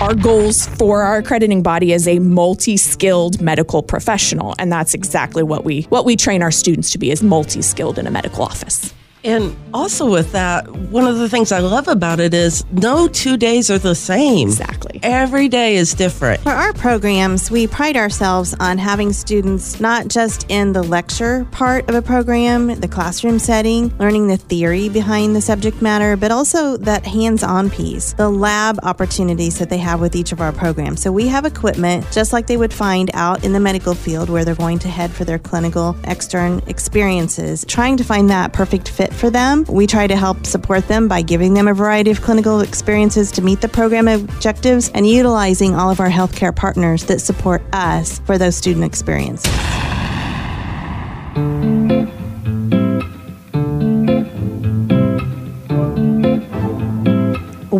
Our 0.00 0.14
goals 0.14 0.66
for 0.66 1.02
our 1.02 1.18
accrediting 1.18 1.62
body 1.62 1.92
is 1.92 2.08
a 2.08 2.20
multi-skilled 2.20 3.42
medical 3.42 3.82
professional, 3.82 4.54
and 4.58 4.72
that's 4.72 4.94
exactly 4.94 5.42
what 5.42 5.62
we 5.62 5.82
what 5.90 6.06
we 6.06 6.16
train 6.16 6.42
our 6.42 6.50
students 6.50 6.90
to 6.92 6.98
be 6.98 7.10
is 7.10 7.22
multi-skilled 7.22 7.98
in 7.98 8.06
a 8.06 8.10
medical 8.10 8.42
office. 8.42 8.94
And 9.22 9.54
also 9.74 10.10
with 10.10 10.32
that, 10.32 10.68
one 10.68 11.06
of 11.06 11.18
the 11.18 11.28
things 11.28 11.52
I 11.52 11.58
love 11.58 11.88
about 11.88 12.20
it 12.20 12.32
is 12.32 12.64
no 12.72 13.06
two 13.06 13.36
days 13.36 13.70
are 13.70 13.78
the 13.78 13.94
same. 13.94 14.48
Exactly. 14.48 14.98
Every 15.02 15.48
day 15.48 15.76
is 15.76 15.94
different. 15.94 16.40
For 16.42 16.50
our 16.50 16.72
programs, 16.72 17.50
we 17.50 17.66
pride 17.66 17.96
ourselves 17.96 18.54
on 18.60 18.78
having 18.78 19.12
students 19.12 19.80
not 19.80 20.08
just 20.08 20.46
in 20.48 20.72
the 20.72 20.82
lecture 20.82 21.46
part 21.50 21.88
of 21.88 21.94
a 21.94 22.02
program, 22.02 22.80
the 22.80 22.88
classroom 22.88 23.38
setting, 23.38 23.96
learning 23.98 24.28
the 24.28 24.36
theory 24.36 24.88
behind 24.88 25.36
the 25.36 25.40
subject 25.40 25.82
matter, 25.82 26.16
but 26.16 26.30
also 26.30 26.76
that 26.78 27.04
hands 27.04 27.42
on 27.42 27.70
piece, 27.70 28.14
the 28.14 28.28
lab 28.28 28.78
opportunities 28.82 29.58
that 29.58 29.68
they 29.68 29.78
have 29.78 30.00
with 30.00 30.16
each 30.16 30.32
of 30.32 30.40
our 30.40 30.52
programs. 30.52 31.02
So 31.02 31.12
we 31.12 31.28
have 31.28 31.44
equipment 31.44 32.06
just 32.10 32.32
like 32.32 32.46
they 32.46 32.56
would 32.56 32.72
find 32.72 33.10
out 33.14 33.44
in 33.44 33.52
the 33.52 33.60
medical 33.60 33.94
field 33.94 34.30
where 34.30 34.44
they're 34.44 34.54
going 34.54 34.78
to 34.80 34.88
head 34.88 35.10
for 35.10 35.24
their 35.24 35.38
clinical 35.38 35.94
extern 36.04 36.62
experiences, 36.66 37.64
trying 37.66 37.96
to 37.98 38.04
find 38.04 38.30
that 38.30 38.52
perfect 38.52 38.88
fit 38.88 39.09
fit 39.10 39.18
for 39.18 39.30
them. 39.30 39.64
We 39.68 39.86
try 39.86 40.06
to 40.06 40.16
help 40.16 40.46
support 40.46 40.88
them 40.88 41.08
by 41.08 41.22
giving 41.22 41.54
them 41.54 41.68
a 41.68 41.74
variety 41.74 42.10
of 42.10 42.20
clinical 42.20 42.60
experiences 42.60 43.30
to 43.32 43.42
meet 43.42 43.60
the 43.60 43.68
program 43.68 44.08
objectives 44.08 44.90
and 44.94 45.06
utilizing 45.06 45.74
all 45.74 45.90
of 45.90 46.00
our 46.00 46.10
healthcare 46.10 46.54
partners 46.54 47.04
that 47.04 47.20
support 47.20 47.62
us 47.72 48.18
for 48.20 48.38
those 48.38 48.56
student 48.56 48.84
experiences. 48.84 49.50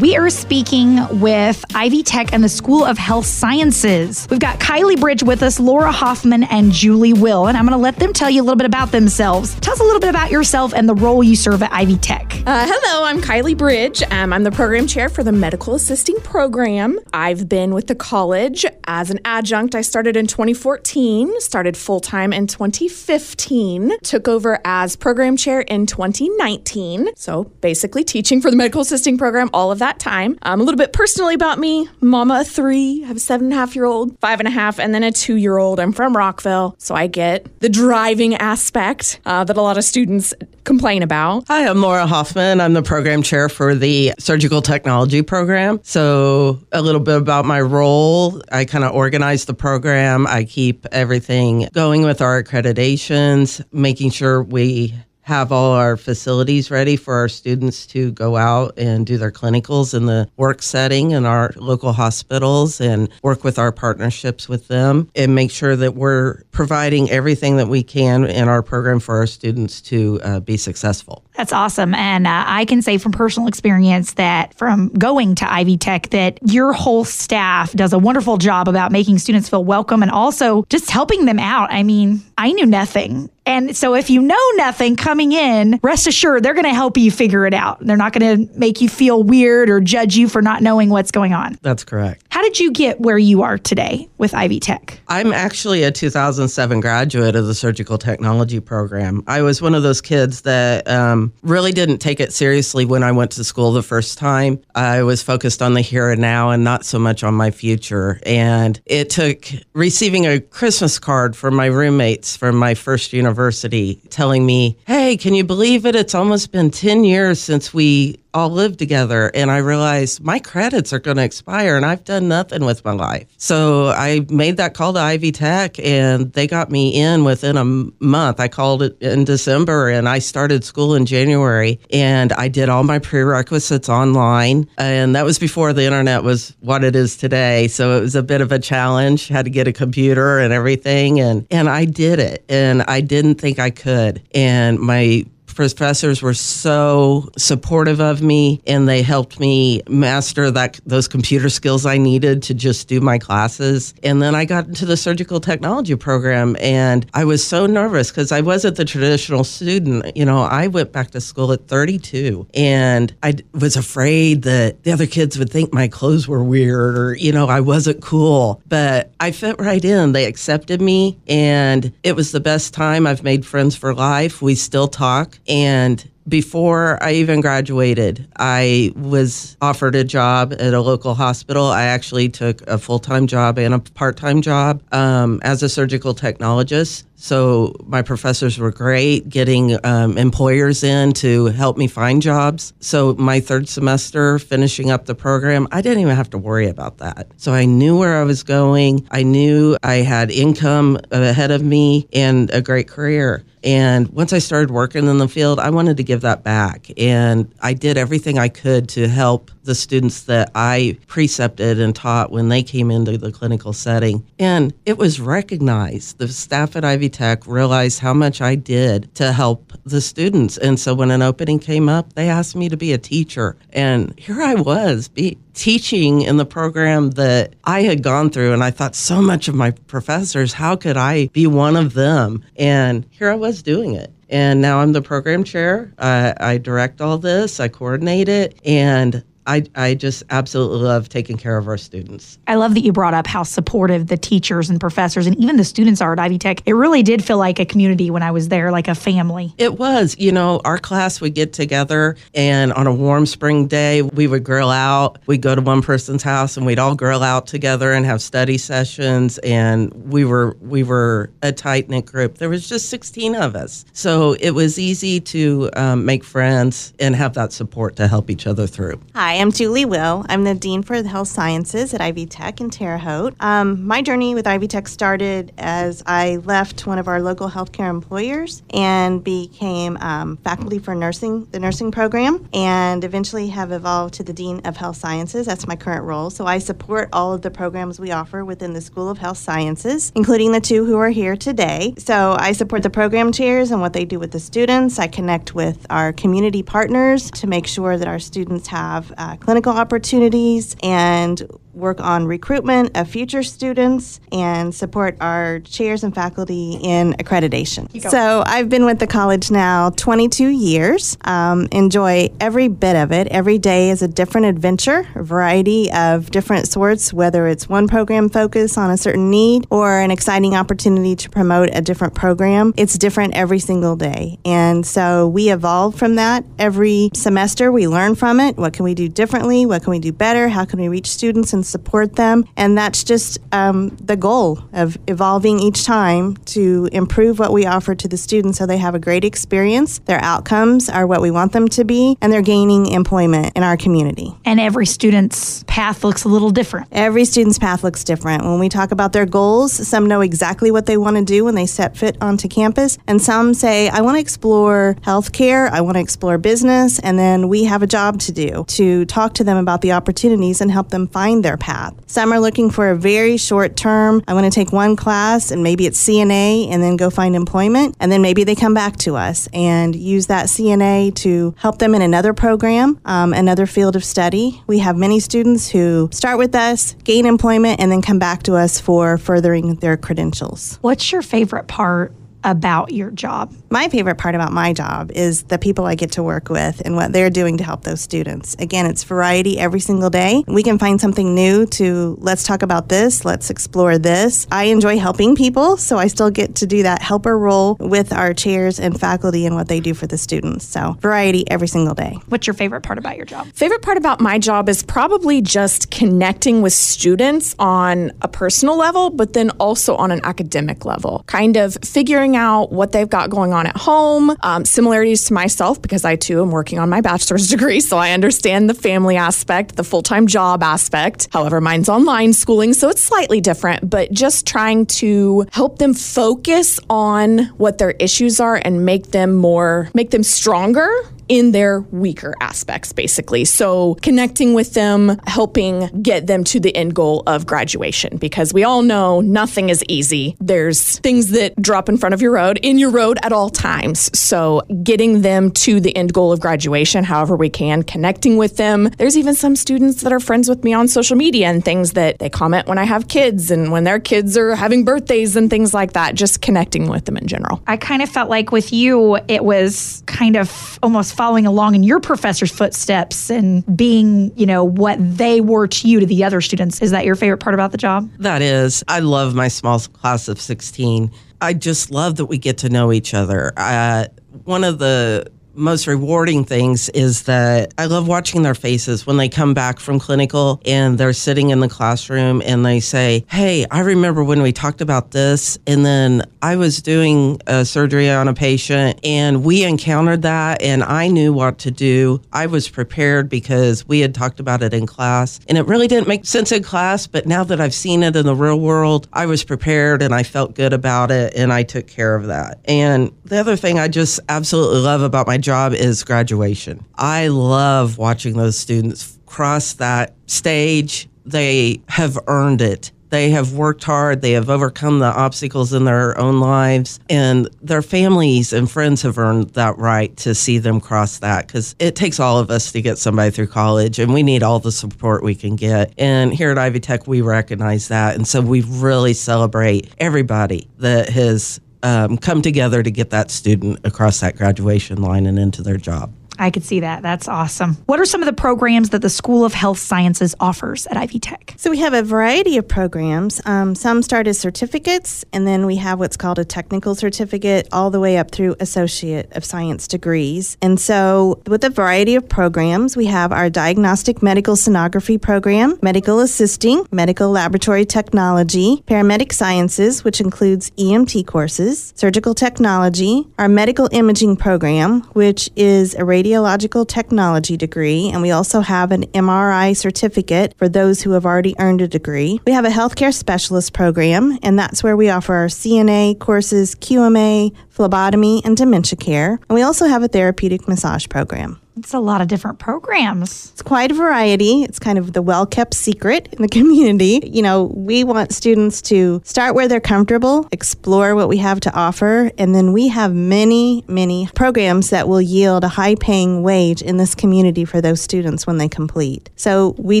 We 0.00 0.16
are 0.16 0.30
speaking 0.30 1.00
with 1.18 1.64
Ivy 1.74 2.02
Tech 2.02 2.32
and 2.32 2.44
the 2.44 2.48
School 2.48 2.84
of 2.84 2.98
Health 2.98 3.26
Sciences. 3.26 4.28
We've 4.30 4.38
got 4.38 4.60
Kylie 4.60 5.00
Bridge 5.00 5.22
with 5.24 5.42
us, 5.42 5.58
Laura 5.58 5.90
Hoffman, 5.90 6.44
and 6.44 6.70
Julie 6.70 7.14
Will, 7.14 7.48
and 7.48 7.56
I'm 7.56 7.64
going 7.64 7.76
to 7.76 7.82
let 7.82 7.96
them 7.96 8.12
tell 8.12 8.30
you 8.30 8.42
a 8.42 8.44
little 8.44 8.56
bit 8.56 8.66
about 8.66 8.92
themselves. 8.92 9.58
Tell 9.60 9.72
us 9.72 9.80
a 9.80 9.84
little 9.84 10.00
bit 10.00 10.10
about 10.10 10.30
yourself 10.30 10.72
and 10.72 10.88
the 10.88 10.94
role 10.94 11.24
you 11.24 11.34
serve 11.34 11.62
at 11.62 11.72
Ivy 11.72 11.96
Tech. 11.96 12.42
Uh, 12.46 12.66
hello, 12.68 13.04
I'm 13.04 13.20
Kylie 13.20 13.56
Bridge. 13.56 14.02
Um, 14.10 14.32
I'm 14.32 14.44
the 14.44 14.52
program 14.52 14.86
chair 14.86 15.08
for 15.08 15.24
the 15.24 15.32
Medical 15.32 15.74
Assisting 15.74 16.20
Program. 16.20 16.98
I've 17.12 17.48
been 17.48 17.74
with 17.74 17.88
the 17.88 17.94
college 17.94 18.64
as 18.86 19.10
an 19.10 19.18
adjunct. 19.24 19.74
I 19.74 19.80
started 19.80 20.16
in 20.16 20.26
2014, 20.26 21.40
started 21.40 21.76
full 21.76 22.00
time 22.00 22.32
in 22.32 22.46
2015, 22.46 23.98
took 24.02 24.28
over 24.28 24.60
as 24.64 24.94
program 24.96 25.36
chair 25.36 25.62
in 25.62 25.86
2019. 25.86 27.08
So 27.16 27.44
basically, 27.60 28.04
teaching 28.04 28.40
for 28.40 28.50
the 28.50 28.56
Medical 28.56 28.82
Assisting 28.82 29.18
Program 29.18 29.50
all 29.52 29.72
of 29.72 29.78
that 29.80 29.87
that 29.88 29.98
time. 29.98 30.38
Um, 30.42 30.60
a 30.60 30.64
little 30.64 30.76
bit 30.76 30.92
personally 30.92 31.34
about 31.34 31.58
me 31.58 31.88
mama 32.00 32.44
three, 32.44 33.02
I 33.04 33.06
have 33.06 33.16
a 33.16 33.20
seven 33.20 33.46
and 33.46 33.54
a 33.54 33.56
half 33.56 33.74
year 33.74 33.86
old, 33.86 34.18
five 34.20 34.38
and 34.38 34.46
a 34.46 34.50
half, 34.50 34.78
and 34.78 34.94
then 34.94 35.02
a 35.02 35.10
two 35.10 35.36
year 35.36 35.56
old. 35.56 35.80
I'm 35.80 35.92
from 35.92 36.14
Rockville, 36.14 36.76
so 36.78 36.94
I 36.94 37.06
get 37.06 37.46
the 37.60 37.70
driving 37.70 38.34
aspect 38.34 39.20
uh, 39.24 39.44
that 39.44 39.56
a 39.56 39.62
lot 39.62 39.78
of 39.78 39.84
students 39.84 40.34
complain 40.64 41.02
about. 41.02 41.44
Hi, 41.48 41.66
I'm 41.66 41.80
Laura 41.80 42.06
Hoffman. 42.06 42.60
I'm 42.60 42.74
the 42.74 42.82
program 42.82 43.22
chair 43.22 43.48
for 43.48 43.74
the 43.74 44.12
surgical 44.18 44.60
technology 44.60 45.22
program. 45.22 45.80
So, 45.82 46.60
a 46.72 46.82
little 46.82 47.00
bit 47.00 47.16
about 47.16 47.46
my 47.46 47.60
role 47.60 48.42
I 48.52 48.66
kind 48.66 48.84
of 48.84 48.94
organize 48.94 49.46
the 49.46 49.54
program, 49.54 50.26
I 50.26 50.44
keep 50.44 50.86
everything 50.92 51.66
going 51.72 52.02
with 52.02 52.20
our 52.20 52.42
accreditations, 52.42 53.64
making 53.72 54.10
sure 54.10 54.42
we 54.42 54.94
have 55.28 55.52
all 55.52 55.72
our 55.72 55.98
facilities 55.98 56.70
ready 56.70 56.96
for 56.96 57.12
our 57.12 57.28
students 57.28 57.86
to 57.86 58.10
go 58.12 58.38
out 58.38 58.72
and 58.78 59.06
do 59.06 59.18
their 59.18 59.30
clinicals 59.30 59.92
in 59.92 60.06
the 60.06 60.26
work 60.38 60.62
setting 60.62 61.10
in 61.10 61.26
our 61.26 61.52
local 61.56 61.92
hospitals 61.92 62.80
and 62.80 63.10
work 63.22 63.44
with 63.44 63.58
our 63.58 63.70
partnerships 63.70 64.48
with 64.48 64.68
them 64.68 65.06
and 65.14 65.34
make 65.34 65.50
sure 65.50 65.76
that 65.76 65.94
we're 65.94 66.40
providing 66.50 67.10
everything 67.10 67.58
that 67.58 67.68
we 67.68 67.82
can 67.82 68.24
in 68.24 68.48
our 68.48 68.62
program 68.62 68.98
for 68.98 69.18
our 69.18 69.26
students 69.26 69.82
to 69.82 70.18
uh, 70.24 70.40
be 70.40 70.56
successful. 70.56 71.22
That's 71.36 71.52
awesome. 71.52 71.94
And 71.94 72.26
uh, 72.26 72.44
I 72.46 72.64
can 72.64 72.80
say 72.80 72.96
from 72.96 73.12
personal 73.12 73.48
experience 73.48 74.14
that 74.14 74.54
from 74.54 74.88
going 74.94 75.34
to 75.36 75.52
Ivy 75.52 75.76
Tech, 75.76 76.08
that 76.08 76.38
your 76.42 76.72
whole 76.72 77.04
staff 77.04 77.74
does 77.74 77.92
a 77.92 77.98
wonderful 77.98 78.38
job 78.38 78.66
about 78.66 78.92
making 78.92 79.18
students 79.18 79.50
feel 79.50 79.62
welcome 79.62 80.02
and 80.02 80.10
also 80.10 80.64
just 80.70 80.90
helping 80.90 81.26
them 81.26 81.38
out. 81.38 81.70
I 81.70 81.82
mean, 81.82 82.22
I 82.38 82.52
knew 82.52 82.64
nothing 82.64 83.28
and 83.48 83.74
so 83.74 83.94
if 83.94 84.10
you 84.10 84.20
know 84.20 84.50
nothing 84.56 84.94
coming 84.94 85.32
in, 85.32 85.80
rest 85.82 86.06
assured 86.06 86.42
they're 86.42 86.52
going 86.52 86.64
to 86.64 86.74
help 86.74 86.98
you 86.98 87.10
figure 87.10 87.46
it 87.46 87.54
out. 87.54 87.78
They're 87.80 87.96
not 87.96 88.12
going 88.12 88.46
to 88.46 88.58
make 88.58 88.82
you 88.82 88.90
feel 88.90 89.22
weird 89.22 89.70
or 89.70 89.80
judge 89.80 90.16
you 90.16 90.28
for 90.28 90.42
not 90.42 90.62
knowing 90.62 90.90
what's 90.90 91.10
going 91.10 91.32
on. 91.32 91.58
That's 91.62 91.82
correct. 91.82 92.27
How 92.30 92.42
did 92.42 92.60
you 92.60 92.72
get 92.72 93.00
where 93.00 93.18
you 93.18 93.42
are 93.42 93.58
today 93.58 94.08
with 94.18 94.34
Ivy 94.34 94.60
Tech? 94.60 95.00
I'm 95.08 95.32
actually 95.32 95.82
a 95.84 95.90
2007 95.90 96.80
graduate 96.80 97.34
of 97.36 97.46
the 97.46 97.54
surgical 97.54 97.98
technology 97.98 98.60
program. 98.60 99.22
I 99.26 99.42
was 99.42 99.62
one 99.62 99.74
of 99.74 99.82
those 99.82 100.00
kids 100.00 100.42
that 100.42 100.88
um, 100.88 101.32
really 101.42 101.72
didn't 101.72 101.98
take 101.98 102.20
it 102.20 102.32
seriously 102.32 102.84
when 102.84 103.02
I 103.02 103.12
went 103.12 103.30
to 103.32 103.44
school 103.44 103.72
the 103.72 103.82
first 103.82 104.18
time. 104.18 104.60
I 104.74 105.02
was 105.02 105.22
focused 105.22 105.62
on 105.62 105.74
the 105.74 105.80
here 105.80 106.10
and 106.10 106.20
now 106.20 106.50
and 106.50 106.64
not 106.64 106.84
so 106.84 106.98
much 106.98 107.24
on 107.24 107.34
my 107.34 107.50
future. 107.50 108.20
And 108.24 108.80
it 108.86 109.10
took 109.10 109.46
receiving 109.72 110.26
a 110.26 110.40
Christmas 110.40 110.98
card 110.98 111.36
from 111.36 111.54
my 111.54 111.66
roommates 111.66 112.36
from 112.36 112.56
my 112.56 112.74
first 112.74 113.12
university 113.12 113.28
University 113.28 114.00
telling 114.10 114.46
me, 114.46 114.76
Hey, 114.86 115.16
can 115.16 115.34
you 115.34 115.44
believe 115.44 115.86
it? 115.86 115.94
It's 115.94 116.14
almost 116.14 116.50
been 116.50 116.70
10 116.70 117.04
years 117.04 117.40
since 117.40 117.74
we 117.74 118.18
all 118.34 118.50
live 118.50 118.76
together. 118.76 119.30
And 119.34 119.50
I 119.50 119.58
realized 119.58 120.22
my 120.22 120.38
credits 120.38 120.92
are 120.92 120.98
going 120.98 121.16
to 121.16 121.24
expire 121.24 121.76
and 121.76 121.84
I've 121.84 122.04
done 122.04 122.28
nothing 122.28 122.64
with 122.64 122.84
my 122.84 122.92
life. 122.92 123.26
So 123.36 123.88
I 123.88 124.26
made 124.28 124.56
that 124.58 124.74
call 124.74 124.92
to 124.94 125.00
Ivy 125.00 125.32
Tech 125.32 125.78
and 125.78 126.32
they 126.32 126.46
got 126.46 126.70
me 126.70 127.00
in 127.00 127.24
within 127.24 127.56
a 127.56 127.64
month. 127.64 128.40
I 128.40 128.48
called 128.48 128.82
it 128.82 129.00
in 129.00 129.24
December 129.24 129.88
and 129.88 130.08
I 130.08 130.18
started 130.18 130.64
school 130.64 130.94
in 130.94 131.06
January 131.06 131.80
and 131.90 132.32
I 132.34 132.48
did 132.48 132.68
all 132.68 132.84
my 132.84 132.98
prerequisites 132.98 133.88
online. 133.88 134.68
And 134.78 135.14
that 135.14 135.24
was 135.24 135.38
before 135.38 135.72
the 135.72 135.84
internet 135.84 136.22
was 136.22 136.56
what 136.60 136.84
it 136.84 136.94
is 136.94 137.16
today. 137.16 137.68
So 137.68 137.96
it 137.96 138.00
was 138.00 138.14
a 138.14 138.22
bit 138.22 138.40
of 138.40 138.52
a 138.52 138.58
challenge. 138.58 139.28
Had 139.28 139.46
to 139.46 139.50
get 139.50 139.68
a 139.68 139.72
computer 139.72 140.38
and 140.38 140.52
everything. 140.52 141.20
And, 141.20 141.46
and 141.50 141.68
I 141.68 141.84
did 141.84 142.18
it 142.18 142.44
and 142.48 142.82
I 142.82 143.00
didn't 143.00 143.36
think 143.36 143.58
I 143.58 143.70
could. 143.70 144.22
And 144.34 144.78
my 144.78 145.24
professors 145.58 146.22
were 146.22 146.34
so 146.34 147.28
supportive 147.36 147.98
of 147.98 148.22
me 148.22 148.62
and 148.64 148.88
they 148.88 149.02
helped 149.02 149.40
me 149.40 149.82
master 149.88 150.52
that 150.52 150.78
those 150.86 151.08
computer 151.08 151.48
skills 151.48 151.84
I 151.84 151.98
needed 151.98 152.44
to 152.44 152.54
just 152.54 152.86
do 152.86 153.00
my 153.00 153.18
classes. 153.18 153.92
And 154.04 154.22
then 154.22 154.36
I 154.36 154.44
got 154.44 154.68
into 154.68 154.86
the 154.86 154.96
surgical 154.96 155.40
technology 155.40 155.96
program 155.96 156.54
and 156.60 157.04
I 157.12 157.24
was 157.24 157.44
so 157.44 157.66
nervous 157.66 158.12
because 158.12 158.30
I 158.30 158.40
wasn't 158.40 158.76
the 158.76 158.84
traditional 158.84 159.42
student. 159.42 160.16
You 160.16 160.24
know, 160.24 160.42
I 160.42 160.68
went 160.68 160.92
back 160.92 161.10
to 161.10 161.20
school 161.20 161.50
at 161.50 161.66
32 161.66 162.46
and 162.54 163.12
I 163.24 163.34
was 163.52 163.74
afraid 163.74 164.42
that 164.42 164.84
the 164.84 164.92
other 164.92 165.08
kids 165.08 165.40
would 165.40 165.50
think 165.50 165.74
my 165.74 165.88
clothes 165.88 166.28
were 166.28 166.44
weird 166.44 166.96
or, 166.96 167.16
you 167.16 167.32
know, 167.32 167.48
I 167.48 167.62
wasn't 167.62 168.00
cool. 168.00 168.62
But 168.68 169.10
I 169.18 169.32
fit 169.32 169.58
right 169.58 169.84
in. 169.84 170.12
They 170.12 170.26
accepted 170.26 170.80
me 170.80 171.18
and 171.26 171.92
it 172.04 172.14
was 172.14 172.30
the 172.30 172.38
best 172.38 172.74
time. 172.74 173.08
I've 173.08 173.24
made 173.24 173.44
friends 173.44 173.74
for 173.74 173.92
life. 173.92 174.40
We 174.40 174.54
still 174.54 174.86
talk 174.86 175.36
and 175.48 176.08
before 176.28 177.02
I 177.02 177.12
even 177.12 177.40
graduated, 177.40 178.28
I 178.36 178.92
was 178.94 179.56
offered 179.62 179.94
a 179.94 180.04
job 180.04 180.52
at 180.52 180.74
a 180.74 180.80
local 180.80 181.14
hospital. 181.14 181.66
I 181.66 181.84
actually 181.84 182.28
took 182.28 182.66
a 182.66 182.76
full 182.76 182.98
time 182.98 183.26
job 183.26 183.58
and 183.58 183.74
a 183.74 183.78
part 183.78 184.16
time 184.16 184.42
job 184.42 184.82
um, 184.92 185.40
as 185.42 185.62
a 185.62 185.68
surgical 185.68 186.14
technologist. 186.14 187.04
So 187.20 187.74
my 187.84 188.02
professors 188.02 188.58
were 188.58 188.70
great 188.70 189.28
getting 189.28 189.76
um, 189.84 190.16
employers 190.16 190.84
in 190.84 191.12
to 191.14 191.46
help 191.46 191.76
me 191.76 191.88
find 191.88 192.22
jobs. 192.22 192.72
So 192.78 193.14
my 193.14 193.40
third 193.40 193.68
semester, 193.68 194.38
finishing 194.38 194.92
up 194.92 195.06
the 195.06 195.16
program, 195.16 195.66
I 195.72 195.82
didn't 195.82 195.98
even 195.98 196.14
have 196.14 196.30
to 196.30 196.38
worry 196.38 196.68
about 196.68 196.98
that. 196.98 197.26
So 197.36 197.52
I 197.52 197.64
knew 197.64 197.98
where 197.98 198.20
I 198.20 198.22
was 198.22 198.44
going. 198.44 199.06
I 199.10 199.24
knew 199.24 199.76
I 199.82 199.96
had 199.96 200.30
income 200.30 200.96
ahead 201.10 201.50
of 201.50 201.60
me 201.60 202.06
and 202.12 202.50
a 202.54 202.62
great 202.62 202.86
career. 202.86 203.44
And 203.64 204.08
once 204.10 204.32
I 204.32 204.38
started 204.38 204.70
working 204.70 205.08
in 205.08 205.18
the 205.18 205.28
field, 205.28 205.58
I 205.58 205.70
wanted 205.70 205.96
to 205.96 206.04
give 206.04 206.20
that 206.20 206.44
back. 206.44 206.90
And 206.96 207.52
I 207.60 207.74
did 207.74 207.96
everything 207.96 208.38
I 208.38 208.48
could 208.48 208.88
to 208.90 209.08
help 209.08 209.50
the 209.64 209.74
students 209.74 210.22
that 210.22 210.50
I 210.54 210.96
precepted 211.08 211.80
and 211.80 211.94
taught 211.94 212.30
when 212.30 212.48
they 212.48 212.62
came 212.62 212.90
into 212.90 213.18
the 213.18 213.32
clinical 213.32 213.72
setting. 213.72 214.26
And 214.38 214.72
it 214.86 214.96
was 214.96 215.20
recognized. 215.20 216.18
The 216.18 216.28
staff 216.28 216.76
at 216.76 216.84
Ivy 216.84 217.07
Tech 217.08 217.46
realized 217.46 218.00
how 218.00 218.14
much 218.14 218.40
I 218.40 218.54
did 218.54 219.14
to 219.16 219.32
help 219.32 219.72
the 219.84 220.00
students. 220.00 220.58
And 220.58 220.78
so 220.78 220.94
when 220.94 221.10
an 221.10 221.22
opening 221.22 221.58
came 221.58 221.88
up, 221.88 222.12
they 222.14 222.28
asked 222.28 222.54
me 222.56 222.68
to 222.68 222.76
be 222.76 222.92
a 222.92 222.98
teacher. 222.98 223.56
And 223.72 224.18
here 224.18 224.42
I 224.42 224.54
was, 224.54 225.08
be, 225.08 225.38
teaching 225.54 226.22
in 226.22 226.36
the 226.36 226.46
program 226.46 227.10
that 227.12 227.54
I 227.64 227.82
had 227.82 228.02
gone 228.02 228.30
through. 228.30 228.52
And 228.52 228.62
I 228.62 228.70
thought 228.70 228.94
so 228.94 229.20
much 229.20 229.48
of 229.48 229.54
my 229.54 229.70
professors, 229.70 230.52
how 230.52 230.76
could 230.76 230.96
I 230.96 231.28
be 231.28 231.46
one 231.46 231.76
of 231.76 231.94
them? 231.94 232.44
And 232.56 233.06
here 233.10 233.30
I 233.30 233.34
was 233.34 233.62
doing 233.62 233.94
it. 233.94 234.12
And 234.30 234.60
now 234.60 234.80
I'm 234.80 234.92
the 234.92 235.00
program 235.00 235.42
chair. 235.42 235.92
I 235.98 236.58
direct 236.58 237.00
all 237.00 237.16
this, 237.16 237.60
I 237.60 237.68
coordinate 237.68 238.28
it, 238.28 238.60
and 238.62 239.24
I, 239.48 239.64
I 239.74 239.94
just 239.94 240.22
absolutely 240.28 240.80
love 240.80 241.08
taking 241.08 241.38
care 241.38 241.56
of 241.56 241.66
our 241.66 241.78
students. 241.78 242.38
I 242.46 242.56
love 242.56 242.74
that 242.74 242.80
you 242.80 242.92
brought 242.92 243.14
up 243.14 243.26
how 243.26 243.42
supportive 243.42 244.08
the 244.08 244.18
teachers 244.18 244.68
and 244.68 244.78
professors 244.78 245.26
and 245.26 245.34
even 245.38 245.56
the 245.56 245.64
students 245.64 246.02
are 246.02 246.12
at 246.12 246.18
Ivy 246.18 246.38
Tech. 246.38 246.62
It 246.66 246.74
really 246.74 247.02
did 247.02 247.24
feel 247.24 247.38
like 247.38 247.58
a 247.58 247.64
community 247.64 248.10
when 248.10 248.22
I 248.22 248.30
was 248.30 248.48
there, 248.48 248.70
like 248.70 248.88
a 248.88 248.94
family. 248.94 249.54
It 249.56 249.78
was. 249.78 250.14
You 250.18 250.32
know, 250.32 250.60
our 250.66 250.76
class 250.78 251.22
would 251.22 251.34
get 251.34 251.54
together 251.54 252.16
and 252.34 252.74
on 252.74 252.86
a 252.86 252.92
warm 252.92 253.24
spring 253.24 253.66
day, 253.66 254.02
we 254.02 254.26
would 254.26 254.44
grill 254.44 254.70
out. 254.70 255.18
We'd 255.26 255.40
go 255.40 255.54
to 255.54 255.62
one 255.62 255.80
person's 255.80 256.22
house 256.22 256.58
and 256.58 256.66
we'd 256.66 256.78
all 256.78 256.94
grill 256.94 257.22
out 257.22 257.46
together 257.46 257.92
and 257.92 258.04
have 258.04 258.20
study 258.20 258.58
sessions. 258.58 259.38
And 259.38 259.92
we 259.94 260.26
were 260.26 260.56
we 260.60 260.82
were 260.82 261.30
a 261.42 261.52
tight 261.52 261.88
knit 261.88 262.04
group. 262.04 262.36
There 262.36 262.50
was 262.50 262.68
just 262.68 262.90
16 262.90 263.34
of 263.34 263.56
us. 263.56 263.86
So 263.94 264.34
it 264.40 264.50
was 264.50 264.78
easy 264.78 265.20
to 265.20 265.70
um, 265.74 266.04
make 266.04 266.22
friends 266.22 266.92
and 266.98 267.16
have 267.16 267.32
that 267.34 267.52
support 267.52 267.96
to 267.96 268.08
help 268.08 268.28
each 268.28 268.46
other 268.46 268.66
through. 268.66 269.00
Hi, 269.14 269.37
I'm 269.38 269.52
Julie 269.52 269.84
Will. 269.84 270.26
I'm 270.28 270.42
the 270.42 270.52
Dean 270.52 270.82
for 270.82 271.00
the 271.00 271.08
Health 271.08 271.28
Sciences 271.28 271.94
at 271.94 272.00
Ivy 272.00 272.26
Tech 272.26 272.60
in 272.60 272.70
Terre 272.70 272.98
Haute. 272.98 273.36
Um, 273.38 273.86
my 273.86 274.02
journey 274.02 274.34
with 274.34 274.48
Ivy 274.48 274.66
Tech 274.66 274.88
started 274.88 275.52
as 275.58 276.02
I 276.06 276.38
left 276.38 276.88
one 276.88 276.98
of 276.98 277.06
our 277.06 277.22
local 277.22 277.48
healthcare 277.48 277.88
employers 277.88 278.64
and 278.74 279.22
became 279.22 279.96
um, 279.98 280.38
faculty 280.38 280.80
for 280.80 280.92
nursing, 280.96 281.44
the 281.52 281.60
nursing 281.60 281.92
program, 281.92 282.48
and 282.52 283.04
eventually 283.04 283.46
have 283.46 283.70
evolved 283.70 284.14
to 284.14 284.24
the 284.24 284.32
Dean 284.32 284.60
of 284.64 284.76
Health 284.76 284.96
Sciences. 284.96 285.46
That's 285.46 285.68
my 285.68 285.76
current 285.76 286.02
role. 286.02 286.30
So 286.30 286.44
I 286.44 286.58
support 286.58 287.08
all 287.12 287.32
of 287.32 287.42
the 287.42 287.50
programs 287.52 288.00
we 288.00 288.10
offer 288.10 288.44
within 288.44 288.72
the 288.72 288.80
School 288.80 289.08
of 289.08 289.18
Health 289.18 289.38
Sciences, 289.38 290.10
including 290.16 290.50
the 290.50 290.60
two 290.60 290.84
who 290.84 290.96
are 290.96 291.10
here 291.10 291.36
today. 291.36 291.94
So 291.96 292.34
I 292.40 292.50
support 292.50 292.82
the 292.82 292.90
program 292.90 293.30
chairs 293.30 293.70
and 293.70 293.80
what 293.80 293.92
they 293.92 294.04
do 294.04 294.18
with 294.18 294.32
the 294.32 294.40
students. 294.40 294.98
I 294.98 295.06
connect 295.06 295.54
with 295.54 295.86
our 295.90 296.12
community 296.12 296.64
partners 296.64 297.30
to 297.30 297.46
make 297.46 297.68
sure 297.68 297.96
that 297.96 298.08
our 298.08 298.18
students 298.18 298.66
have 298.66 299.12
uh, 299.16 299.27
clinical 299.36 299.72
opportunities 299.72 300.76
and 300.82 301.42
work 301.78 302.00
on 302.00 302.26
recruitment 302.26 302.96
of 302.96 303.08
future 303.08 303.42
students 303.42 304.20
and 304.32 304.74
support 304.74 305.16
our 305.20 305.60
chairs 305.60 306.04
and 306.04 306.14
faculty 306.14 306.78
in 306.82 307.14
accreditation. 307.14 307.88
So 308.10 308.42
I've 308.46 308.68
been 308.68 308.84
with 308.84 308.98
the 308.98 309.06
college 309.06 309.50
now 309.50 309.90
22 309.90 310.48
years. 310.48 311.16
Um, 311.24 311.68
enjoy 311.72 312.30
every 312.40 312.68
bit 312.68 312.96
of 312.96 313.12
it. 313.12 313.28
Every 313.28 313.58
day 313.58 313.90
is 313.90 314.02
a 314.02 314.08
different 314.08 314.46
adventure, 314.46 315.06
a 315.14 315.22
variety 315.22 315.90
of 315.92 316.30
different 316.30 316.68
sorts, 316.68 317.12
whether 317.12 317.46
it's 317.46 317.68
one 317.68 317.88
program 317.88 318.28
focus 318.28 318.76
on 318.76 318.90
a 318.90 318.96
certain 318.96 319.30
need 319.30 319.66
or 319.70 320.00
an 320.00 320.10
exciting 320.10 320.54
opportunity 320.54 321.14
to 321.16 321.30
promote 321.30 321.70
a 321.72 321.80
different 321.80 322.14
program. 322.14 322.74
It's 322.76 322.98
different 322.98 323.34
every 323.34 323.58
single 323.58 323.96
day. 323.96 324.38
And 324.44 324.86
so 324.86 325.28
we 325.28 325.50
evolve 325.50 325.94
from 325.94 326.16
that 326.16 326.44
every 326.58 327.10
semester. 327.14 327.70
We 327.70 327.86
learn 327.88 328.14
from 328.14 328.40
it. 328.40 328.56
What 328.56 328.72
can 328.72 328.84
we 328.84 328.94
do 328.94 329.08
differently? 329.08 329.66
What 329.66 329.82
can 329.84 329.90
we 329.90 329.98
do 329.98 330.12
better? 330.12 330.48
How 330.48 330.64
can 330.64 330.80
we 330.80 330.88
reach 330.88 331.08
students 331.08 331.52
and 331.52 331.64
support 331.68 332.16
them. 332.16 332.44
And 332.56 332.76
that's 332.76 333.04
just 333.04 333.38
um, 333.52 333.90
the 333.96 334.16
goal 334.16 334.60
of 334.72 334.98
evolving 335.06 335.60
each 335.60 335.84
time 335.84 336.36
to 336.46 336.88
improve 336.92 337.38
what 337.38 337.52
we 337.52 337.66
offer 337.66 337.94
to 337.94 338.08
the 338.08 338.16
students 338.16 338.58
so 338.58 338.66
they 338.66 338.78
have 338.78 338.94
a 338.94 338.98
great 338.98 339.24
experience. 339.24 339.98
Their 340.00 340.22
outcomes 340.22 340.88
are 340.88 341.06
what 341.06 341.20
we 341.20 341.30
want 341.30 341.52
them 341.52 341.68
to 341.68 341.84
be, 341.84 342.16
and 342.20 342.32
they're 342.32 342.42
gaining 342.42 342.86
employment 342.86 343.52
in 343.56 343.62
our 343.62 343.76
community. 343.76 344.34
And 344.44 344.58
every 344.58 344.86
student's 344.86 345.64
path 345.66 346.04
looks 346.04 346.24
a 346.24 346.28
little 346.28 346.50
different. 346.50 346.88
Every 346.92 347.24
student's 347.24 347.58
path 347.58 347.84
looks 347.84 348.04
different. 348.04 348.44
When 348.44 348.58
we 348.58 348.68
talk 348.68 348.90
about 348.90 349.12
their 349.12 349.26
goals, 349.26 349.72
some 349.72 350.06
know 350.06 350.20
exactly 350.20 350.70
what 350.70 350.86
they 350.86 350.96
want 350.96 351.16
to 351.16 351.24
do 351.24 351.44
when 351.44 351.54
they 351.54 351.66
set 351.66 351.96
foot 351.96 352.16
onto 352.20 352.48
campus, 352.48 352.98
and 353.06 353.20
some 353.20 353.54
say, 353.54 353.88
I 353.88 354.00
want 354.00 354.16
to 354.16 354.20
explore 354.20 354.96
healthcare, 355.02 355.70
I 355.70 355.80
want 355.80 355.96
to 355.96 356.00
explore 356.00 356.38
business, 356.38 356.98
and 357.00 357.18
then 357.18 357.48
we 357.48 357.64
have 357.64 357.82
a 357.82 357.86
job 357.86 358.18
to 358.20 358.32
do 358.32 358.64
to 358.68 359.04
talk 359.04 359.34
to 359.34 359.44
them 359.44 359.56
about 359.56 359.80
the 359.80 359.92
opportunities 359.92 360.60
and 360.60 360.70
help 360.70 360.88
them 360.90 361.06
find 361.08 361.44
their 361.48 361.56
path. 361.56 361.94
Some 362.06 362.30
are 362.32 362.40
looking 362.40 362.68
for 362.68 362.90
a 362.90 362.96
very 362.96 363.38
short 363.38 363.74
term. 363.74 364.22
I 364.28 364.34
want 364.34 364.44
to 364.44 364.50
take 364.50 364.70
one 364.70 364.96
class 364.96 365.50
and 365.50 365.62
maybe 365.62 365.86
it's 365.86 365.98
CNA 366.06 366.68
and 366.70 366.82
then 366.82 366.98
go 366.98 367.08
find 367.08 367.34
employment. 367.34 367.96
And 368.00 368.12
then 368.12 368.20
maybe 368.20 368.44
they 368.44 368.54
come 368.54 368.74
back 368.74 368.96
to 368.98 369.16
us 369.16 369.48
and 369.54 369.96
use 369.96 370.26
that 370.26 370.46
CNA 370.46 371.14
to 371.16 371.54
help 371.56 371.78
them 371.78 371.94
in 371.94 372.02
another 372.02 372.34
program, 372.34 373.00
um, 373.06 373.32
another 373.32 373.64
field 373.64 373.96
of 373.96 374.04
study. 374.04 374.62
We 374.66 374.80
have 374.80 374.96
many 374.96 375.20
students 375.20 375.70
who 375.70 376.10
start 376.12 376.36
with 376.36 376.54
us, 376.54 376.94
gain 377.04 377.24
employment, 377.24 377.80
and 377.80 377.90
then 377.90 378.02
come 378.02 378.18
back 378.18 378.42
to 378.42 378.54
us 378.54 378.78
for 378.78 379.16
furthering 379.16 379.76
their 379.76 379.96
credentials. 379.96 380.78
What's 380.82 381.10
your 381.10 381.22
favorite 381.22 381.66
part 381.66 382.12
about 382.48 382.92
your 382.92 383.10
job? 383.10 383.54
My 383.70 383.88
favorite 383.88 384.16
part 384.16 384.34
about 384.34 384.52
my 384.52 384.72
job 384.72 385.12
is 385.12 385.42
the 385.44 385.58
people 385.58 385.84
I 385.84 385.94
get 385.94 386.12
to 386.12 386.22
work 386.22 386.48
with 386.48 386.80
and 386.84 386.96
what 386.96 387.12
they're 387.12 387.30
doing 387.30 387.58
to 387.58 387.64
help 387.64 387.84
those 387.84 388.00
students. 388.00 388.56
Again, 388.58 388.86
it's 388.86 389.04
variety 389.04 389.58
every 389.58 389.80
single 389.80 390.08
day. 390.08 390.44
We 390.46 390.62
can 390.62 390.78
find 390.78 390.98
something 391.00 391.34
new 391.34 391.66
to 391.66 392.16
let's 392.20 392.44
talk 392.44 392.62
about 392.62 392.88
this, 392.88 393.24
let's 393.24 393.50
explore 393.50 393.98
this. 393.98 394.46
I 394.50 394.64
enjoy 394.64 394.98
helping 394.98 395.36
people, 395.36 395.76
so 395.76 395.98
I 395.98 396.06
still 396.06 396.30
get 396.30 396.54
to 396.56 396.66
do 396.66 396.82
that 396.84 397.02
helper 397.02 397.38
role 397.38 397.76
with 397.78 398.12
our 398.12 398.32
chairs 398.32 398.80
and 398.80 398.98
faculty 398.98 399.44
and 399.44 399.54
what 399.54 399.68
they 399.68 399.80
do 399.80 399.92
for 399.92 400.06
the 400.06 400.16
students. 400.16 400.64
So, 400.64 400.96
variety 401.00 401.48
every 401.50 401.68
single 401.68 401.94
day. 401.94 402.16
What's 402.28 402.46
your 402.46 402.54
favorite 402.54 402.82
part 402.82 402.98
about 402.98 403.16
your 403.16 403.26
job? 403.26 403.48
Favorite 403.52 403.82
part 403.82 403.98
about 403.98 404.20
my 404.20 404.38
job 404.38 404.68
is 404.68 404.82
probably 404.82 405.42
just 405.42 405.90
connecting 405.90 406.62
with 406.62 406.72
students 406.72 407.54
on 407.58 408.12
a 408.22 408.28
personal 408.28 408.78
level, 408.78 409.10
but 409.10 409.34
then 409.34 409.50
also 409.58 409.94
on 409.96 410.10
an 410.10 410.20
academic 410.24 410.86
level. 410.86 411.24
Kind 411.26 411.56
of 411.56 411.76
figuring 411.84 412.36
out 412.38 412.72
what 412.72 412.92
they've 412.92 413.08
got 413.08 413.28
going 413.28 413.52
on 413.52 413.66
at 413.66 413.76
home, 413.76 414.34
um, 414.42 414.64
similarities 414.64 415.26
to 415.26 415.34
myself, 415.34 415.82
because 415.82 416.06
I 416.06 416.16
too 416.16 416.40
am 416.40 416.50
working 416.50 416.78
on 416.78 416.88
my 416.88 417.02
bachelor's 417.02 417.48
degree, 417.54 417.80
so 417.80 417.98
I 417.98 418.12
understand 418.12 418.70
the 418.70 418.74
family 418.74 419.16
aspect, 419.16 419.76
the 419.76 419.84
full 419.84 420.02
time 420.02 420.26
job 420.26 420.62
aspect. 420.62 421.28
However, 421.32 421.60
mine's 421.60 421.90
online 421.90 422.32
schooling, 422.32 422.72
so 422.72 422.88
it's 422.88 423.02
slightly 423.02 423.42
different, 423.42 423.90
but 423.90 424.10
just 424.12 424.46
trying 424.46 424.86
to 424.86 425.46
help 425.52 425.78
them 425.78 425.92
focus 425.92 426.80
on 426.88 427.46
what 427.58 427.76
their 427.76 427.90
issues 427.92 428.40
are 428.40 428.56
and 428.64 428.86
make 428.86 429.10
them 429.10 429.34
more, 429.34 429.90
make 429.92 430.10
them 430.10 430.22
stronger 430.22 430.88
in 431.28 431.52
their 431.52 431.80
weaker 431.80 432.34
aspects, 432.40 432.92
basically. 432.92 433.44
So 433.44 433.96
connecting 434.02 434.54
with 434.54 434.74
them, 434.74 435.20
helping 435.26 435.88
get 436.02 436.26
them 436.26 436.44
to 436.44 436.60
the 436.60 436.74
end 436.74 436.94
goal 436.94 437.22
of 437.26 437.46
graduation, 437.46 438.16
because 438.16 438.52
we 438.52 438.64
all 438.64 438.82
know 438.82 439.20
nothing 439.20 439.68
is 439.68 439.84
easy. 439.88 440.36
There's 440.40 440.98
things 441.00 441.30
that 441.30 441.60
drop 441.60 441.88
in 441.88 441.96
front 441.96 442.14
of 442.14 442.22
your 442.22 442.32
road, 442.32 442.58
in 442.62 442.78
your 442.78 442.90
road 442.90 443.18
at 443.22 443.32
all 443.32 443.50
times. 443.50 444.10
So 444.18 444.62
getting 444.82 445.22
them 445.22 445.50
to 445.52 445.80
the 445.80 445.94
end 445.96 446.12
goal 446.12 446.32
of 446.32 446.40
graduation, 446.40 447.04
however 447.04 447.36
we 447.36 447.50
can, 447.50 447.82
connecting 447.82 448.36
with 448.36 448.56
them. 448.56 448.90
There's 448.98 449.16
even 449.16 449.34
some 449.34 449.56
students 449.56 450.02
that 450.02 450.12
are 450.12 450.20
friends 450.20 450.48
with 450.48 450.64
me 450.64 450.72
on 450.72 450.88
social 450.88 451.16
media 451.16 451.48
and 451.48 451.64
things 451.64 451.92
that 451.92 452.18
they 452.18 452.30
comment 452.30 452.66
when 452.66 452.78
I 452.78 452.84
have 452.84 453.08
kids 453.08 453.50
and 453.50 453.70
when 453.70 453.84
their 453.84 454.00
kids 454.00 454.36
are 454.36 454.54
having 454.54 454.84
birthdays 454.84 455.36
and 455.36 455.50
things 455.50 455.74
like 455.74 455.92
that, 455.92 456.14
just 456.14 456.40
connecting 456.40 456.88
with 456.88 457.04
them 457.04 457.16
in 457.16 457.26
general. 457.26 457.62
I 457.66 457.76
kind 457.76 458.02
of 458.02 458.08
felt 458.08 458.30
like 458.30 458.52
with 458.52 458.72
you, 458.72 459.18
it 459.28 459.44
was 459.44 460.02
kind 460.06 460.36
of 460.36 460.78
almost 460.82 461.14
following 461.18 461.46
along 461.48 461.74
in 461.74 461.82
your 461.82 461.98
professor's 461.98 462.52
footsteps 462.52 463.28
and 463.28 463.76
being, 463.76 464.30
you 464.38 464.46
know, 464.46 464.62
what 464.62 464.96
they 465.00 465.40
were 465.40 465.66
to 465.66 465.88
you 465.88 465.98
to 465.98 466.06
the 466.06 466.22
other 466.22 466.40
students. 466.40 466.80
Is 466.80 466.92
that 466.92 467.04
your 467.04 467.16
favorite 467.16 467.38
part 467.38 467.54
about 467.54 467.72
the 467.72 467.76
job? 467.76 468.08
That 468.18 468.40
is. 468.40 468.84
I 468.86 469.00
love 469.00 469.34
my 469.34 469.48
small 469.48 469.80
class 469.80 470.28
of 470.28 470.40
16. 470.40 471.10
I 471.40 471.54
just 471.54 471.90
love 471.90 472.16
that 472.16 472.26
we 472.26 472.38
get 472.38 472.58
to 472.58 472.68
know 472.68 472.92
each 472.92 473.14
other. 473.14 473.52
Uh, 473.56 474.06
one 474.44 474.62
of 474.62 474.78
the 474.78 475.26
most 475.58 475.86
rewarding 475.86 476.44
things 476.44 476.88
is 476.90 477.24
that 477.24 477.74
I 477.76 477.86
love 477.86 478.06
watching 478.06 478.42
their 478.42 478.54
faces 478.54 479.06
when 479.06 479.16
they 479.16 479.28
come 479.28 479.54
back 479.54 479.80
from 479.80 479.98
clinical 479.98 480.62
and 480.64 480.96
they're 480.96 481.12
sitting 481.12 481.50
in 481.50 481.60
the 481.60 481.68
classroom 481.68 482.40
and 482.44 482.64
they 482.64 482.80
say, 482.80 483.24
Hey, 483.28 483.66
I 483.70 483.80
remember 483.80 484.22
when 484.22 484.40
we 484.40 484.52
talked 484.52 484.80
about 484.80 485.10
this. 485.10 485.58
And 485.66 485.84
then 485.84 486.22
I 486.40 486.56
was 486.56 486.80
doing 486.80 487.40
a 487.46 487.64
surgery 487.64 488.08
on 488.08 488.28
a 488.28 488.34
patient 488.34 489.00
and 489.02 489.44
we 489.44 489.64
encountered 489.64 490.22
that 490.22 490.62
and 490.62 490.84
I 490.84 491.08
knew 491.08 491.32
what 491.32 491.58
to 491.58 491.70
do. 491.70 492.22
I 492.32 492.46
was 492.46 492.68
prepared 492.68 493.28
because 493.28 493.86
we 493.86 494.00
had 494.00 494.14
talked 494.14 494.38
about 494.38 494.62
it 494.62 494.72
in 494.72 494.86
class 494.86 495.40
and 495.48 495.58
it 495.58 495.66
really 495.66 495.88
didn't 495.88 496.08
make 496.08 496.24
sense 496.24 496.52
in 496.52 496.62
class. 496.62 497.06
But 497.06 497.26
now 497.26 497.42
that 497.44 497.60
I've 497.60 497.74
seen 497.74 498.02
it 498.04 498.14
in 498.14 498.26
the 498.26 498.36
real 498.36 498.60
world, 498.60 499.08
I 499.12 499.26
was 499.26 499.42
prepared 499.42 500.02
and 500.02 500.14
I 500.14 500.22
felt 500.22 500.54
good 500.54 500.72
about 500.72 501.10
it 501.10 501.34
and 501.34 501.52
I 501.52 501.64
took 501.64 501.88
care 501.88 502.14
of 502.14 502.26
that. 502.28 502.60
And 502.66 503.12
the 503.24 503.38
other 503.38 503.56
thing 503.56 503.78
I 503.78 503.88
just 503.88 504.20
absolutely 504.28 504.80
love 504.80 505.02
about 505.02 505.26
my 505.26 505.38
job 505.48 505.72
is 505.72 506.04
graduation. 506.04 506.84
I 506.94 507.28
love 507.28 507.96
watching 507.96 508.36
those 508.36 508.58
students 508.58 509.18
cross 509.24 509.72
that 509.72 510.14
stage. 510.26 511.08
They 511.24 511.80
have 511.88 512.18
earned 512.26 512.60
it. 512.60 512.92
They 513.08 513.30
have 513.30 513.54
worked 513.54 513.82
hard. 513.82 514.20
They 514.20 514.32
have 514.32 514.50
overcome 514.50 514.98
the 514.98 515.06
obstacles 515.06 515.72
in 515.72 515.86
their 515.86 516.18
own 516.18 516.40
lives, 516.40 517.00
and 517.08 517.48
their 517.62 517.80
families 517.80 518.52
and 518.52 518.70
friends 518.70 519.00
have 519.00 519.16
earned 519.16 519.54
that 519.54 519.78
right 519.78 520.14
to 520.18 520.34
see 520.34 520.58
them 520.58 520.82
cross 520.82 521.20
that 521.20 521.46
because 521.46 521.74
it 521.78 521.96
takes 521.96 522.20
all 522.20 522.38
of 522.38 522.50
us 522.50 522.70
to 522.72 522.82
get 522.82 522.98
somebody 522.98 523.30
through 523.30 523.46
college, 523.46 523.98
and 523.98 524.12
we 524.12 524.22
need 524.22 524.42
all 524.42 524.60
the 524.60 524.70
support 524.70 525.22
we 525.22 525.34
can 525.34 525.56
get. 525.56 525.94
And 525.96 526.34
here 526.34 526.50
at 526.50 526.58
Ivy 526.58 526.80
Tech, 526.80 527.06
we 527.06 527.22
recognize 527.22 527.88
that. 527.88 528.16
And 528.16 528.28
so 528.28 528.42
we 528.42 528.60
really 528.60 529.14
celebrate 529.14 529.94
everybody 529.96 530.68
that 530.76 531.08
has 531.08 531.58
um, 531.82 532.18
come 532.18 532.42
together 532.42 532.82
to 532.82 532.90
get 532.90 533.10
that 533.10 533.30
student 533.30 533.80
across 533.84 534.20
that 534.20 534.36
graduation 534.36 535.00
line 535.00 535.26
and 535.26 535.38
into 535.38 535.62
their 535.62 535.76
job. 535.76 536.12
I 536.38 536.50
could 536.50 536.64
see 536.64 536.80
that. 536.80 537.02
That's 537.02 537.28
awesome. 537.28 537.74
What 537.86 538.00
are 538.00 538.04
some 538.04 538.22
of 538.22 538.26
the 538.26 538.32
programs 538.32 538.90
that 538.90 539.02
the 539.02 539.10
School 539.10 539.44
of 539.44 539.54
Health 539.54 539.78
Sciences 539.78 540.34
offers 540.40 540.86
at 540.86 540.96
Ivy 540.96 541.18
Tech? 541.18 541.54
So 541.56 541.70
we 541.70 541.78
have 541.78 541.94
a 541.94 542.02
variety 542.02 542.56
of 542.56 542.68
programs. 542.68 543.40
Um, 543.44 543.74
some 543.74 544.02
start 544.02 544.26
as 544.26 544.38
certificates, 544.38 545.24
and 545.32 545.46
then 545.46 545.66
we 545.66 545.76
have 545.76 545.98
what's 545.98 546.16
called 546.16 546.38
a 546.38 546.44
technical 546.44 546.94
certificate, 546.94 547.68
all 547.72 547.90
the 547.90 548.00
way 548.00 548.18
up 548.18 548.30
through 548.30 548.56
associate 548.60 549.32
of 549.32 549.44
science 549.44 549.88
degrees. 549.88 550.56
And 550.62 550.80
so, 550.80 551.42
with 551.46 551.64
a 551.64 551.70
variety 551.70 552.14
of 552.14 552.28
programs, 552.28 552.96
we 552.96 553.06
have 553.06 553.32
our 553.32 553.50
diagnostic 553.50 554.22
medical 554.22 554.54
sonography 554.54 555.20
program, 555.20 555.78
medical 555.82 556.20
assisting, 556.20 556.86
medical 556.92 557.30
laboratory 557.30 557.84
technology, 557.84 558.82
paramedic 558.86 559.32
sciences, 559.32 560.04
which 560.04 560.20
includes 560.20 560.70
EMT 560.72 561.26
courses, 561.26 561.92
surgical 561.96 562.34
technology, 562.34 563.26
our 563.38 563.48
medical 563.48 563.88
imaging 563.92 564.36
program, 564.36 565.02
which 565.12 565.50
is 565.56 565.94
a 565.94 566.04
radiological 566.28 566.86
technology 566.86 567.56
degree, 567.56 568.10
and 568.10 568.20
we 568.20 568.30
also 568.30 568.60
have 568.60 568.92
an 568.92 569.04
MRI 569.12 569.76
certificate 569.76 570.54
for 570.58 570.68
those 570.68 571.00
who 571.00 571.12
have 571.12 571.24
already 571.24 571.54
earned 571.58 571.80
a 571.80 571.88
degree. 571.88 572.40
We 572.46 572.52
have 572.52 572.64
a 572.64 572.68
healthcare 572.68 573.14
specialist 573.14 573.72
program, 573.72 574.38
and 574.42 574.58
that's 574.58 574.82
where 574.82 574.96
we 574.96 575.08
offer 575.08 575.34
our 575.34 575.46
CNA 575.46 576.18
courses, 576.18 576.74
QMA, 576.74 577.54
phlebotomy, 577.70 578.42
and 578.44 578.56
dementia 578.56 578.98
care. 578.98 579.40
And 579.48 579.54
we 579.54 579.62
also 579.62 579.86
have 579.86 580.02
a 580.02 580.08
therapeutic 580.08 580.68
massage 580.68 581.08
program. 581.08 581.60
It's 581.78 581.94
a 581.94 582.00
lot 582.00 582.20
of 582.20 582.28
different 582.28 582.58
programs. 582.58 583.50
It's 583.52 583.62
quite 583.62 583.90
a 583.90 583.94
variety. 583.94 584.62
It's 584.64 584.78
kind 584.78 584.98
of 584.98 585.12
the 585.12 585.22
well 585.22 585.46
kept 585.46 585.74
secret 585.74 586.28
in 586.32 586.42
the 586.42 586.48
community. 586.58 587.20
You 587.24 587.42
know, 587.42 587.64
we 587.74 588.04
want 588.04 588.32
students 588.32 588.82
to 588.82 589.20
start 589.24 589.54
where 589.54 589.68
they're 589.68 589.80
comfortable, 589.80 590.48
explore 590.52 591.14
what 591.14 591.28
we 591.28 591.38
have 591.38 591.60
to 591.60 591.72
offer, 591.74 592.30
and 592.38 592.54
then 592.54 592.72
we 592.72 592.88
have 592.88 593.14
many, 593.14 593.84
many 593.88 594.28
programs 594.34 594.90
that 594.90 595.08
will 595.08 595.20
yield 595.20 595.64
a 595.64 595.68
high 595.68 595.94
paying 595.94 596.42
wage 596.42 596.82
in 596.82 596.96
this 596.96 597.14
community 597.14 597.64
for 597.64 597.80
those 597.80 598.00
students 598.00 598.46
when 598.46 598.58
they 598.58 598.68
complete. 598.68 599.30
So 599.36 599.74
we 599.78 600.00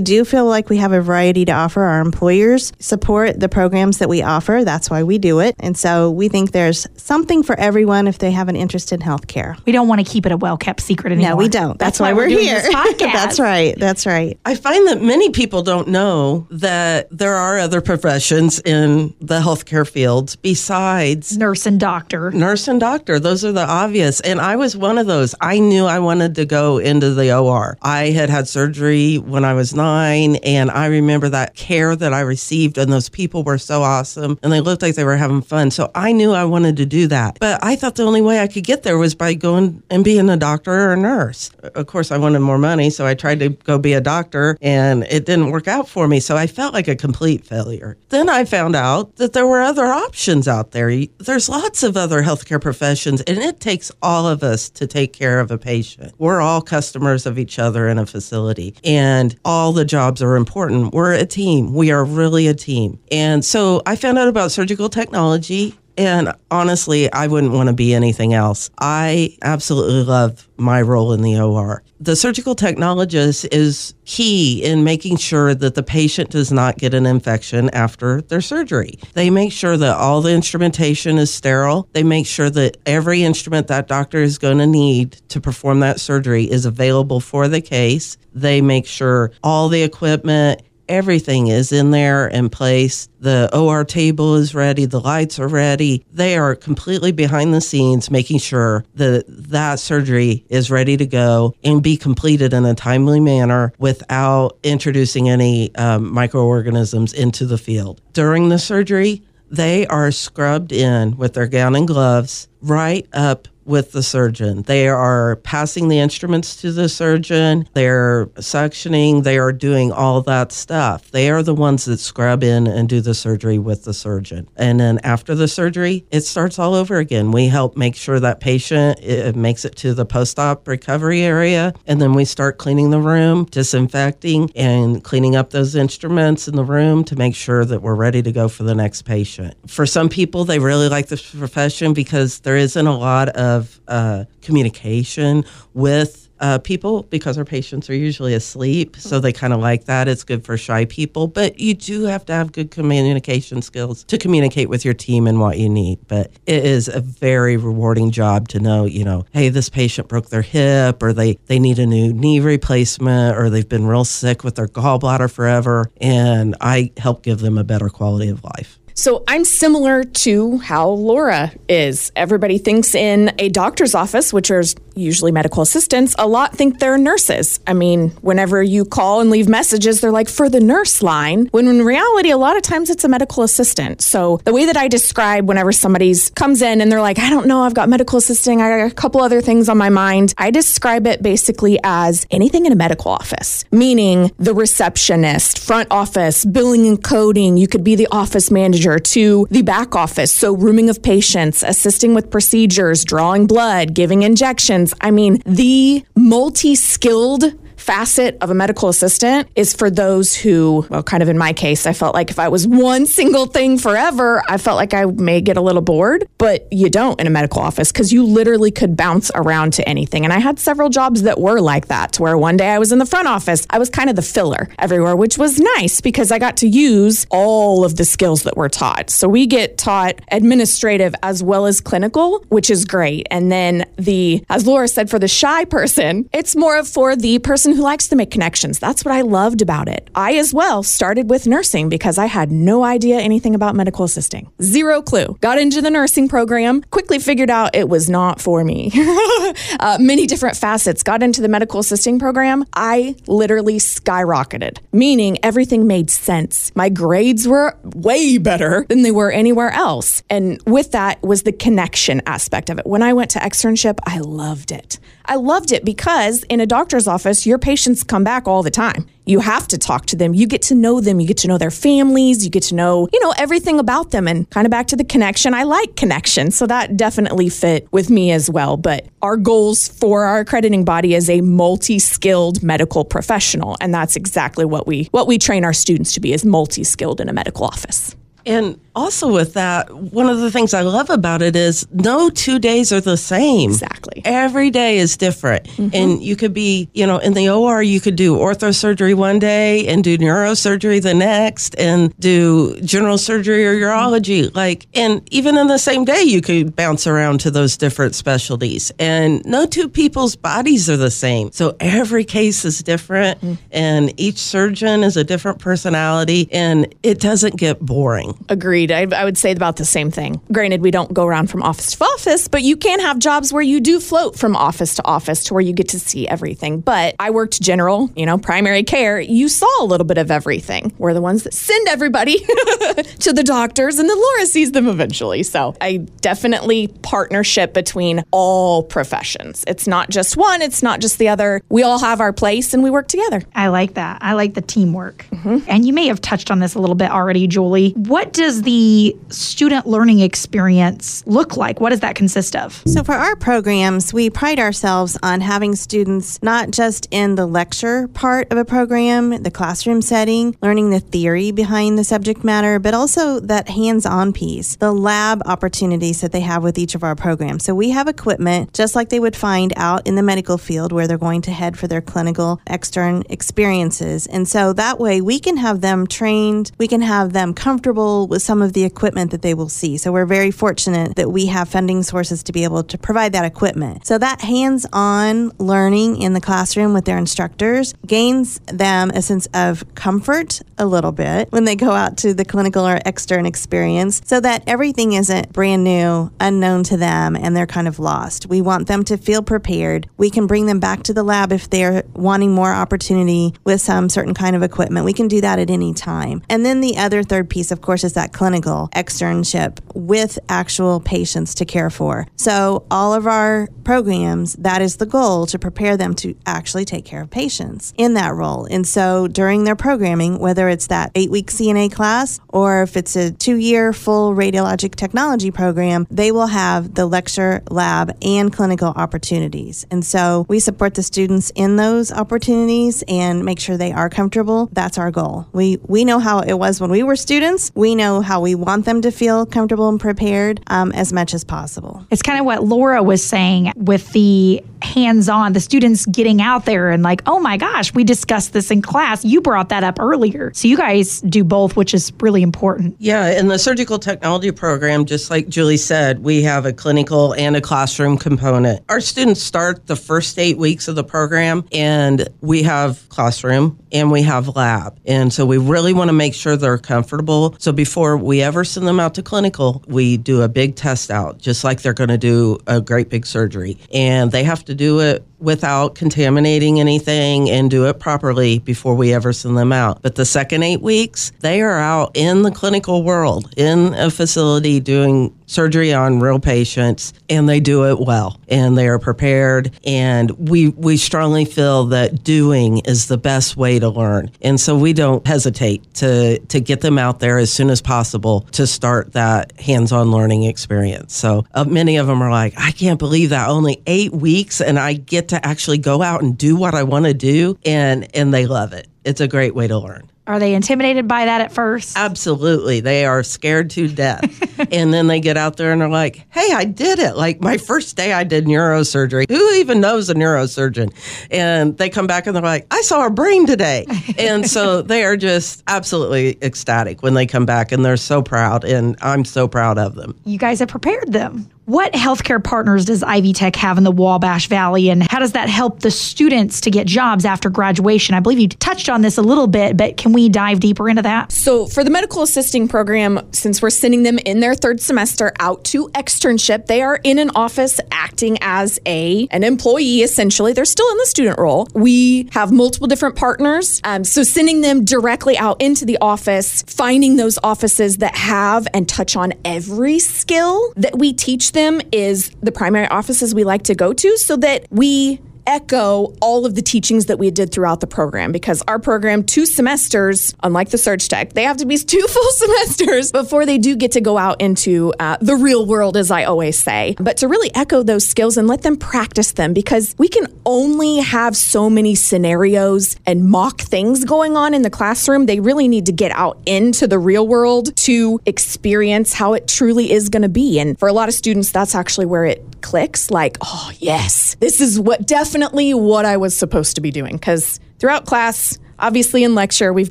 do 0.00 0.24
feel 0.24 0.46
like 0.46 0.68
we 0.68 0.78
have 0.78 0.92
a 0.92 1.00
variety 1.00 1.44
to 1.44 1.52
offer. 1.52 1.82
Our 1.82 2.00
employers 2.00 2.72
support 2.78 3.38
the 3.40 3.48
programs 3.48 3.98
that 3.98 4.08
we 4.08 4.22
offer. 4.22 4.64
That's 4.64 4.90
why 4.90 5.02
we 5.02 5.18
do 5.18 5.40
it. 5.40 5.54
And 5.60 5.76
so 5.76 6.10
we 6.10 6.28
think 6.28 6.52
there's 6.52 6.86
something 6.96 7.42
for 7.42 7.58
everyone 7.58 8.08
if 8.08 8.18
they 8.18 8.30
have 8.30 8.48
an 8.48 8.56
interest 8.56 8.92
in 8.92 9.00
healthcare. 9.00 9.58
We 9.66 9.72
don't 9.72 9.88
want 9.88 10.04
to 10.04 10.10
keep 10.10 10.26
it 10.26 10.32
a 10.32 10.36
well 10.36 10.56
kept 10.56 10.80
secret 10.80 11.12
anymore. 11.12 11.30
No, 11.30 11.36
we 11.36 11.48
don't. 11.48 11.67
That's, 11.74 11.98
That's 11.98 12.00
why 12.00 12.12
why, 12.12 12.16
we're 12.16 12.22
we're, 12.24 12.28
doing 12.36 12.44
here. 12.46 12.60
this 12.60 12.74
podcast. 12.74 13.12
That's 13.12 13.40
right. 13.40 13.74
That's 13.78 14.06
right. 14.06 14.38
I 14.44 14.54
find 14.54 14.86
that 14.88 15.02
many 15.02 15.30
people 15.30 15.62
don't 15.62 15.88
know 15.88 16.46
that 16.50 17.08
there 17.10 17.34
are 17.34 17.58
other 17.58 17.80
professions 17.80 18.60
in 18.60 19.14
the 19.20 19.40
healthcare 19.40 19.88
field 19.88 20.36
besides 20.42 21.36
Nurse 21.38 21.66
and 21.66 21.78
doctor. 21.80 22.30
nurse 22.30 22.68
and 22.68 22.80
doctor. 22.80 23.18
Those 23.18 23.44
are 23.44 23.52
the 23.52 23.66
obvious. 23.66 24.20
And 24.20 24.40
I 24.40 24.56
was 24.56 24.76
one 24.76 24.98
of 24.98 25.06
those. 25.06 25.34
I 25.40 25.58
knew 25.58 25.86
I 25.86 25.98
wanted 25.98 26.34
to 26.36 26.44
go 26.46 26.78
into 26.78 27.14
the 27.14 27.36
OR. 27.36 27.76
I 27.82 28.10
had 28.10 28.30
had 28.30 28.48
surgery 28.48 29.16
when 29.18 29.44
I 29.44 29.54
was 29.54 29.74
nine, 29.74 30.36
and 30.36 30.70
I 30.70 30.86
remember 30.86 31.28
that 31.30 31.54
care 31.54 31.94
that 31.96 32.12
I 32.12 32.20
received, 32.20 32.78
and 32.78 32.92
those 32.92 33.08
people 33.08 33.42
were 33.44 33.58
so 33.58 33.82
awesome, 33.82 34.38
and 34.42 34.52
they 34.52 34.60
looked 34.60 34.82
like 34.82 34.94
they 34.94 35.04
were 35.04 35.16
having 35.16 35.42
fun. 35.42 35.70
So 35.70 35.90
I 35.94 36.12
knew 36.12 36.32
I 36.32 36.44
wanted 36.44 36.76
to 36.78 36.86
do 36.86 37.06
that. 37.08 37.38
But 37.40 37.62
I 37.64 37.76
thought 37.76 37.94
the 37.96 38.04
only 38.04 38.20
way 38.22 38.40
I 38.40 38.46
could 38.46 38.64
get 38.64 38.82
there 38.82 38.98
was 38.98 39.14
by 39.14 39.34
going 39.34 39.82
and 39.90 40.04
being 40.04 40.28
a 40.30 40.36
doctor 40.36 40.72
or 40.72 40.92
a 40.92 40.96
nurse. 40.96 41.50
Of 41.62 41.86
course, 41.86 42.12
I 42.12 42.18
wanted 42.18 42.40
more 42.40 42.58
money, 42.58 42.90
so 42.90 43.06
I 43.06 43.14
tried 43.14 43.40
to 43.40 43.50
go 43.50 43.78
be 43.78 43.92
a 43.92 44.00
doctor, 44.00 44.56
and 44.60 45.04
it 45.04 45.26
didn't 45.26 45.50
work 45.50 45.66
out 45.66 45.88
for 45.88 46.06
me. 46.06 46.20
So 46.20 46.36
I 46.36 46.46
felt 46.46 46.74
like 46.74 46.88
a 46.88 46.96
complete 46.96 47.44
failure. 47.44 47.96
Then 48.10 48.28
I 48.28 48.44
found 48.44 48.76
out 48.76 49.16
that 49.16 49.32
there 49.32 49.46
were 49.46 49.60
other 49.60 49.86
options 49.86 50.46
out 50.46 50.70
there. 50.70 50.88
There's 51.18 51.48
lots 51.48 51.82
of 51.82 51.96
other 51.96 52.22
healthcare 52.22 52.60
professions, 52.60 53.22
and 53.22 53.38
it 53.38 53.60
takes 53.60 53.90
all 54.02 54.26
of 54.26 54.42
us 54.42 54.70
to 54.70 54.86
take 54.86 55.12
care 55.12 55.40
of 55.40 55.50
a 55.50 55.58
patient. 55.58 56.14
We're 56.18 56.40
all 56.40 56.62
customers 56.62 57.26
of 57.26 57.38
each 57.38 57.58
other 57.58 57.88
in 57.88 57.98
a 57.98 58.06
facility, 58.06 58.74
and 58.84 59.36
all 59.44 59.72
the 59.72 59.84
jobs 59.84 60.22
are 60.22 60.36
important. 60.36 60.94
We're 60.94 61.14
a 61.14 61.26
team. 61.26 61.74
We 61.74 61.90
are 61.90 62.04
really 62.04 62.46
a 62.46 62.54
team. 62.54 62.98
And 63.10 63.44
so 63.44 63.82
I 63.86 63.96
found 63.96 64.18
out 64.18 64.28
about 64.28 64.52
surgical 64.52 64.88
technology. 64.88 65.74
And 65.98 66.32
honestly, 66.48 67.12
I 67.12 67.26
wouldn't 67.26 67.52
want 67.52 67.66
to 67.66 67.72
be 67.72 67.92
anything 67.92 68.32
else. 68.32 68.70
I 68.78 69.36
absolutely 69.42 70.04
love 70.04 70.48
my 70.56 70.80
role 70.80 71.12
in 71.12 71.22
the 71.22 71.40
OR. 71.40 71.82
The 71.98 72.14
surgical 72.14 72.54
technologist 72.54 73.48
is 73.50 73.94
key 74.04 74.62
in 74.62 74.84
making 74.84 75.16
sure 75.16 75.56
that 75.56 75.74
the 75.74 75.82
patient 75.82 76.30
does 76.30 76.52
not 76.52 76.78
get 76.78 76.94
an 76.94 77.04
infection 77.04 77.68
after 77.70 78.22
their 78.22 78.40
surgery. 78.40 79.00
They 79.14 79.28
make 79.28 79.50
sure 79.50 79.76
that 79.76 79.96
all 79.96 80.20
the 80.20 80.32
instrumentation 80.32 81.18
is 81.18 81.34
sterile. 81.34 81.88
They 81.92 82.04
make 82.04 82.26
sure 82.26 82.48
that 82.50 82.76
every 82.86 83.24
instrument 83.24 83.66
that 83.66 83.88
doctor 83.88 84.22
is 84.22 84.38
going 84.38 84.58
to 84.58 84.66
need 84.66 85.12
to 85.30 85.40
perform 85.40 85.80
that 85.80 85.98
surgery 85.98 86.44
is 86.44 86.64
available 86.64 87.18
for 87.18 87.48
the 87.48 87.60
case. 87.60 88.16
They 88.32 88.60
make 88.60 88.86
sure 88.86 89.32
all 89.42 89.68
the 89.68 89.82
equipment 89.82 90.62
everything 90.88 91.48
is 91.48 91.72
in 91.72 91.90
there 91.90 92.28
in 92.28 92.48
place. 92.48 93.08
The 93.20 93.50
OR 93.56 93.84
table 93.84 94.36
is 94.36 94.54
ready, 94.54 94.84
the 94.84 95.00
lights 95.00 95.38
are 95.38 95.48
ready. 95.48 96.04
They 96.12 96.36
are 96.36 96.54
completely 96.54 97.12
behind 97.12 97.52
the 97.52 97.60
scenes 97.60 98.10
making 98.10 98.38
sure 98.38 98.84
that 98.94 99.24
that 99.26 99.80
surgery 99.80 100.44
is 100.48 100.70
ready 100.70 100.96
to 100.96 101.06
go 101.06 101.54
and 101.64 101.82
be 101.82 101.96
completed 101.96 102.52
in 102.52 102.64
a 102.64 102.74
timely 102.74 103.20
manner 103.20 103.72
without 103.78 104.58
introducing 104.62 105.28
any 105.28 105.74
um, 105.76 106.12
microorganisms 106.12 107.12
into 107.12 107.46
the 107.46 107.58
field. 107.58 108.00
During 108.12 108.48
the 108.48 108.58
surgery, 108.58 109.22
they 109.50 109.86
are 109.86 110.10
scrubbed 110.10 110.72
in 110.72 111.16
with 111.16 111.34
their 111.34 111.46
gown 111.46 111.74
and 111.74 111.86
gloves 111.86 112.48
right 112.60 113.06
up 113.12 113.48
with 113.68 113.92
the 113.92 114.02
surgeon. 114.02 114.62
They 114.62 114.88
are 114.88 115.36
passing 115.36 115.88
the 115.88 115.98
instruments 115.98 116.56
to 116.62 116.72
the 116.72 116.88
surgeon, 116.88 117.68
they're 117.74 118.26
suctioning, 118.36 119.22
they 119.22 119.38
are 119.38 119.52
doing 119.52 119.92
all 119.92 120.22
that 120.22 120.52
stuff. 120.52 121.10
They 121.10 121.30
are 121.30 121.42
the 121.42 121.54
ones 121.54 121.84
that 121.84 121.98
scrub 121.98 122.42
in 122.42 122.66
and 122.66 122.88
do 122.88 123.00
the 123.00 123.14
surgery 123.14 123.58
with 123.58 123.84
the 123.84 123.94
surgeon. 123.94 124.48
And 124.56 124.80
then 124.80 124.98
after 125.04 125.34
the 125.34 125.48
surgery, 125.48 126.04
it 126.10 126.22
starts 126.22 126.58
all 126.58 126.74
over 126.74 126.96
again. 126.98 127.30
We 127.30 127.48
help 127.48 127.76
make 127.76 127.94
sure 127.94 128.20
that 128.20 128.40
patient 128.40 129.00
it 129.00 129.36
makes 129.36 129.64
it 129.64 129.76
to 129.76 129.94
the 129.94 130.06
post 130.06 130.38
op 130.38 130.66
recovery 130.66 131.22
area, 131.22 131.74
and 131.86 132.00
then 132.00 132.14
we 132.14 132.24
start 132.24 132.58
cleaning 132.58 132.90
the 132.90 133.00
room, 133.00 133.44
disinfecting, 133.44 134.50
and 134.54 135.02
cleaning 135.04 135.36
up 135.36 135.50
those 135.50 135.74
instruments 135.74 136.48
in 136.48 136.56
the 136.56 136.64
room 136.64 137.04
to 137.04 137.16
make 137.16 137.34
sure 137.34 137.64
that 137.64 137.82
we're 137.82 137.94
ready 137.94 138.22
to 138.22 138.32
go 138.32 138.48
for 138.48 138.62
the 138.62 138.74
next 138.74 139.02
patient. 139.02 139.54
For 139.66 139.86
some 139.86 140.08
people, 140.08 140.44
they 140.44 140.58
really 140.58 140.88
like 140.88 141.08
this 141.08 141.34
profession 141.34 141.92
because 141.92 142.40
there 142.40 142.56
isn't 142.56 142.86
a 142.86 142.96
lot 142.96 143.28
of 143.30 143.57
of 143.58 143.80
uh, 143.88 144.24
communication 144.40 145.44
with 145.74 146.28
uh, 146.40 146.58
people 146.58 147.02
because 147.04 147.38
our 147.38 147.44
patients 147.44 147.90
are 147.90 147.94
usually 147.94 148.34
asleep. 148.34 148.96
So 148.96 149.20
they 149.20 149.32
kind 149.32 149.52
of 149.52 149.60
like 149.60 149.84
that. 149.84 150.08
It's 150.08 150.24
good 150.24 150.44
for 150.44 150.56
shy 150.56 150.84
people, 150.84 151.26
but 151.26 151.58
you 151.58 151.74
do 151.74 152.04
have 152.04 152.24
to 152.26 152.32
have 152.32 152.52
good 152.52 152.70
communication 152.70 153.62
skills 153.62 154.04
to 154.04 154.18
communicate 154.18 154.68
with 154.68 154.84
your 154.84 154.94
team 154.94 155.26
and 155.26 155.40
what 155.40 155.58
you 155.58 155.68
need. 155.68 155.98
But 156.06 156.30
it 156.46 156.64
is 156.64 156.88
a 156.88 157.00
very 157.00 157.56
rewarding 157.56 158.10
job 158.10 158.48
to 158.48 158.60
know, 158.60 158.84
you 158.84 159.04
know, 159.04 159.24
hey, 159.32 159.48
this 159.48 159.68
patient 159.68 160.08
broke 160.08 160.28
their 160.28 160.42
hip 160.42 161.02
or 161.02 161.12
they, 161.12 161.38
they 161.46 161.58
need 161.58 161.78
a 161.78 161.86
new 161.86 162.12
knee 162.12 162.40
replacement 162.40 163.36
or 163.36 163.50
they've 163.50 163.68
been 163.68 163.86
real 163.86 164.04
sick 164.04 164.44
with 164.44 164.54
their 164.54 164.68
gallbladder 164.68 165.30
forever. 165.30 165.90
And 166.00 166.56
I 166.60 166.92
help 166.96 167.22
give 167.22 167.40
them 167.40 167.58
a 167.58 167.64
better 167.64 167.88
quality 167.88 168.28
of 168.28 168.44
life. 168.44 168.78
So 168.98 169.22
I'm 169.28 169.44
similar 169.44 170.02
to 170.02 170.58
how 170.58 170.88
Laura 170.88 171.52
is. 171.68 172.10
Everybody 172.16 172.58
thinks 172.58 172.96
in 172.96 173.32
a 173.38 173.48
doctor's 173.48 173.94
office, 173.94 174.32
which 174.32 174.50
is 174.50 174.74
usually 174.96 175.30
medical 175.30 175.62
assistants, 175.62 176.16
a 176.18 176.26
lot 176.26 176.56
think 176.56 176.80
they're 176.80 176.98
nurses. 176.98 177.60
I 177.64 177.74
mean, 177.74 178.10
whenever 178.20 178.60
you 178.60 178.84
call 178.84 179.20
and 179.20 179.30
leave 179.30 179.48
messages, 179.48 180.00
they're 180.00 180.10
like 180.10 180.28
for 180.28 180.48
the 180.48 180.58
nurse 180.58 181.00
line, 181.00 181.46
when 181.52 181.68
in 181.68 181.84
reality, 181.84 182.30
a 182.30 182.36
lot 182.36 182.56
of 182.56 182.62
times 182.62 182.90
it's 182.90 183.04
a 183.04 183.08
medical 183.08 183.44
assistant. 183.44 184.02
So 184.02 184.40
the 184.44 184.52
way 184.52 184.64
that 184.64 184.76
I 184.76 184.88
describe 184.88 185.46
whenever 185.46 185.70
somebody's 185.70 186.30
comes 186.30 186.60
in 186.60 186.80
and 186.80 186.90
they're 186.90 187.00
like, 187.00 187.20
I 187.20 187.30
don't 187.30 187.46
know, 187.46 187.62
I've 187.62 187.74
got 187.74 187.88
medical 187.88 188.18
assisting, 188.18 188.60
I 188.60 188.78
got 188.78 188.90
a 188.90 188.94
couple 188.94 189.22
other 189.22 189.40
things 189.40 189.68
on 189.68 189.78
my 189.78 189.90
mind, 189.90 190.34
I 190.36 190.50
describe 190.50 191.06
it 191.06 191.22
basically 191.22 191.78
as 191.84 192.26
anything 192.32 192.66
in 192.66 192.72
a 192.72 192.76
medical 192.76 193.12
office, 193.12 193.64
meaning 193.70 194.32
the 194.38 194.54
receptionist, 194.54 195.60
front 195.60 195.86
office, 195.92 196.44
billing 196.44 196.86
and 196.88 197.02
coding, 197.02 197.56
you 197.56 197.68
could 197.68 197.84
be 197.84 197.94
the 197.94 198.08
office 198.10 198.50
manager 198.50 198.87
to 198.96 199.46
the 199.50 199.62
back 199.62 199.96
office. 199.96 200.32
So, 200.32 200.54
rooming 200.54 200.88
of 200.88 201.02
patients, 201.02 201.64
assisting 201.64 202.14
with 202.14 202.30
procedures, 202.30 203.04
drawing 203.04 203.48
blood, 203.48 203.92
giving 203.92 204.22
injections. 204.22 204.94
I 205.00 205.10
mean, 205.10 205.42
the 205.44 206.04
multi 206.14 206.76
skilled 206.76 207.52
facet 207.78 208.36
of 208.40 208.50
a 208.50 208.54
medical 208.54 208.88
assistant 208.88 209.48
is 209.54 209.72
for 209.72 209.90
those 209.90 210.34
who, 210.34 210.86
well, 210.90 211.02
kind 211.02 211.22
of 211.22 211.28
in 211.28 211.38
my 211.38 211.52
case, 211.52 211.86
I 211.86 211.92
felt 211.92 212.14
like 212.14 212.30
if 212.30 212.38
I 212.38 212.48
was 212.48 212.66
one 212.66 213.06
single 213.18 213.46
thing 213.46 213.78
forever, 213.78 214.42
I 214.48 214.58
felt 214.58 214.76
like 214.76 214.94
I 214.94 215.06
may 215.06 215.40
get 215.40 215.56
a 215.56 215.60
little 215.60 215.82
bored, 215.82 216.28
but 216.38 216.70
you 216.72 216.90
don't 216.90 217.20
in 217.20 217.26
a 217.26 217.30
medical 217.30 217.62
office 217.62 217.92
because 217.92 218.12
you 218.12 218.24
literally 218.24 218.70
could 218.70 218.96
bounce 218.96 219.30
around 219.34 219.72
to 219.74 219.88
anything. 219.88 220.24
And 220.24 220.32
I 220.32 220.38
had 220.38 220.58
several 220.58 220.88
jobs 220.88 221.22
that 221.22 221.40
were 221.40 221.60
like 221.60 221.88
that, 221.88 222.18
where 222.20 222.36
one 222.36 222.56
day 222.56 222.68
I 222.68 222.78
was 222.78 222.92
in 222.92 222.98
the 222.98 223.06
front 223.06 223.28
office, 223.28 223.66
I 223.70 223.78
was 223.78 223.90
kind 223.90 224.10
of 224.10 224.16
the 224.16 224.22
filler 224.22 224.68
everywhere, 224.78 225.16
which 225.16 225.38
was 225.38 225.58
nice 225.58 226.00
because 226.00 226.30
I 226.30 226.38
got 226.38 226.56
to 226.58 226.68
use 226.68 227.26
all 227.30 227.84
of 227.84 227.96
the 227.96 228.04
skills 228.04 228.42
that 228.42 228.56
were 228.56 228.68
taught. 228.68 229.10
So 229.10 229.28
we 229.28 229.46
get 229.46 229.78
taught 229.78 230.20
administrative 230.30 231.14
as 231.22 231.42
well 231.42 231.66
as 231.66 231.80
clinical, 231.80 232.44
which 232.48 232.70
is 232.70 232.84
great. 232.84 233.26
And 233.30 233.50
then 233.50 233.84
the, 233.96 234.44
as 234.50 234.66
Laura 234.66 234.88
said, 234.88 235.10
for 235.10 235.18
the 235.18 235.28
shy 235.28 235.64
person, 235.64 236.28
it's 236.32 236.56
more 236.56 236.76
of 236.76 236.88
for 236.88 237.16
the 237.16 237.38
person 237.38 237.67
who 237.72 237.82
likes 237.82 238.08
to 238.08 238.16
make 238.16 238.30
connections. 238.30 238.78
That's 238.78 239.04
what 239.04 239.14
I 239.14 239.22
loved 239.22 239.62
about 239.62 239.88
it. 239.88 240.08
I 240.14 240.34
as 240.34 240.52
well 240.54 240.82
started 240.82 241.30
with 241.30 241.46
nursing 241.46 241.88
because 241.88 242.18
I 242.18 242.26
had 242.26 242.50
no 242.50 242.84
idea 242.84 243.18
anything 243.18 243.54
about 243.54 243.74
medical 243.74 244.04
assisting. 244.04 244.50
Zero 244.62 245.02
clue. 245.02 245.36
Got 245.40 245.58
into 245.58 245.80
the 245.80 245.90
nursing 245.90 246.28
program, 246.28 246.82
quickly 246.82 247.18
figured 247.18 247.50
out 247.50 247.74
it 247.74 247.88
was 247.88 248.08
not 248.08 248.40
for 248.40 248.64
me. 248.64 248.90
uh, 249.80 249.98
many 250.00 250.26
different 250.26 250.56
facets. 250.56 251.02
Got 251.02 251.22
into 251.22 251.40
the 251.40 251.48
medical 251.48 251.80
assisting 251.80 252.18
program. 252.18 252.64
I 252.74 253.16
literally 253.26 253.78
skyrocketed, 253.78 254.78
meaning 254.92 255.38
everything 255.42 255.86
made 255.86 256.10
sense. 256.10 256.72
My 256.74 256.88
grades 256.88 257.46
were 257.46 257.76
way 257.94 258.38
better 258.38 258.86
than 258.88 259.02
they 259.02 259.10
were 259.10 259.30
anywhere 259.30 259.70
else. 259.70 260.22
And 260.30 260.60
with 260.66 260.92
that 260.92 261.22
was 261.22 261.42
the 261.42 261.52
connection 261.52 262.22
aspect 262.26 262.70
of 262.70 262.78
it. 262.78 262.86
When 262.86 263.02
I 263.02 263.12
went 263.12 263.30
to 263.32 263.38
externship, 263.38 263.98
I 264.06 264.18
loved 264.18 264.72
it. 264.72 264.98
I 265.28 265.36
loved 265.36 265.72
it 265.72 265.84
because 265.84 266.42
in 266.44 266.60
a 266.60 266.66
doctor's 266.66 267.06
office, 267.06 267.46
your 267.46 267.58
patients 267.58 268.02
come 268.02 268.24
back 268.24 268.48
all 268.48 268.62
the 268.62 268.70
time. 268.70 269.06
You 269.26 269.40
have 269.40 269.68
to 269.68 269.76
talk 269.76 270.06
to 270.06 270.16
them. 270.16 270.32
You 270.32 270.46
get 270.46 270.62
to 270.62 270.74
know 270.74 271.02
them. 271.02 271.20
You 271.20 271.26
get 271.26 271.36
to 271.38 271.48
know 271.48 271.58
their 271.58 271.70
families. 271.70 272.42
You 272.42 272.50
get 272.50 272.62
to 272.64 272.74
know, 272.74 273.08
you 273.12 273.20
know, 273.20 273.34
everything 273.36 273.78
about 273.78 274.10
them 274.10 274.26
and 274.26 274.48
kind 274.48 274.66
of 274.66 274.70
back 274.70 274.86
to 274.86 274.96
the 274.96 275.04
connection. 275.04 275.52
I 275.52 275.64
like 275.64 275.96
connection. 275.96 276.50
So 276.50 276.66
that 276.66 276.96
definitely 276.96 277.50
fit 277.50 277.86
with 277.92 278.08
me 278.08 278.32
as 278.32 278.48
well. 278.48 278.78
But 278.78 279.06
our 279.20 279.36
goals 279.36 279.86
for 279.86 280.24
our 280.24 280.40
accrediting 280.40 280.86
body 280.86 281.14
is 281.14 281.28
a 281.28 281.42
multi-skilled 281.42 282.62
medical 282.62 283.04
professional. 283.04 283.76
And 283.82 283.92
that's 283.92 284.16
exactly 284.16 284.64
what 284.64 284.86
we 284.86 285.08
what 285.10 285.26
we 285.26 285.36
train 285.36 285.62
our 285.62 285.74
students 285.74 286.14
to 286.14 286.20
be 286.20 286.32
is 286.32 286.46
multi-skilled 286.46 287.20
in 287.20 287.28
a 287.28 287.34
medical 287.34 287.66
office. 287.66 288.16
And 288.46 288.80
also 288.94 289.32
with 289.32 289.54
that, 289.54 289.94
one 289.94 290.28
of 290.28 290.38
the 290.38 290.50
things 290.50 290.74
I 290.74 290.82
love 290.82 291.08
about 291.08 291.40
it 291.40 291.54
is 291.54 291.86
no 291.92 292.30
two 292.30 292.58
days 292.58 292.92
are 292.92 293.00
the 293.00 293.16
same. 293.16 293.70
Exactly. 293.70 294.22
Every 294.24 294.70
day 294.70 294.98
is 294.98 295.16
different. 295.16 295.64
Mm-hmm. 295.64 295.90
And 295.92 296.22
you 296.22 296.34
could 296.34 296.52
be, 296.52 296.88
you 296.94 297.06
know, 297.06 297.18
in 297.18 297.34
the 297.34 297.48
OR, 297.48 297.82
you 297.82 298.00
could 298.00 298.16
do 298.16 298.36
orthosurgery 298.36 299.14
one 299.14 299.38
day 299.38 299.86
and 299.86 300.02
do 300.02 300.18
neurosurgery 300.18 301.00
the 301.00 301.14
next 301.14 301.78
and 301.78 302.16
do 302.18 302.80
general 302.80 303.18
surgery 303.18 303.66
or 303.66 303.74
urology. 303.74 304.46
Mm-hmm. 304.46 304.56
Like, 304.56 304.86
and 304.94 305.26
even 305.32 305.56
in 305.56 305.68
the 305.68 305.78
same 305.78 306.04
day, 306.04 306.22
you 306.22 306.40
could 306.40 306.74
bounce 306.74 307.06
around 307.06 307.40
to 307.40 307.50
those 307.50 307.76
different 307.76 308.14
specialties. 308.14 308.90
And 308.98 309.44
no 309.44 309.66
two 309.66 309.88
people's 309.88 310.34
bodies 310.34 310.90
are 310.90 310.96
the 310.96 311.10
same. 311.10 311.52
So 311.52 311.76
every 311.78 312.24
case 312.24 312.64
is 312.64 312.82
different 312.82 313.40
mm-hmm. 313.40 313.54
and 313.70 314.18
each 314.18 314.38
surgeon 314.38 315.04
is 315.04 315.16
a 315.16 315.24
different 315.24 315.60
personality 315.60 316.48
and 316.52 316.92
it 317.02 317.20
doesn't 317.20 317.56
get 317.56 317.80
boring. 317.80 318.27
Agreed. 318.48 318.90
I, 318.90 319.06
I, 319.14 319.24
would 319.24 319.38
say 319.38 319.52
about 319.52 319.76
the 319.76 319.84
same 319.84 320.10
thing. 320.10 320.40
Granted, 320.50 320.82
we 320.82 320.90
don't 320.90 321.12
go 321.12 321.26
around 321.26 321.48
from 321.48 321.62
office 321.62 321.92
to 321.92 322.04
office, 322.04 322.48
but 322.48 322.62
you 322.62 322.76
can 322.76 323.00
have 323.00 323.18
jobs 323.18 323.52
where 323.52 323.62
you 323.62 323.80
do 323.80 324.00
float 324.00 324.38
from 324.38 324.56
office 324.56 324.94
to 324.96 325.06
office 325.06 325.44
to 325.44 325.54
where 325.54 325.60
you 325.60 325.72
get 325.72 325.88
to 325.90 326.00
see 326.00 326.26
everything. 326.26 326.80
But 326.80 327.14
I 327.18 327.30
worked 327.30 327.60
general, 327.60 328.10
you 328.16 328.26
know, 328.26 328.38
primary 328.38 328.82
care. 328.82 329.20
You 329.20 329.48
saw 329.48 329.68
a 329.80 329.84
little 329.84 330.06
bit 330.06 330.18
of 330.18 330.30
everything. 330.30 330.92
We're 330.98 331.14
the 331.14 331.20
ones 331.20 331.44
that 331.44 331.54
send 331.54 331.88
everybody 331.88 332.38
to 333.20 333.32
the 333.32 333.44
doctors, 333.44 333.98
and 333.98 334.08
then 334.08 334.16
Laura 334.16 334.46
sees 334.46 334.72
them 334.72 334.88
eventually. 334.88 335.42
So 335.42 335.74
I 335.80 335.98
definitely 336.20 336.88
partnership 337.02 337.74
between 337.74 338.24
all 338.30 338.82
professions. 338.82 339.64
It's 339.66 339.86
not 339.86 340.10
just 340.10 340.36
one, 340.36 340.62
it's 340.62 340.82
not 340.82 341.00
just 341.00 341.18
the 341.18 341.28
other. 341.28 341.62
We 341.68 341.82
all 341.82 341.98
have 341.98 342.20
our 342.20 342.32
place 342.32 342.74
and 342.74 342.82
we 342.82 342.90
work 342.90 343.08
together. 343.08 343.42
I 343.54 343.68
like 343.68 343.94
that. 343.94 344.18
I 344.20 344.32
like 344.32 344.54
the 344.54 344.62
teamwork. 344.62 345.26
Mm-hmm. 345.30 345.58
And 345.68 345.86
you 345.86 345.92
may 345.92 346.06
have 346.06 346.20
touched 346.20 346.50
on 346.50 346.58
this 346.58 346.74
a 346.74 346.80
little 346.80 346.96
bit 346.96 347.10
already, 347.10 347.46
Julie. 347.46 347.90
What 347.90 348.17
what 348.18 348.32
does 348.32 348.62
the 348.62 349.16
student 349.28 349.86
learning 349.86 350.18
experience 350.18 351.24
look 351.24 351.56
like? 351.56 351.80
What 351.80 351.90
does 351.90 352.00
that 352.00 352.16
consist 352.16 352.56
of? 352.56 352.82
So, 352.84 353.04
for 353.04 353.12
our 353.12 353.36
programs, 353.36 354.12
we 354.12 354.28
pride 354.28 354.58
ourselves 354.58 355.16
on 355.22 355.40
having 355.40 355.76
students 355.76 356.42
not 356.42 356.72
just 356.72 357.06
in 357.12 357.36
the 357.36 357.46
lecture 357.46 358.08
part 358.08 358.50
of 358.50 358.58
a 358.58 358.64
program, 358.64 359.44
the 359.44 359.52
classroom 359.52 360.02
setting, 360.02 360.56
learning 360.60 360.90
the 360.90 360.98
theory 360.98 361.52
behind 361.52 361.96
the 361.96 362.02
subject 362.02 362.42
matter, 362.42 362.80
but 362.80 362.92
also 362.92 363.38
that 363.38 363.68
hands 363.68 364.04
on 364.04 364.32
piece, 364.32 364.74
the 364.74 364.90
lab 364.90 365.40
opportunities 365.46 366.20
that 366.20 366.32
they 366.32 366.40
have 366.40 366.64
with 366.64 366.76
each 366.76 366.96
of 366.96 367.04
our 367.04 367.14
programs. 367.14 367.62
So, 367.62 367.72
we 367.72 367.90
have 367.90 368.08
equipment 368.08 368.74
just 368.74 368.96
like 368.96 369.10
they 369.10 369.20
would 369.20 369.36
find 369.36 369.72
out 369.76 370.04
in 370.08 370.16
the 370.16 370.24
medical 370.24 370.58
field 370.58 370.90
where 370.90 371.06
they're 371.06 371.18
going 371.18 371.42
to 371.42 371.52
head 371.52 371.78
for 371.78 371.86
their 371.86 372.02
clinical 372.02 372.60
extern 372.66 373.22
experiences. 373.30 374.26
And 374.26 374.48
so 374.48 374.72
that 374.72 374.98
way 374.98 375.20
we 375.20 375.38
can 375.38 375.56
have 375.58 375.82
them 375.82 376.08
trained, 376.08 376.72
we 376.78 376.88
can 376.88 377.02
have 377.02 377.32
them 377.32 377.54
comfortable 377.54 378.07
with 378.28 378.42
some 378.42 378.62
of 378.62 378.72
the 378.72 378.84
equipment 378.84 379.30
that 379.30 379.42
they 379.42 379.54
will 379.54 379.68
see. 379.68 379.96
So 379.96 380.12
we're 380.12 380.26
very 380.26 380.50
fortunate 380.50 381.16
that 381.16 381.30
we 381.30 381.46
have 381.46 381.68
funding 381.68 382.02
sources 382.02 382.42
to 382.44 382.52
be 382.52 382.64
able 382.64 382.82
to 382.84 382.98
provide 382.98 383.32
that 383.32 383.44
equipment. 383.44 384.06
So 384.06 384.18
that 384.18 384.40
hands 384.40 384.86
on 384.92 385.52
learning 385.58 386.22
in 386.22 386.32
the 386.32 386.40
classroom 386.40 386.94
with 386.94 387.04
their 387.04 387.18
instructors 387.18 387.94
gains 388.06 388.60
them 388.66 389.10
a 389.10 389.22
sense 389.22 389.46
of 389.54 389.84
comfort 389.94 390.60
a 390.78 390.86
little 390.86 391.12
bit 391.12 391.50
when 391.52 391.64
they 391.64 391.76
go 391.76 391.90
out 391.90 392.16
to 392.18 392.34
the 392.34 392.44
clinical 392.44 392.86
or 392.86 392.98
extern 393.04 393.46
experience 393.46 394.22
so 394.24 394.40
that 394.40 394.62
everything 394.66 395.12
isn't 395.12 395.52
brand 395.52 395.84
new, 395.84 396.30
unknown 396.40 396.84
to 396.84 396.96
them, 396.96 397.36
and 397.36 397.56
they're 397.56 397.66
kind 397.66 397.88
of 397.88 397.98
lost. 397.98 398.46
We 398.46 398.60
want 398.60 398.86
them 398.88 399.04
to 399.04 399.16
feel 399.16 399.42
prepared. 399.42 400.08
We 400.16 400.30
can 400.30 400.46
bring 400.46 400.66
them 400.66 400.80
back 400.80 401.02
to 401.04 401.12
the 401.12 401.22
lab 401.22 401.52
if 401.52 401.68
they're 401.68 402.04
wanting 402.14 402.52
more 402.52 402.72
opportunity 402.72 403.54
with 403.64 403.80
some 403.80 404.08
certain 404.08 404.34
kind 404.34 404.56
of 404.56 404.62
equipment. 404.62 405.04
We 405.04 405.12
can 405.12 405.28
do 405.28 405.40
that 405.40 405.58
at 405.58 405.70
any 405.70 405.94
time. 405.94 406.42
And 406.48 406.64
then 406.64 406.80
the 406.80 406.96
other 406.96 407.22
third 407.22 407.50
piece, 407.50 407.70
of 407.70 407.80
course, 407.80 407.97
is 408.04 408.14
that 408.14 408.32
clinical 408.32 408.88
externship 408.94 409.78
with 409.94 410.38
actual 410.48 411.00
patients 411.00 411.54
to 411.56 411.64
care 411.64 411.90
for. 411.90 412.26
So, 412.36 412.86
all 412.90 413.14
of 413.14 413.26
our 413.26 413.68
programs, 413.84 414.54
that 414.54 414.82
is 414.82 414.96
the 414.96 415.06
goal 415.06 415.46
to 415.46 415.58
prepare 415.58 415.96
them 415.96 416.14
to 416.14 416.34
actually 416.46 416.84
take 416.84 417.04
care 417.04 417.22
of 417.22 417.30
patients 417.30 417.94
in 417.96 418.14
that 418.14 418.34
role. 418.34 418.66
And 418.66 418.86
so, 418.86 419.28
during 419.28 419.64
their 419.64 419.76
programming, 419.76 420.38
whether 420.38 420.68
it's 420.68 420.88
that 420.88 421.10
eight 421.14 421.30
week 421.30 421.48
CNA 421.48 421.92
class 421.92 422.40
or 422.48 422.82
if 422.82 422.96
it's 422.96 423.16
a 423.16 423.32
two 423.32 423.56
year 423.56 423.92
full 423.92 424.34
radiologic 424.34 424.94
technology 424.94 425.50
program, 425.50 426.06
they 426.10 426.32
will 426.32 426.46
have 426.46 426.94
the 426.94 427.06
lecture, 427.06 427.62
lab, 427.70 428.16
and 428.22 428.52
clinical 428.52 428.88
opportunities. 428.88 429.86
And 429.90 430.04
so, 430.04 430.46
we 430.48 430.60
support 430.60 430.94
the 430.94 431.02
students 431.02 431.50
in 431.54 431.76
those 431.76 432.12
opportunities 432.12 433.02
and 433.08 433.44
make 433.44 433.60
sure 433.60 433.76
they 433.76 433.92
are 433.92 434.10
comfortable. 434.10 434.68
That's 434.72 434.98
our 434.98 435.10
goal. 435.10 435.46
We, 435.52 435.78
we 435.86 436.04
know 436.04 436.18
how 436.18 436.40
it 436.40 436.54
was 436.54 436.80
when 436.80 436.90
we 436.90 437.02
were 437.02 437.16
students. 437.16 437.72
We 437.74 437.87
know 437.94 438.20
how 438.20 438.40
we 438.40 438.54
want 438.54 438.84
them 438.84 439.02
to 439.02 439.10
feel 439.10 439.46
comfortable 439.46 439.88
and 439.88 440.00
prepared 440.00 440.60
um, 440.66 440.92
as 440.92 441.12
much 441.12 441.34
as 441.34 441.44
possible. 441.44 442.04
It's 442.10 442.22
kind 442.22 442.38
of 442.40 442.46
what 442.46 442.64
Laura 442.64 443.02
was 443.02 443.24
saying 443.24 443.72
with 443.76 444.10
the 444.12 444.62
hands 444.82 445.28
on, 445.28 445.52
the 445.52 445.60
students 445.60 446.06
getting 446.06 446.40
out 446.40 446.64
there 446.64 446.90
and 446.90 447.02
like, 447.02 447.22
oh 447.26 447.40
my 447.40 447.56
gosh, 447.56 447.94
we 447.94 448.04
discussed 448.04 448.52
this 448.52 448.70
in 448.70 448.82
class. 448.82 449.24
You 449.24 449.40
brought 449.40 449.68
that 449.70 449.84
up 449.84 449.98
earlier. 450.00 450.52
So 450.54 450.68
you 450.68 450.76
guys 450.76 451.20
do 451.22 451.44
both, 451.44 451.76
which 451.76 451.94
is 451.94 452.12
really 452.20 452.42
important. 452.42 452.96
Yeah, 452.98 453.38
in 453.38 453.48
the 453.48 453.58
surgical 453.58 453.98
technology 453.98 454.50
program, 454.50 455.04
just 455.04 455.30
like 455.30 455.48
Julie 455.48 455.76
said, 455.76 456.20
we 456.20 456.42
have 456.42 456.66
a 456.66 456.72
clinical 456.72 457.34
and 457.34 457.56
a 457.56 457.60
classroom 457.60 458.18
component. 458.18 458.84
Our 458.88 459.00
students 459.00 459.42
start 459.42 459.86
the 459.86 459.96
first 459.96 460.38
eight 460.38 460.58
weeks 460.58 460.88
of 460.88 460.96
the 460.96 461.04
program, 461.04 461.64
and 461.72 462.28
we 462.40 462.62
have 462.62 463.08
classroom 463.08 463.78
and 463.90 464.10
we 464.10 464.22
have 464.22 464.54
lab. 464.54 464.98
And 465.06 465.32
so 465.32 465.46
we 465.46 465.58
really 465.58 465.92
want 465.92 466.08
to 466.08 466.12
make 466.12 466.34
sure 466.34 466.56
they're 466.56 466.78
comfortable. 466.78 467.56
So 467.58 467.72
before 467.72 468.16
we 468.16 468.42
ever 468.42 468.64
send 468.64 468.86
them 468.86 469.00
out 469.00 469.14
to 469.14 469.22
clinical, 469.22 469.82
we 469.86 470.16
do 470.16 470.42
a 470.42 470.48
big 470.48 470.76
test 470.76 471.10
out, 471.10 471.38
just 471.38 471.64
like 471.64 471.82
they're 471.82 471.94
going 471.94 472.08
to 472.08 472.18
do 472.18 472.58
a 472.66 472.80
great 472.80 473.08
big 473.08 473.26
surgery. 473.26 473.78
And 473.92 474.30
they 474.30 474.44
have 474.44 474.64
to 474.68 474.74
do 474.74 475.00
it 475.00 475.26
without 475.38 475.94
contaminating 475.94 476.80
anything 476.80 477.48
and 477.50 477.70
do 477.70 477.86
it 477.86 477.98
properly 477.98 478.58
before 478.58 478.94
we 478.94 479.12
ever 479.12 479.32
send 479.32 479.56
them 479.56 479.72
out. 479.72 480.02
But 480.02 480.16
the 480.16 480.24
second 480.24 480.62
eight 480.62 480.80
weeks, 480.80 481.32
they 481.40 481.60
are 481.62 481.78
out 481.78 482.12
in 482.14 482.42
the 482.42 482.50
clinical 482.50 483.02
world, 483.02 483.52
in 483.56 483.94
a 483.94 484.10
facility 484.10 484.80
doing 484.80 485.34
surgery 485.46 485.92
on 485.92 486.20
real 486.20 486.38
patients, 486.38 487.14
and 487.28 487.48
they 487.48 487.58
do 487.58 487.86
it 487.90 487.98
well 487.98 488.38
and 488.48 488.76
they 488.76 488.86
are 488.86 488.98
prepared. 488.98 489.70
And 489.84 490.30
we, 490.48 490.68
we 490.68 490.96
strongly 490.96 491.44
feel 491.44 491.86
that 491.86 492.22
doing 492.22 492.78
is 492.80 493.08
the 493.08 493.18
best 493.18 493.56
way 493.56 493.78
to 493.78 493.88
learn. 493.88 494.30
And 494.42 494.60
so 494.60 494.76
we 494.76 494.92
don't 494.92 495.26
hesitate 495.26 495.94
to, 495.94 496.38
to 496.38 496.60
get 496.60 496.80
them 496.80 496.98
out 496.98 497.20
there 497.20 497.38
as 497.38 497.52
soon 497.52 497.70
as 497.70 497.80
possible 497.80 498.42
to 498.52 498.66
start 498.66 499.12
that 499.12 499.58
hands 499.58 499.90
on 499.90 500.10
learning 500.10 500.44
experience. 500.44 501.14
So 501.14 501.44
uh, 501.54 501.64
many 501.64 501.96
of 501.96 502.06
them 502.06 502.22
are 502.22 502.30
like, 502.30 502.54
I 502.56 502.70
can't 502.70 502.98
believe 502.98 503.30
that 503.30 503.48
only 503.48 503.82
eight 503.86 504.12
weeks 504.12 504.60
and 504.60 504.78
I 504.78 504.94
get 504.94 505.27
get 505.28 505.40
to 505.42 505.46
actually 505.46 505.78
go 505.78 506.02
out 506.02 506.22
and 506.22 506.36
do 506.36 506.56
what 506.56 506.74
I 506.74 506.82
want 506.82 507.04
to 507.06 507.14
do, 507.14 507.58
and 507.64 508.14
and 508.14 508.32
they 508.32 508.46
love 508.46 508.72
it. 508.72 508.88
It's 509.04 509.20
a 509.20 509.28
great 509.28 509.54
way 509.54 509.68
to 509.68 509.78
learn. 509.78 510.10
Are 510.26 510.38
they 510.38 510.52
intimidated 510.52 511.08
by 511.08 511.24
that 511.24 511.40
at 511.40 511.52
first? 511.52 511.96
Absolutely. 511.96 512.80
They 512.80 513.06
are 513.06 513.22
scared 513.22 513.70
to 513.70 513.88
death. 513.88 514.22
and 514.70 514.92
then 514.92 515.06
they 515.06 515.20
get 515.20 515.38
out 515.38 515.56
there 515.56 515.72
and 515.72 515.80
they're 515.80 515.88
like, 515.88 516.26
hey, 516.28 516.52
I 516.52 516.64
did 516.66 516.98
it. 516.98 517.16
Like 517.16 517.40
my 517.40 517.56
first 517.56 517.96
day 517.96 518.12
I 518.12 518.24
did 518.24 518.44
neurosurgery. 518.44 519.24
Who 519.30 519.54
even 519.54 519.80
knows 519.80 520.10
a 520.10 520.14
neurosurgeon? 520.14 520.92
And 521.30 521.78
they 521.78 521.88
come 521.88 522.06
back 522.06 522.26
and 522.26 522.36
they're 522.36 522.42
like, 522.42 522.66
I 522.70 522.82
saw 522.82 523.06
a 523.06 523.10
brain 523.10 523.46
today. 523.46 523.86
and 524.18 524.46
so 524.46 524.82
they 524.82 525.02
are 525.02 525.16
just 525.16 525.62
absolutely 525.66 526.36
ecstatic 526.42 527.02
when 527.02 527.14
they 527.14 527.24
come 527.24 527.46
back 527.46 527.72
and 527.72 527.82
they're 527.82 527.96
so 527.96 528.20
proud. 528.20 528.64
And 528.64 528.98
I'm 529.00 529.24
so 529.24 529.48
proud 529.48 529.78
of 529.78 529.94
them. 529.94 530.14
You 530.26 530.36
guys 530.36 530.58
have 530.58 530.68
prepared 530.68 531.10
them. 531.10 531.48
What 531.68 531.92
healthcare 531.92 532.42
partners 532.42 532.86
does 532.86 533.02
Ivy 533.02 533.34
Tech 533.34 533.54
have 533.56 533.76
in 533.76 533.84
the 533.84 533.92
Wabash 533.92 534.48
Valley, 534.48 534.88
and 534.88 535.02
how 535.02 535.18
does 535.18 535.32
that 535.32 535.50
help 535.50 535.80
the 535.80 535.90
students 535.90 536.62
to 536.62 536.70
get 536.70 536.86
jobs 536.86 537.26
after 537.26 537.50
graduation? 537.50 538.14
I 538.14 538.20
believe 538.20 538.38
you 538.38 538.48
touched 538.48 538.88
on 538.88 539.02
this 539.02 539.18
a 539.18 539.20
little 539.20 539.46
bit, 539.46 539.76
but 539.76 539.98
can 539.98 540.14
we 540.14 540.30
dive 540.30 540.60
deeper 540.60 540.88
into 540.88 541.02
that? 541.02 541.30
So, 541.30 541.66
for 541.66 541.84
the 541.84 541.90
medical 541.90 542.22
assisting 542.22 542.68
program, 542.68 543.20
since 543.32 543.60
we're 543.60 543.68
sending 543.68 544.02
them 544.02 544.16
in 544.16 544.40
their 544.40 544.54
third 544.54 544.80
semester 544.80 545.30
out 545.40 545.62
to 545.64 545.88
externship, 545.88 546.64
they 546.68 546.80
are 546.80 547.00
in 547.04 547.18
an 547.18 547.32
office 547.34 547.80
acting 547.92 548.38
as 548.40 548.78
a 548.86 549.28
an 549.30 549.44
employee. 549.44 550.00
Essentially, 550.00 550.54
they're 550.54 550.64
still 550.64 550.90
in 550.90 550.96
the 550.96 551.04
student 551.04 551.38
role. 551.38 551.68
We 551.74 552.30
have 552.32 552.50
multiple 552.50 552.88
different 552.88 553.16
partners, 553.16 553.82
um, 553.84 554.04
so 554.04 554.22
sending 554.22 554.62
them 554.62 554.86
directly 554.86 555.36
out 555.36 555.60
into 555.60 555.84
the 555.84 555.98
office, 556.00 556.62
finding 556.62 557.16
those 557.16 557.38
offices 557.42 557.98
that 557.98 558.16
have 558.16 558.66
and 558.72 558.88
touch 558.88 559.16
on 559.16 559.34
every 559.44 559.98
skill 559.98 560.72
that 560.74 560.96
we 560.98 561.12
teach 561.12 561.52
them 561.52 561.57
them 561.58 561.80
is 561.92 562.30
the 562.40 562.52
primary 562.52 562.86
offices 562.88 563.34
we 563.34 563.44
like 563.44 563.64
to 563.64 563.74
go 563.74 563.92
to 563.92 564.16
so 564.16 564.36
that 564.36 564.66
we 564.70 565.20
echo 565.48 566.14
all 566.20 566.44
of 566.44 566.54
the 566.54 566.60
teachings 566.60 567.06
that 567.06 567.18
we 567.18 567.30
did 567.30 567.50
throughout 567.50 567.80
the 567.80 567.86
program 567.86 568.30
because 568.30 568.62
our 568.68 568.78
program, 568.78 569.24
two 569.24 569.46
semesters, 569.46 570.34
unlike 570.42 570.68
the 570.68 570.76
Surg 570.76 571.00
Tech, 571.00 571.32
they 571.32 571.44
have 571.44 571.56
to 571.56 571.66
be 571.66 571.78
two 571.94 572.06
full 572.06 572.30
semesters 572.32 573.10
before 573.10 573.46
they 573.46 573.56
do 573.56 573.74
get 573.74 573.92
to 573.92 574.00
go 574.00 574.18
out 574.18 574.40
into 574.40 574.92
uh, 575.00 575.16
the 575.20 575.34
real 575.34 575.64
world, 575.64 575.96
as 575.96 576.10
I 576.10 576.24
always 576.24 576.58
say. 576.58 576.94
But 577.00 577.16
to 577.18 577.28
really 577.28 577.50
echo 577.54 577.82
those 577.82 578.06
skills 578.06 578.36
and 578.36 578.46
let 578.46 578.62
them 578.62 578.76
practice 578.76 579.32
them 579.32 579.54
because 579.54 579.94
we 579.98 580.08
can 580.08 580.26
only 580.44 580.98
have 580.98 581.34
so 581.36 581.70
many 581.70 581.94
scenarios 581.94 582.96
and 583.06 583.24
mock 583.24 583.62
things 583.62 584.04
going 584.04 584.36
on 584.36 584.52
in 584.52 584.62
the 584.62 584.70
classroom. 584.70 585.24
They 585.24 585.40
really 585.40 585.66
need 585.66 585.86
to 585.86 585.92
get 585.92 586.12
out 586.12 586.38
into 586.44 586.86
the 586.86 586.98
real 586.98 587.26
world 587.26 587.74
to 587.76 588.20
experience 588.26 589.14
how 589.14 589.32
it 589.32 589.48
truly 589.48 589.90
is 589.92 590.10
going 590.10 590.22
to 590.22 590.28
be. 590.28 590.60
And 590.60 590.78
for 590.78 590.88
a 590.88 590.92
lot 590.92 591.08
of 591.08 591.14
students, 591.14 591.52
that's 591.52 591.74
actually 591.74 592.06
where 592.06 592.26
it 592.26 592.44
clicks 592.60 593.10
like, 593.10 593.38
oh, 593.40 593.70
yes, 593.78 594.36
this 594.40 594.60
is 594.60 594.78
what 594.78 595.06
definitely 595.06 595.37
what 595.74 596.04
I 596.04 596.16
was 596.16 596.36
supposed 596.36 596.74
to 596.76 596.80
be 596.80 596.90
doing. 596.90 597.14
Because 597.14 597.60
throughout 597.78 598.06
class, 598.06 598.58
Obviously, 598.80 599.24
in 599.24 599.34
lecture, 599.34 599.72
we've 599.72 599.90